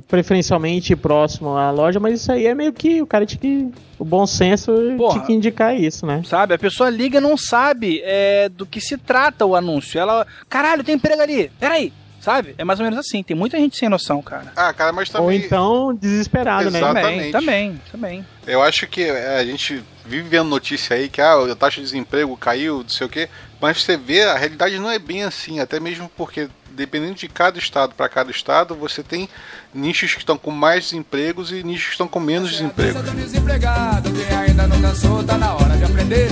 [0.00, 3.68] eh, preferencialmente próximo à loja, mas isso aí é meio que o cara tinha que.
[3.98, 5.14] O bom senso Porra.
[5.14, 6.22] tinha que indicar isso, né?
[6.24, 6.54] Sabe?
[6.54, 9.98] A pessoa liga e não sabe é, do que se trata o anúncio.
[9.98, 11.92] Ela, caralho, tem emprego ali, peraí.
[12.28, 12.54] Sabe?
[12.58, 13.22] É mais ou menos assim.
[13.22, 14.52] Tem muita gente sem noção, cara.
[14.54, 15.26] Ah, cara, mas também.
[15.26, 16.78] Ou então desesperado, né?
[16.78, 16.94] Exato.
[16.94, 17.32] Também, Exatamente.
[17.32, 18.26] também, também.
[18.46, 21.86] Eu acho que é, a gente vive vendo notícia aí que ah, a taxa de
[21.86, 23.30] desemprego caiu, não sei o quê,
[23.60, 27.58] mas você vê, a realidade não é bem assim, até mesmo porque dependendo de cada
[27.58, 29.28] estado para cada estado, você tem
[29.74, 32.94] nichos que estão com mais desempregos e nichos que estão com menos desemprego.
[32.94, 36.28] Dança do desempregado, quem ainda não dançou, tá na hora de aprender.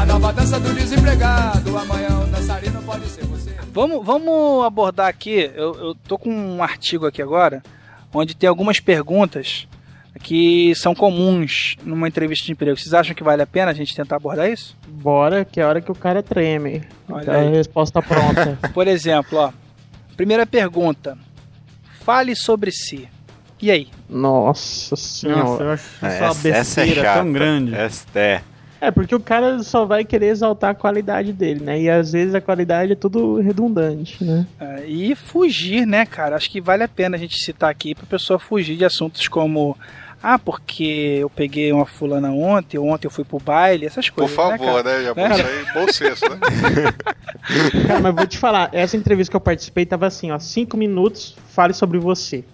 [0.00, 3.54] A nova dança do desempregado, amanhã o dançarino pode ser você.
[3.70, 5.50] Vamos, vamos abordar aqui.
[5.54, 7.62] Eu, eu tô com um artigo aqui agora,
[8.10, 9.68] onde tem algumas perguntas
[10.22, 12.78] que são comuns numa entrevista de emprego.
[12.78, 14.74] Vocês acham que vale a pena a gente tentar abordar isso?
[14.88, 16.82] Bora, que é a hora que o cara treme.
[17.06, 17.50] Olha a aí.
[17.50, 18.58] resposta pronta.
[18.72, 19.52] Por exemplo, ó.
[20.16, 21.18] Primeira pergunta.
[22.00, 23.06] Fale sobre si.
[23.60, 23.88] E aí?
[24.08, 25.64] Nossa Nossa, senhora.
[25.64, 27.20] eu acho Essa, essa é chata.
[27.20, 27.74] tão grande.
[27.74, 28.42] Essa é.
[28.80, 31.80] É, porque o cara só vai querer exaltar a qualidade dele, né?
[31.80, 34.46] E às vezes a qualidade é tudo redundante, né?
[34.58, 36.34] É, e fugir, né, cara?
[36.36, 39.76] Acho que vale a pena a gente citar aqui pra pessoa fugir de assuntos como.
[40.22, 44.16] Ah, porque eu peguei uma fulana ontem, ou ontem eu fui pro baile, essas Por
[44.16, 44.36] coisas.
[44.36, 45.04] favor, né, né?
[45.04, 46.36] Já Né, pode sair bom senso, né?
[47.88, 51.36] Cara, mas vou te falar, essa entrevista que eu participei tava assim, ó, cinco minutos,
[51.48, 52.44] fale sobre você.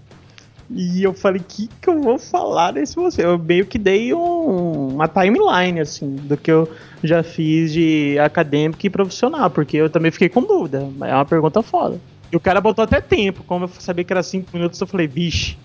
[0.69, 3.25] E eu falei, que que eu vou falar desse você?
[3.25, 6.69] Eu meio que dei um- uma timeline, assim, do que eu
[7.05, 10.89] já fiz de acadêmico e profissional, porque eu também fiquei com dúvida.
[11.03, 12.01] É uma pergunta foda.
[12.33, 15.07] E o cara botou até tempo, como eu sabia que era cinco minutos, eu falei,
[15.07, 15.57] vixe,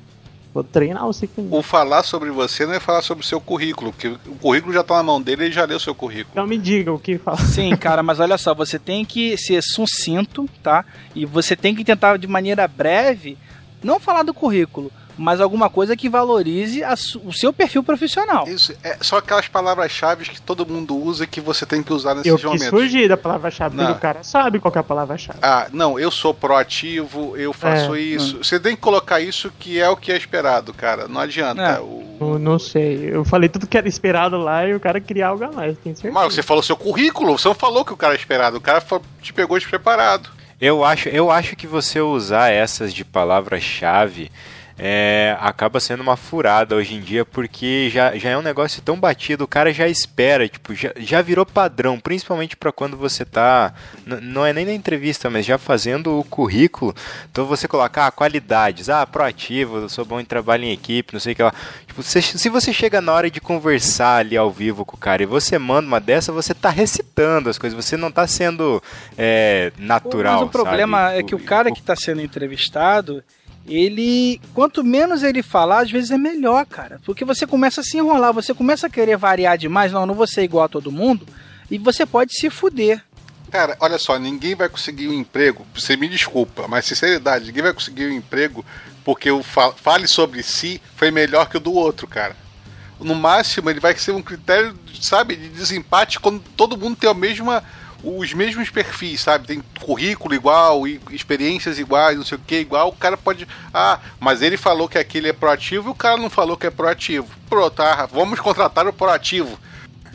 [0.53, 3.93] Vou treinar você com O falar sobre você não é falar sobre o seu currículo,
[3.93, 6.27] porque o currículo já tá na mão dele e ele já leu o seu currículo.
[6.33, 7.37] Então me diga o que falar.
[7.37, 10.83] Sim, cara, mas olha só, você tem que ser sucinto, tá?
[11.15, 13.37] E você tem que tentar de maneira breve
[13.83, 16.93] não falar do currículo, mas alguma coisa que valorize a
[17.23, 18.47] o seu perfil profissional.
[18.47, 22.27] Isso, é só aquelas palavras-chave que todo mundo usa que você tem que usar nesses
[22.27, 22.69] Eu quis momentos.
[22.69, 23.85] fugir da palavra-chave, Não.
[23.85, 25.37] porque o cara sabe qual que é a palavra-chave.
[25.41, 28.37] Ah, não, eu sou proativo, eu faço É, isso.
[28.43, 31.07] Você tem que colocar isso que é o que é esperado, cara.
[31.07, 31.61] Não adianta.
[31.61, 31.79] É.
[31.79, 33.09] O- Eu não sei.
[33.13, 35.93] Eu falei tudo que era esperado lá e o cara queria algo a mais, tem
[35.95, 36.13] certeza.
[36.13, 38.81] Mas você falou seu currículo, você não falou que o cara é esperado, o cara
[39.21, 40.29] te pegou despreparado.
[40.61, 44.31] Eu acho, eu acho que você usar essas de palavra-chave
[44.77, 48.99] é, acaba sendo uma furada hoje em dia, porque já, já é um negócio tão
[48.99, 53.73] batido, o cara já espera, tipo, já, já virou padrão, principalmente para quando você tá.
[54.05, 56.95] Não é nem na entrevista, mas já fazendo o currículo.
[57.31, 61.19] Então você colocar ah, qualidades, ah, proativo, eu sou bom em trabalho em equipe, não
[61.19, 61.53] sei o que lá.
[61.87, 65.23] Tipo, você- se você chega na hora de conversar ali ao vivo com o cara
[65.23, 68.81] e você manda uma dessa, você tá recitando as coisas, você não tá sendo
[69.17, 70.39] é, natural.
[70.39, 71.19] Mas o problema sabe?
[71.19, 73.23] é que o cara que está sendo entrevistado,
[73.67, 74.39] ele.
[74.53, 76.99] Quanto menos ele falar, às vezes é melhor, cara.
[77.05, 79.91] Porque você começa a se enrolar, você começa a querer variar demais.
[79.91, 81.25] Não, não vou ser igual a todo mundo.
[81.69, 83.03] E você pode se fuder.
[83.49, 87.73] Cara, olha só, ninguém vai conseguir um emprego, você me desculpa, mas sinceridade, ninguém vai
[87.73, 88.63] conseguir um emprego
[89.03, 92.33] porque o fa- fale sobre si foi melhor que o do outro, cara.
[92.97, 97.13] No máximo, ele vai ser um critério, sabe, de desempate quando todo mundo tem a
[97.13, 97.61] mesma,
[98.03, 99.47] os mesmos perfis, sabe?
[99.47, 102.89] Tem currículo igual, experiências iguais, não sei o que, igual.
[102.89, 103.47] O cara pode.
[103.73, 106.71] Ah, mas ele falou que aquele é proativo e o cara não falou que é
[106.71, 107.27] proativo.
[107.49, 109.59] Pronto, ah, vamos contratar o proativo.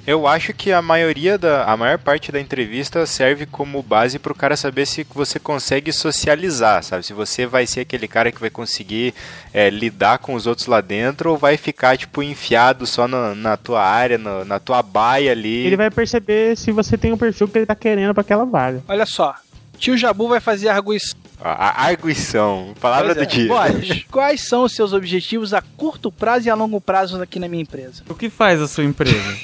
[0.07, 4.31] Eu acho que a maioria da, a maior parte da entrevista serve como base para
[4.33, 7.05] o cara saber se você consegue socializar, sabe?
[7.05, 9.13] Se você vai ser aquele cara que vai conseguir
[9.53, 13.57] é, lidar com os outros lá dentro ou vai ficar tipo enfiado só na, na
[13.57, 15.67] tua área, no- na tua baia ali.
[15.67, 18.85] Ele vai perceber se você tem o perfil que ele tá querendo pra aquela vaga.
[18.87, 19.35] Olha só.
[19.79, 21.19] Tio Jabu vai fazer arguição.
[21.41, 23.37] A, a arguição, palavra Pois do é.
[23.37, 23.49] dia.
[23.49, 27.47] Boris, quais são os seus objetivos a curto prazo e a longo prazo aqui na
[27.47, 28.03] minha empresa?
[28.09, 29.37] O que faz a sua empresa?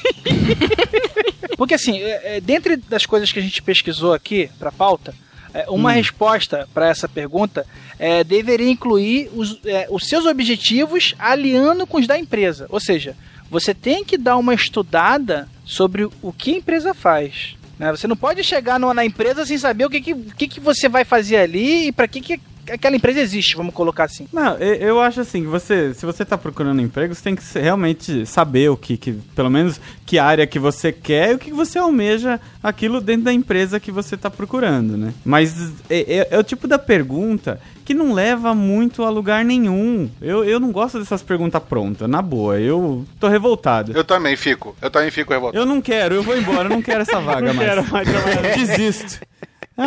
[1.57, 5.15] Porque assim, é, é, dentre das coisas que a gente pesquisou aqui para pauta,
[5.55, 7.67] é, uma resposta para essa pergunta
[7.99, 12.67] é, deveria incluir os, é, os seus objetivos aliando com os da empresa.
[12.71, 13.15] Ou seja,
[13.51, 17.55] você tem que dar uma estudada sobre o que a empresa faz.
[17.83, 17.91] Né?
[17.91, 21.05] Você não pode chegar na empresa sem saber o que, que, que, que você vai
[21.05, 22.41] fazer ali e para que, que
[22.71, 24.27] aquela empresa existe, vamos colocar assim.
[24.33, 27.43] Não, eu, eu acho assim, que você, se você tá procurando emprego, você tem que
[27.59, 31.53] realmente saber o que, que, pelo menos, que área que você quer e o que
[31.53, 35.13] você almeja aquilo dentro da empresa que você tá procurando, né?
[35.25, 40.09] Mas é, é- é o tipo da pergunta que não leva muito a lugar nenhum.
[40.21, 42.61] Eu, eu não gosto dessas perguntas prontas, na boa.
[42.61, 43.93] Eu tô revoltado.
[43.93, 45.61] Eu também fico, eu também fico revoltado.
[45.61, 47.69] Eu não quero, eu vou embora, eu não quero essa vaga Não mais.
[47.69, 48.09] quero mais.
[48.57, 49.21] Desisto.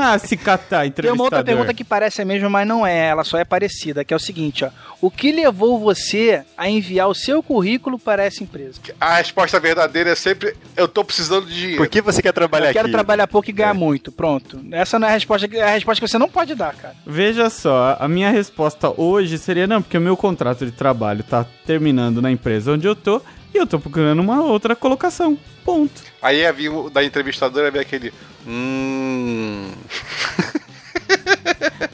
[0.02, 1.16] Ah, se catar, Tem entrevistador.
[1.16, 3.08] uma outra pergunta que parece a mesma, mas não é.
[3.08, 4.70] Ela só é parecida, que é o seguinte, ó.
[5.02, 8.80] O que levou você a enviar o seu currículo para essa empresa?
[9.00, 11.78] A resposta verdadeira é sempre: eu tô precisando de dinheiro.
[11.78, 12.92] Por que você quer trabalhar Eu quero aqui?
[12.94, 14.12] trabalhar pouco e ganhar muito.
[14.12, 14.60] Pronto.
[14.72, 16.96] Essa não é a resposta, é a resposta que você não pode dar, cara.
[17.06, 21.46] Veja só, a minha resposta hoje seria não, porque o meu contrato de trabalho tá
[21.66, 23.22] terminando na empresa onde eu tô
[23.56, 25.38] e eu tô procurando uma outra colocação.
[25.64, 26.04] Ponto.
[26.22, 28.14] Aí ia vir o da entrevistadora, ia vir aquele.
[28.46, 29.72] Hum.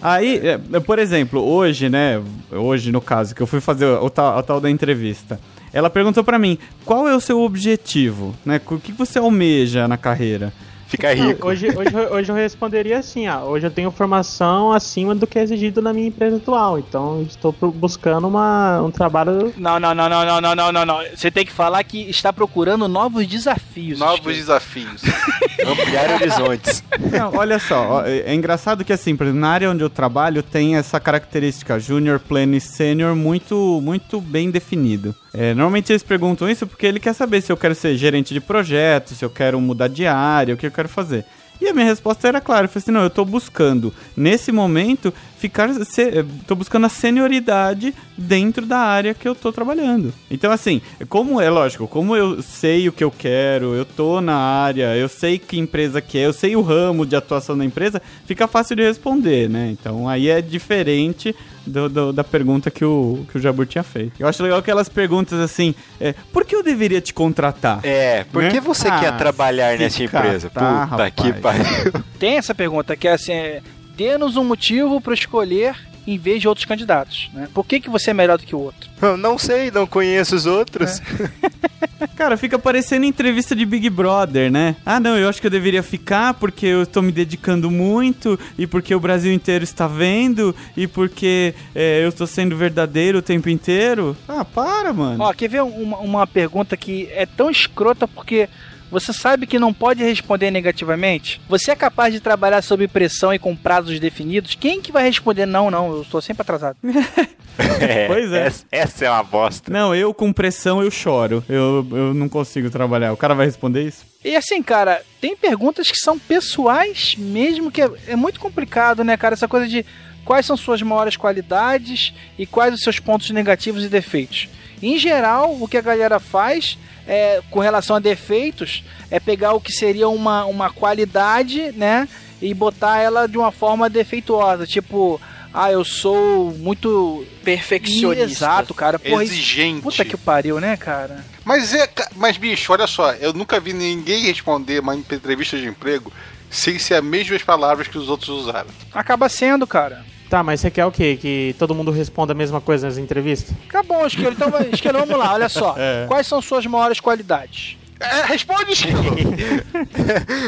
[0.01, 2.21] Aí, é, por exemplo, hoje, né,
[2.51, 5.39] hoje no caso que eu fui fazer o tal, a tal da entrevista,
[5.71, 8.59] ela perguntou pra mim, qual é o seu objetivo, né?
[8.65, 10.51] O que você almeja na carreira?
[10.91, 11.47] ficar rico.
[11.47, 15.43] Hoje, hoje, hoje eu responderia assim, ó, hoje eu tenho formação acima do que é
[15.43, 19.53] exigido na minha empresa atual, então estou buscando uma, um trabalho...
[19.57, 22.87] Não, não, não, não, não, não, não, não, Você tem que falar que está procurando
[22.87, 23.97] novos desafios.
[23.97, 24.33] Novos que...
[24.33, 25.01] desafios.
[25.65, 26.83] Ampliar horizontes.
[27.11, 30.99] Não, olha só, é, é engraçado que assim, na área onde eu trabalho tem essa
[30.99, 35.15] característica júnior, pleno e sênior muito, muito bem definido.
[35.33, 38.41] É, normalmente eles perguntam isso porque ele quer saber se eu quero ser gerente de
[38.41, 41.25] projeto, se eu quero mudar de área, o que eu quero fazer.
[41.61, 45.13] E a minha resposta era clara, eu falei assim, não, eu tô buscando, nesse momento,
[45.41, 50.13] ficar, ser, tô buscando a senioridade dentro da área que eu tô trabalhando.
[50.29, 54.35] Então, assim, como é lógico, como eu sei o que eu quero, eu tô na
[54.35, 57.99] área, eu sei que empresa que é, eu sei o ramo de atuação da empresa,
[58.27, 59.69] fica fácil de responder, né?
[59.71, 61.35] Então, aí é diferente
[61.65, 64.13] do- do- da pergunta que o, que o Jabur tinha feito.
[64.19, 67.79] Eu acho legal aquelas perguntas assim, é, por que eu deveria te contratar?
[67.83, 68.49] É, por Né?
[68.51, 70.49] que você Ah, quer trabalhar nessa empresa?
[70.49, 71.67] catar, Puta que rapaz.
[71.67, 71.93] pariu.
[72.19, 73.61] Tem essa pergunta que é assim, é,
[73.95, 77.29] dê-nos um motivo para escolher em vez de outros candidatos.
[77.33, 77.47] Né?
[77.53, 78.89] Por que, que você é melhor do que o outro?
[79.01, 81.01] Eu não sei, não conheço os outros.
[82.15, 84.75] Cara, fica parecendo entrevista de Big Brother, né?
[84.85, 88.65] Ah, não, eu acho que eu deveria ficar porque eu estou me dedicando muito e
[88.65, 93.49] porque o Brasil inteiro está vendo e porque é, eu estou sendo verdadeiro o tempo
[93.49, 94.15] inteiro.
[94.27, 95.23] Ah, para, mano.
[95.23, 98.49] Ó, quer ver uma, uma pergunta que é tão escrota porque
[98.91, 101.41] você sabe que não pode responder negativamente?
[101.47, 104.53] Você é capaz de trabalhar sob pressão e com prazos definidos?
[104.53, 106.77] Quem que vai responder não, não, eu estou sempre atrasado?
[107.81, 108.49] É, Pois é.
[108.71, 109.71] Essa, é uma bosta.
[109.71, 111.43] Não, eu com pressão eu choro.
[111.49, 113.11] Eu, eu não consigo trabalhar.
[113.11, 114.05] O cara vai responder isso?
[114.23, 119.17] E assim, cara, tem perguntas que são pessoais mesmo, que é, é muito complicado, né,
[119.17, 119.33] cara?
[119.33, 119.85] Essa coisa de
[120.23, 124.47] quais são suas maiores qualidades e quais os seus pontos negativos e defeitos.
[124.81, 126.77] Em geral, o que a galera faz
[127.07, 132.07] é, com relação a defeitos é pegar o que seria uma, uma qualidade, né?
[132.41, 134.65] E botar ela de uma forma defeituosa.
[134.65, 135.19] Tipo,
[135.53, 138.23] ah, eu sou muito Perfeccionista.
[138.23, 138.97] Exato, cara.
[138.97, 139.81] Porra, isso- Exigente.
[139.81, 141.23] Puta que pariu, né, cara?
[141.43, 146.11] Mas é, mas bicho, olha só, eu nunca vi ninguém responder uma entrevista de emprego
[146.49, 148.69] sem ser as mesmas palavras que os outros usaram.
[148.93, 150.05] Acaba sendo, cara.
[150.31, 151.19] Tá, mas você quer o quê?
[151.21, 153.53] Que todo mundo responda a mesma coisa nas entrevistas?
[153.69, 154.31] Tá bom, Esquilo.
[154.31, 155.75] Então, Esquilo, vamos lá, olha só.
[156.07, 157.75] Quais são suas maiores qualidades?
[157.99, 158.87] É, responde!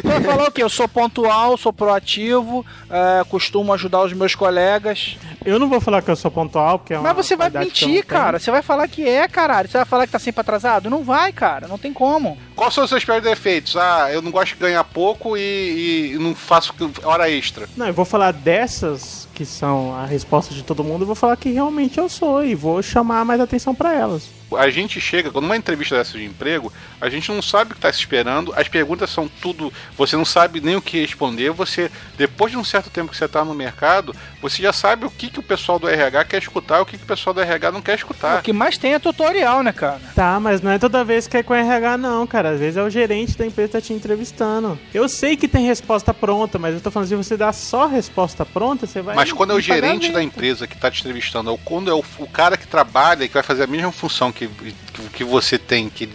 [0.01, 0.63] Tu vai falar o quê?
[0.63, 5.17] Eu sou pontual, sou proativo, é, costumo ajudar os meus colegas.
[5.45, 8.05] Eu não vou falar que eu sou pontual, porque é uma Mas você vai mentir,
[8.05, 8.39] cara.
[8.39, 9.67] Você vai falar que é, caralho.
[9.67, 10.89] Você vai falar que tá sempre atrasado?
[10.89, 11.67] Não vai, cara.
[11.67, 12.37] Não tem como.
[12.55, 13.75] Quais são os seus piores defeitos?
[13.75, 16.73] Ah, eu não gosto de ganhar pouco e, e não faço
[17.03, 17.67] hora extra.
[17.75, 21.35] Não, eu vou falar dessas que são a resposta de todo mundo, eu vou falar
[21.37, 24.29] que realmente eu sou e vou chamar mais atenção pra elas.
[24.55, 27.79] A gente chega, quando uma entrevista dessa de emprego, a gente não sabe o que
[27.79, 29.73] está se esperando, as perguntas são tudo.
[29.97, 31.51] Você não sabe nem o que responder.
[31.51, 35.09] Você, depois de um certo tempo que você está no mercado, você já sabe o
[35.09, 37.41] que, que o pessoal do RH quer escutar e o que, que o pessoal do
[37.41, 38.39] RH não quer escutar.
[38.39, 39.99] O que mais tem é tutorial, né, cara?
[40.15, 42.51] Tá, mas não é toda vez que é com RH, não, cara.
[42.51, 44.77] Às vezes é o gerente da empresa que tá te entrevistando.
[44.93, 48.45] Eu sei que tem resposta pronta, mas eu tô falando, se você dá só resposta
[48.45, 49.15] pronta, você vai.
[49.15, 52.03] Mas quando é o gerente da empresa que está te entrevistando, ou quando é o,
[52.17, 54.75] o cara que trabalha e que vai fazer a mesma função que, que,
[55.13, 56.09] que você tem, que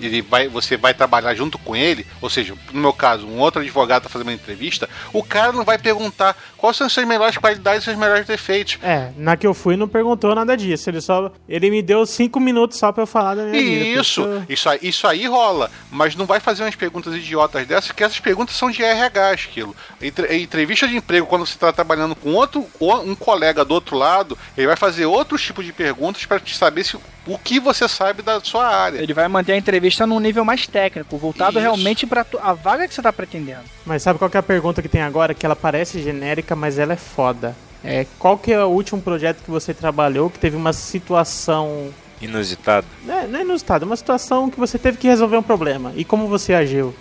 [0.00, 3.60] ele vai, você vai trabalhar junto com ele, ou seja, no meu caso, um outro
[3.60, 7.36] advogado está fazendo uma entrevista, o cara não vai perguntar quais são as suas melhores
[7.38, 8.78] qualidades e seus melhores defeitos.
[8.82, 10.88] É, na que eu fui não perguntou nada disso.
[10.90, 11.30] Ele só.
[11.48, 14.00] Ele me deu cinco minutos só pra eu falar da minha vida.
[14.00, 17.92] Isso, eu- isso, aí- isso aí rola, mas não vai fazer umas perguntas idiotas dessas,
[17.92, 19.74] que essas perguntas são de RH, aquilo.
[20.00, 23.96] Entre, entrevista de emprego, quando você está trabalhando com outro, ou um colega do outro
[23.96, 26.96] lado, ele vai fazer outros tipos de perguntas para te saber se,
[27.26, 28.98] o que você sabe da sua área.
[28.98, 31.60] Ele vai manter a entrevista num nível mais técnico, voltado Isso.
[31.60, 33.62] realmente pra tu- a vaga que você tá pretendendo.
[33.86, 35.34] Mas sabe qual que é a pergunta que tem agora?
[35.34, 37.54] Que ela parece genérica, mas ela é foda.
[37.82, 41.90] É, qual que é o último projeto que você trabalhou que teve uma situação.
[42.20, 42.86] Inusitado.
[43.04, 45.92] Né, não é inusitada, uma situação que você teve que resolver um problema.
[45.94, 46.94] E como você agiu?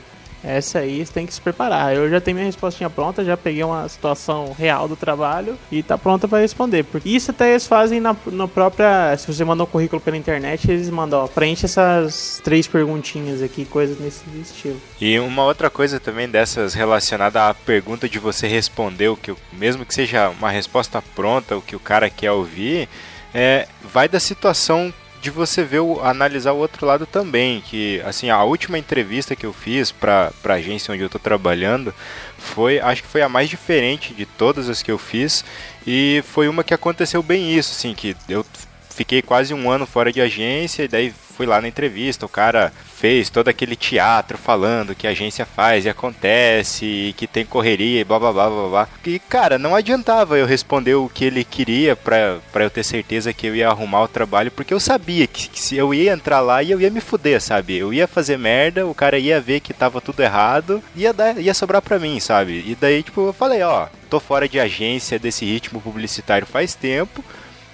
[0.44, 1.96] Essa aí você tem que se preparar.
[1.96, 5.98] Eu já tenho minha respostinha pronta, já peguei uma situação real do trabalho e tá
[5.98, 6.84] pronta pra responder.
[6.84, 9.16] Porque isso até eles fazem na, na própria.
[9.18, 13.64] Se você mandar um currículo pela internet, eles mandam, ó, preenche essas três perguntinhas aqui,
[13.66, 14.80] coisas nesse estilo.
[15.00, 19.86] E uma outra coisa também dessas relacionada à pergunta de você responder o que, mesmo
[19.86, 22.90] que seja uma resposta pronta, o que o cara quer ouvir,
[23.34, 24.94] é, vai da situação
[25.24, 29.46] de você ver o, analisar o outro lado também, que assim, a última entrevista que
[29.46, 31.94] eu fiz para a agência onde eu tô trabalhando
[32.38, 35.46] foi, acho que foi a mais diferente de todas as que eu fiz
[35.88, 38.46] e foi uma que aconteceu bem isso, assim, que eu
[38.94, 42.72] fiquei quase um ano fora de agência e daí fui lá na entrevista, o cara
[42.96, 48.00] fez todo aquele teatro falando que a agência faz e acontece e que tem correria
[48.00, 48.88] e blá blá blá blá blá.
[49.06, 53.48] E cara, não adiantava eu responder o que ele queria pra, eu ter certeza que
[53.48, 56.62] eu ia arrumar o trabalho, porque eu sabia que, que se eu ia entrar lá
[56.62, 57.76] e eu ia me fuder, sabe?
[57.76, 61.82] Eu ia fazer merda, o cara ia ver que tava tudo errado, ia, ia sobrar
[61.82, 62.64] pra mim, sabe?
[62.66, 67.24] E daí, tipo, eu falei, ó, tô fora de agência desse ritmo publicitário faz tempo,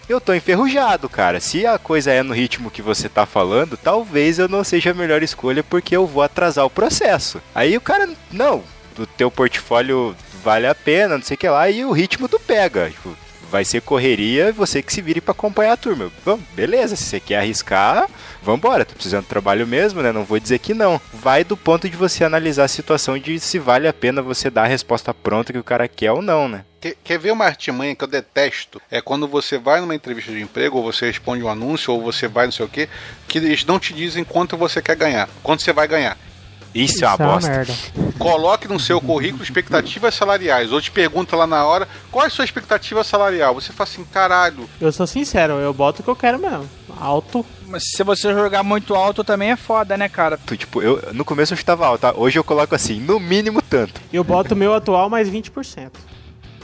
[0.09, 1.39] eu tô enferrujado, cara.
[1.39, 4.93] Se a coisa é no ritmo que você tá falando, talvez eu não seja a
[4.93, 7.41] melhor escolha porque eu vou atrasar o processo.
[7.53, 8.63] Aí o cara, não,
[8.97, 12.39] o teu portfólio vale a pena, não sei o que lá, e o ritmo tu
[12.39, 12.89] pega.
[12.89, 13.15] Tipo,
[13.49, 16.11] vai ser correria, você que se vire pra acompanhar a turma.
[16.25, 18.09] Bom, beleza, se você quer arriscar,
[18.41, 20.11] vambora, tô precisando de trabalho mesmo, né?
[20.11, 20.99] Não vou dizer que não.
[21.13, 24.63] Vai do ponto de você analisar a situação de se vale a pena você dar
[24.63, 26.65] a resposta pronta que o cara quer ou não, né?
[26.79, 28.81] Quer, quer ver uma artimanha que eu detesto?
[28.89, 32.27] É quando você vai numa entrevista de emprego, ou você responde um anúncio, ou você
[32.27, 32.87] vai não sei o quê,
[33.27, 36.17] que eles não te dizem quanto você quer ganhar, quanto você vai ganhar.
[36.73, 37.49] Isso, é uma bosta.
[37.49, 37.73] merda.
[38.17, 40.71] Coloque no seu currículo expectativas salariais.
[40.71, 43.55] Ou te pergunta lá na hora, qual é a sua expectativa salarial?
[43.55, 46.69] Você fala assim, caralho, Eu sou sincero, eu boto o que eu quero mesmo.
[46.99, 47.45] Alto.
[47.67, 50.37] Mas se você jogar muito alto também é foda, né, cara?
[50.37, 52.13] Tu, Tipo, eu, no começo eu estava alto, tá?
[52.15, 54.01] Hoje eu coloco assim, no mínimo tanto.
[54.11, 55.91] Eu boto o meu atual mais 20%.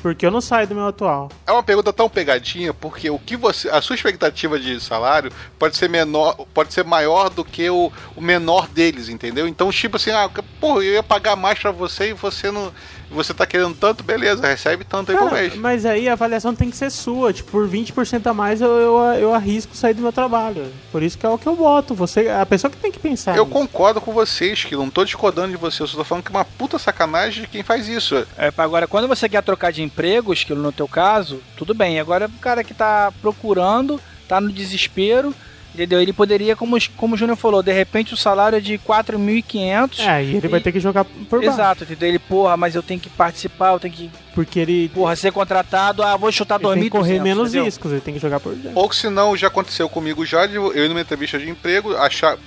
[0.05, 1.31] Porque eu não saio do meu atual.
[1.47, 3.67] É uma pergunta tão pegadinha, porque o que você.
[3.69, 8.21] A sua expectativa de salário pode ser menor, pode ser maior do que o, o
[8.21, 9.47] menor deles, entendeu?
[9.47, 10.29] Então, tipo assim, ah,
[10.61, 12.71] pô, eu ia pagar mais pra você e você não.
[13.11, 15.55] Você tá querendo tanto, beleza, recebe tanto aí por Cara, mês.
[15.55, 17.31] mas aí a avaliação tem que ser sua.
[17.31, 20.71] Tipo, por 20% a mais eu, eu, eu arrisco sair do meu trabalho.
[20.91, 21.93] Por isso que é o que eu boto.
[21.95, 23.35] Você, a pessoa que tem que pensar.
[23.35, 23.53] Eu nisso.
[23.53, 26.35] concordo com vocês, que não tô discordando de você, eu só tô falando que é
[26.35, 28.15] uma puta sacanagem de quem faz isso.
[28.37, 31.99] É, agora, quando você quer trocar de emprego, Esquilo, no teu caso, tudo bem.
[31.99, 35.33] Agora, o cara que tá procurando, tá no desespero,
[35.75, 36.01] entendeu?
[36.01, 39.99] Ele poderia, como, como o Júnior falou, de repente o salário é de 4.500.
[39.99, 41.53] É, e ele vai ter que jogar por baixo.
[41.53, 42.09] Exato, entendeu?
[42.09, 46.01] Ele, porra, mas eu tenho que participar, eu tenho que, Porque ele, porra, ser contratado,
[46.01, 46.91] ah, vou chutar ele tem que 2.200.
[46.91, 47.65] correr menos entendeu?
[47.65, 47.91] riscos.
[47.91, 48.71] Ele tem que jogar por dentro.
[48.73, 52.37] Ou que senão já aconteceu comigo já, de eu ir numa entrevista de emprego, achar,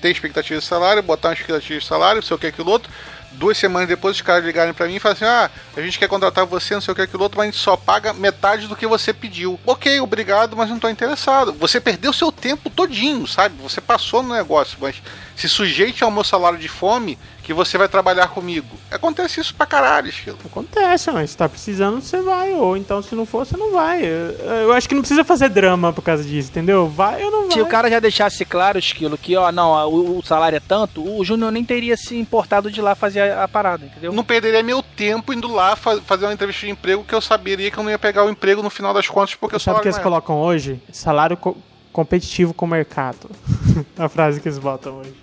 [0.00, 2.90] ter expectativa de salário, botar uma expectativa de salário, sei o que, aquilo outro.
[3.34, 6.08] Duas semanas depois os caras ligarem pra mim e falarem assim: ah, a gente quer
[6.08, 8.76] contratar você, não sei o que, aquilo outro, mas a gente só paga metade do
[8.76, 9.58] que você pediu.
[9.66, 11.52] Ok, obrigado, mas não tô interessado.
[11.54, 13.54] Você perdeu seu tempo todinho, sabe?
[13.62, 15.02] Você passou no negócio, mas
[15.36, 18.66] se sujeite ao meu salário de fome que você vai trabalhar comigo.
[18.90, 20.38] Acontece isso pra caralho, Esquilo.
[20.46, 22.54] Acontece, mas se tá precisando, você vai.
[22.54, 24.02] Ou então, se não for, você não vai.
[24.02, 24.30] Eu,
[24.62, 26.88] eu acho que não precisa fazer drama por causa disso, entendeu?
[26.88, 27.50] Vai ou não vai.
[27.52, 31.02] Se o cara já deixasse claro, Esquilo, que, ó, não, o, o salário é tanto,
[31.06, 34.10] o Júnior nem teria se importado de ir lá fazer a, a parada, entendeu?
[34.10, 37.20] Eu não perderia meu tempo indo lá fa- fazer uma entrevista de emprego que eu
[37.20, 39.78] saberia que eu não ia pegar o emprego no final das contas porque eu Sabe
[39.80, 40.02] o que eles é.
[40.02, 40.80] colocam hoje?
[40.90, 41.56] Salário co-
[41.94, 43.30] competitivo com o mercado.
[43.96, 45.14] a frase que eles botam hoje.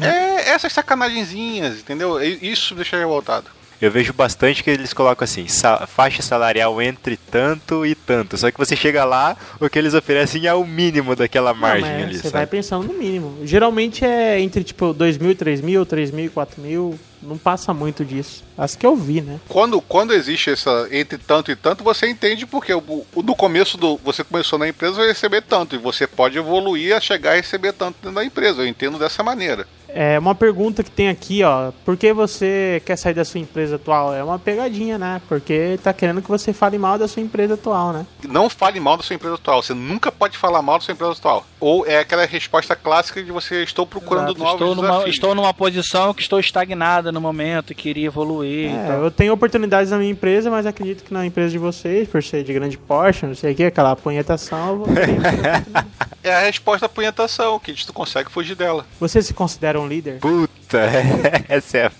[0.00, 2.20] É, essas sacanagenzinhas, entendeu?
[2.20, 3.46] Isso deixa revoltado.
[3.80, 8.36] Eu vejo bastante que eles colocam assim, sa- faixa salarial entre tanto e tanto.
[8.38, 12.02] Só que você chega lá, o que eles oferecem é o mínimo daquela margem Não,
[12.04, 12.50] ali, você vai sabe?
[12.50, 13.38] pensando no mínimo.
[13.44, 16.98] Geralmente é entre tipo 2 mil, 3 mil, 3 mil, 4 mil.
[17.24, 18.44] Não passa muito disso.
[18.56, 19.40] As que eu vi, né?
[19.48, 22.78] Quando, quando existe essa entre tanto e tanto, você entende porque o,
[23.14, 23.96] o- no começo do.
[24.04, 25.74] Você começou na empresa vai receber tanto.
[25.74, 28.62] E você pode evoluir a chegar a receber tanto da empresa.
[28.62, 29.66] Eu entendo dessa maneira.
[29.96, 31.70] É uma pergunta que tem aqui, ó.
[31.84, 34.12] Por que você quer sair da sua empresa atual?
[34.12, 35.22] É uma pegadinha, né?
[35.28, 38.04] Porque tá querendo que você fale mal da sua empresa atual, né?
[38.28, 39.62] Não fale mal da sua empresa atual.
[39.62, 41.46] Você nunca pode falar mal da sua empresa atual.
[41.60, 45.14] Ou é aquela resposta clássica de você estou procurando Exato, novos estou, numa, desafios.
[45.14, 49.92] estou numa posição que estou estagnada no momento, queria evoluir e É, eu tenho oportunidades
[49.92, 53.24] na minha empresa, mas acredito que na empresa de vocês, por ser de grande porte,
[53.26, 55.84] não sei o que, aquela apunhetação, eu vou ter-
[56.24, 58.86] É a resposta à punhetação, que tu consegue fugir dela.
[58.98, 60.18] Você se considera um líder?
[60.20, 60.80] Puta,
[61.48, 61.90] essa é.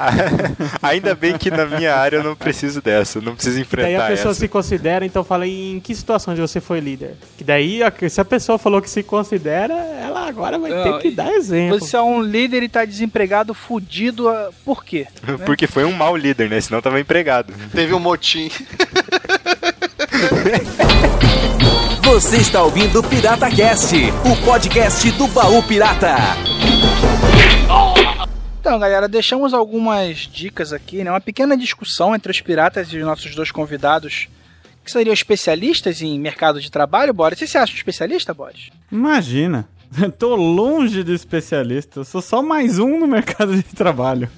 [0.82, 4.08] Ainda bem que na minha área eu não preciso dessa, não preciso Daí enfrentar a
[4.08, 4.40] pessoa essa.
[4.40, 7.16] se considera, então fala em que situação de você foi líder.
[7.36, 10.98] Que daí, a- se a pessoa falou que se considera, ela agora vai Não, ter
[11.02, 11.78] que dar exemplo.
[11.80, 14.28] Você é um líder e tá desempregado, fudido.
[14.28, 15.06] ah, Por quê?
[15.44, 16.60] Porque foi um mau líder, né?
[16.60, 17.52] Senão tava empregado.
[17.74, 18.50] Teve um motim.
[22.10, 26.16] Você está ouvindo o Pirata Cast, o podcast do baú pirata.
[28.58, 31.10] Então, galera, deixamos algumas dicas aqui, né?
[31.12, 34.28] Uma pequena discussão entre os piratas e os nossos dois convidados,
[34.84, 37.38] que seriam especialistas em mercado de trabalho, Boris.
[37.38, 38.70] Você se acha um especialista, Boris?
[38.90, 39.68] Imagina.
[39.96, 42.00] Eu tô longe de especialista.
[42.00, 44.28] Eu sou só mais um no mercado de trabalho.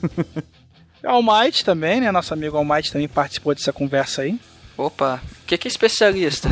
[1.03, 2.13] Almighty também, né?
[2.13, 4.39] Nosso amigo Almighty também participou dessa conversa aí.
[4.77, 6.49] Opa, o que, que é especialista?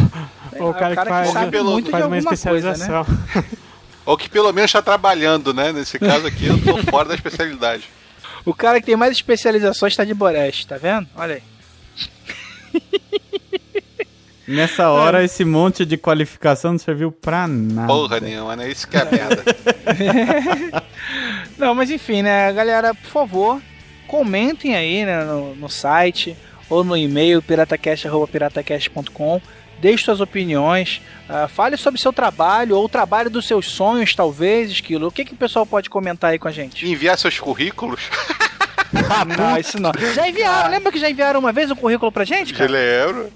[0.59, 2.73] o cara, cara que faz, que sabe pelo- muito de faz uma alguma coisa, né?
[2.75, 3.07] especialização.
[4.07, 5.73] Ou que pelo menos está trabalhando, né?
[5.73, 7.85] Nesse caso aqui, eu tô fora da especialidade.
[8.45, 11.07] O cara que tem mais especializações tá de Boreste, tá vendo?
[11.15, 11.43] Olha aí.
[14.49, 17.87] Nessa hora, esse monte de qualificação não serviu pra nada.
[17.87, 18.69] Porra nenhuma, né?
[18.69, 19.45] Isso que é a merda.
[21.57, 23.63] Não, mas enfim, né, galera, por favor,
[24.09, 26.37] comentem aí né, no, no site
[26.71, 29.41] ou no e-mail piratacast.piratacast.com.
[29.81, 34.71] Deixe suas opiniões, ah, fale sobre seu trabalho ou o trabalho dos seus sonhos, talvez,
[34.71, 35.09] Esquilo.
[35.09, 36.87] O que, que o pessoal pode comentar aí com a gente?
[36.87, 38.01] Enviar seus currículos.
[39.39, 39.91] não, isso não.
[40.15, 42.71] Já enviaram, lembra que já enviaram uma vez um currículo pra gente, Eu cara?
[42.71, 43.33] lembro.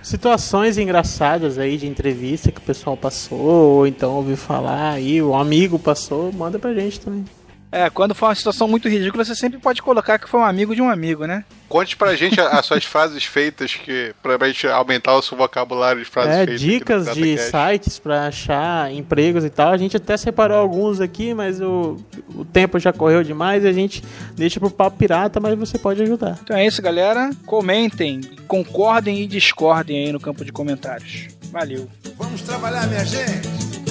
[0.00, 5.34] Situações engraçadas aí de entrevista que o pessoal passou, ou então ouviu falar aí, o
[5.34, 7.24] amigo passou, manda pra gente também.
[7.70, 10.74] É, quando for uma situação muito ridícula, você sempre pode colocar que foi um amigo
[10.74, 11.44] de um amigo, né?
[11.68, 16.08] Conte pra gente as suas frases feitas que, pra gente aumentar o seu vocabulário de
[16.08, 16.60] frases É, feitas.
[16.62, 19.70] dicas de sites pra achar empregos e tal.
[19.72, 21.98] A gente até separou alguns aqui, mas o,
[22.34, 24.02] o tempo já correu demais e a gente
[24.34, 26.38] deixa pro papo pirata, mas você pode ajudar.
[26.42, 27.30] Então é isso, galera.
[27.44, 31.28] Comentem, concordem e discordem aí no campo de comentários.
[31.52, 31.86] Valeu.
[32.16, 33.87] Vamos trabalhar, minha gente.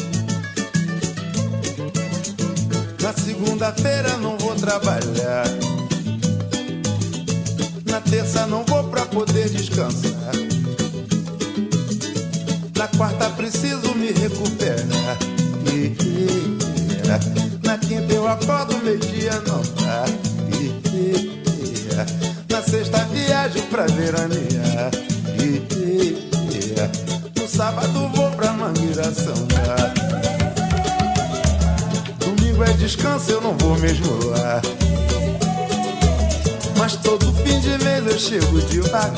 [3.07, 5.45] Na segunda-feira não vou trabalhar.
[7.85, 10.33] Na terça não vou pra poder descansar.
[12.75, 15.17] Na quarta preciso me recuperar.
[17.63, 20.03] Na quinta eu acordo meio-dia não dá.
[22.49, 24.56] Na sexta viajo pra veranear.
[33.17, 34.61] Descanso, eu não vou mesmo lá.
[36.77, 39.17] Mas todo fim de mês eu chego devagar.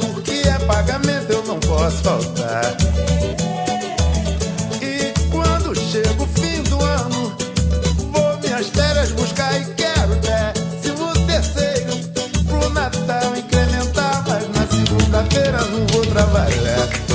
[0.00, 2.76] Porque é pagamento, eu não posso faltar.
[4.80, 7.36] E quando chega o fim do ano,
[8.12, 11.96] vou minhas férias buscar e quero décimo terceiro
[12.46, 14.24] pro Natal incrementar.
[14.26, 17.05] Mas na segunda-feira não vou trabalhar.